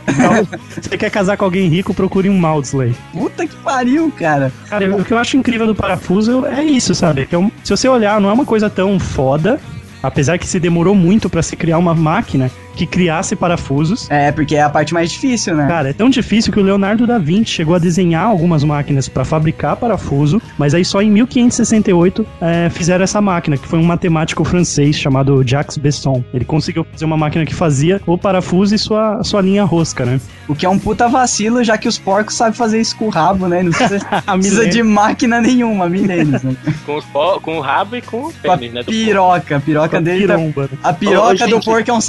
[0.70, 2.94] se você quer casar com alguém rico, procure um Maudsley.
[3.14, 4.52] Puta que pariu, cara.
[4.70, 7.26] Cara, o que eu acho incrível do parafuso é isso, sabe?
[7.26, 9.60] Que é um- se você olhar, não é uma coisa tão foda,
[10.02, 14.10] apesar que se demorou muito pra se criar uma máquina que criasse parafusos.
[14.10, 15.68] É, porque é a parte mais difícil, né?
[15.68, 19.26] Cara, é tão difícil que o Leonardo da Vinci chegou a desenhar algumas máquinas pra
[19.26, 24.44] fabricar parafuso, mas aí só em 1568 é, fizeram essa máquina, que foi um matemático
[24.44, 26.24] francês chamado Jacques Besson.
[26.34, 30.20] Ele conseguiu fazer uma máquina que fazia o parafuso e sua, sua linha rosca, né?
[30.48, 33.10] O que é um puta vacilo, já que os porcos sabem fazer isso com o
[33.10, 33.64] rabo, né?
[33.64, 36.56] Não precisa, A precisa de máquina nenhuma, milênios, né?
[36.86, 37.06] Com, os
[37.42, 38.84] com o rabo e com o pênis, né?
[38.84, 39.58] do piroca.
[39.58, 40.36] A piroca dele tá...
[40.36, 40.78] Piromba, né?
[40.84, 41.50] A piroca Ô, gente.
[41.50, 42.02] do porco é um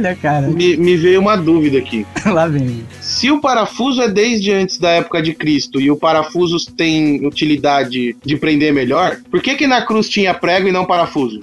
[0.00, 0.48] saca-rolha, cara.
[0.48, 2.06] Me, me veio uma dúvida aqui.
[2.26, 2.84] Lá vem.
[3.00, 8.16] Se o parafuso é desde antes da época de Cristo e o parafuso tem utilidade
[8.24, 11.40] de prender melhor, por que que na cruz tinha prego e não parafuso?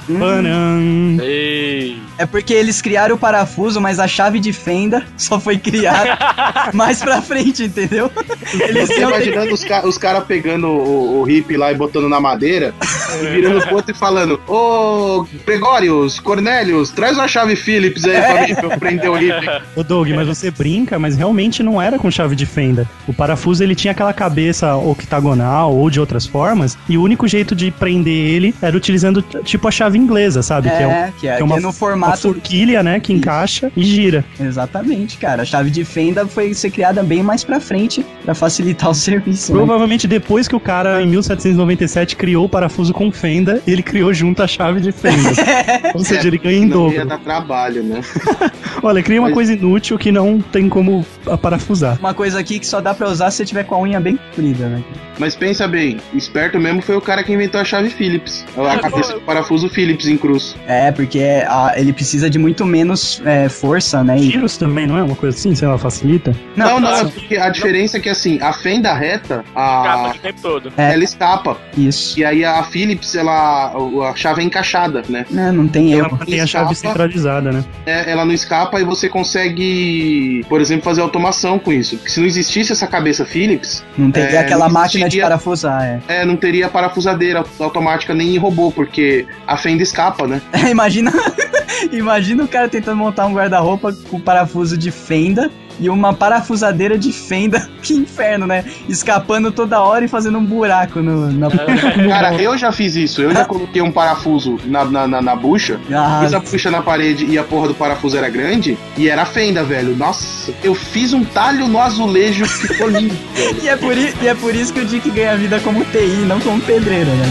[1.22, 1.98] Ei.
[2.18, 6.18] É porque eles criaram o parafuso, mas a chave de fenda só foi criada
[6.74, 8.10] mais pra frente, entendeu?
[8.54, 9.16] Eles Você iam ter...
[9.16, 12.74] imaginando os, ca os caras pegando o, o hippie lá e botando na madeira,
[13.22, 18.47] e virando pro outro e falando: Ô Gregórios, Cornélios, traz uma chave Phillips aí pra
[18.47, 19.49] mim pra eu prender o hippie.
[19.76, 22.88] Ô Doug, mas você brinca, mas realmente não era com chave de fenda.
[23.07, 27.56] O parafuso ele tinha aquela cabeça octagonal ou de outras formas, e o único jeito
[27.56, 30.69] de prender ele era utilizando tipo a chave inglesa, sabe?
[30.69, 32.18] que é, um- É, que é, que que é uma- é no uma formato.
[32.22, 34.24] forquilha, né, que encaixa e gira.
[34.40, 35.41] Exatamente, cara.
[35.44, 39.52] A chave de fenda foi ser criada bem mais pra frente pra facilitar o serviço.
[39.52, 39.57] né?
[39.57, 44.41] Provavelmente depois que o cara, em 1797, criou o parafuso com fenda, ele criou junto
[44.44, 45.30] a chave de fenda.
[45.94, 47.06] Ou seja, ele ganha em Não ia dobro.
[47.07, 48.02] dar trabalho, né?
[48.84, 51.98] Olha, cria uma Mas- coisa inútil que não tem como a parafusar.
[52.00, 54.16] Uma coisa aqui que só dá pra usar se você tiver com a unha bem
[54.18, 54.84] comprida, né?
[55.20, 58.46] Mas pensa bem, esperto mesmo foi o cara que inventou a chave Phillips.
[58.56, 60.56] A cabeça do parafuso Phillips em cruz.
[60.68, 64.18] É, porque a- ele precisa de muito menos é, força, né?
[64.18, 65.56] E- Giros também, não é uma coisa assim?
[65.56, 66.36] Sei lá, facilita?
[66.56, 70.12] Não, não, não, é porque a diferença é que assim, a fenda reta, Capa a,
[70.12, 70.72] o tempo todo.
[70.78, 70.94] É.
[70.94, 71.58] ela escapa.
[71.76, 72.20] Isso.
[72.20, 73.74] E aí a Philips, ela.
[74.10, 75.26] A chave é encaixada, né?
[75.32, 76.18] Não, não tem Ela erro.
[76.20, 76.94] mantém a chave Escapa.
[76.94, 77.66] centralizada, né?
[77.86, 81.98] É, ela não escapa e você consegue, por exemplo, fazer automação com isso.
[81.98, 85.84] Porque se não existisse essa cabeça Philips, Não tem É, aquela não máquina de parafusar,
[85.84, 86.02] é.
[86.08, 90.41] é, não teria parafusadeira automática nem em robô, porque a fenda escapa, né?
[90.70, 91.12] imagina,
[91.91, 95.49] imagina o cara tentando montar um guarda-roupa com parafuso de fenda
[95.80, 97.68] e uma parafusadeira de fenda.
[97.88, 98.66] Que inferno, né?
[98.90, 101.48] Escapando toda hora e fazendo um buraco no, na.
[101.49, 103.22] Cara, eu já fiz isso.
[103.22, 106.82] Eu já coloquei um parafuso na, na, na, na bucha, Ah, pus a bucha na
[106.82, 109.95] parede e a porra do parafuso era grande, e era fenda, velho.
[109.95, 113.16] Nossa, eu fiz um talho no azulejo que ficou lindo,
[113.64, 116.41] e, é por, e é por isso que o Dick ganha vida como TI, não
[116.41, 117.26] como pedreiro, né?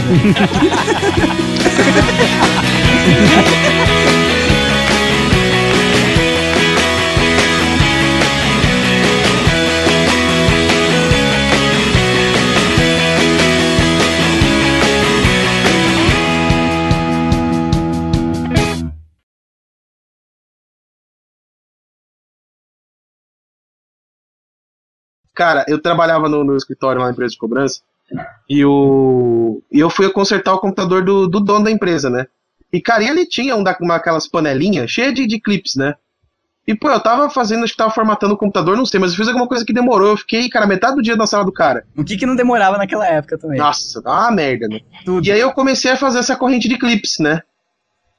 [25.37, 27.79] Cara, eu trabalhava no, no escritório lá na empresa de cobrança
[28.49, 32.25] e, o, e eu fui consertar o computador do, do dono da empresa, né?
[32.73, 35.93] E, cara, e ele tinha um da, uma, aquelas panelinhas cheias de, de clips, né?
[36.65, 39.17] E, pô, eu tava fazendo, acho que tava formatando o computador, não sei, mas eu
[39.17, 40.09] fiz alguma coisa que demorou.
[40.09, 41.85] Eu fiquei, cara, metade do dia na sala do cara.
[41.95, 43.59] O que que não demorava naquela época também?
[43.59, 44.79] Nossa, dá uma merda, né?
[45.05, 45.23] Tudo.
[45.23, 47.43] E aí eu comecei a fazer essa corrente de clips, né?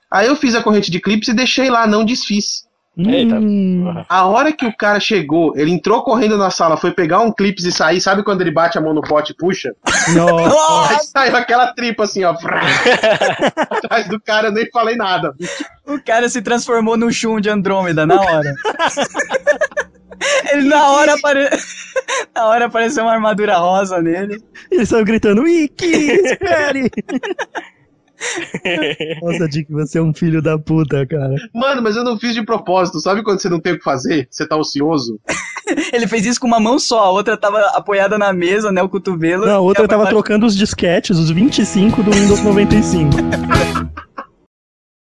[0.09, 2.68] Aí eu fiz a corrente de clips e deixei lá, não desfiz.
[2.99, 4.05] Eita, Hum.
[4.09, 7.65] A hora que o cara chegou, ele entrou correndo na sala, foi pegar um clips
[7.65, 9.73] e sair, sabe quando ele bate a mão no pote e puxa?
[10.15, 10.93] nossa.
[10.93, 12.35] Aí saiu aquela tripa assim, ó.
[13.71, 15.35] Atrás do cara, eu nem falei nada.
[15.87, 18.55] O cara se transformou no Shun de Andrômeda na hora.
[20.51, 21.49] Ele na hora apare...
[22.35, 24.43] na hora apareceu uma armadura rosa nele.
[24.71, 26.91] Ele saiu gritando, Wiki, espere!
[29.23, 31.35] Nossa, Dick, você é um filho da puta, cara.
[31.55, 33.01] Mano, mas eu não fiz de propósito.
[33.01, 34.27] Sabe quando você não tem o que fazer?
[34.31, 35.21] Você tá ocioso?
[35.93, 38.89] Ele fez isso com uma mão só, a outra tava apoiada na mesa, né, o
[38.89, 39.47] cotovelo.
[39.47, 43.11] Não, a outra tava trocando os disquetes, os 25 do Windows 95.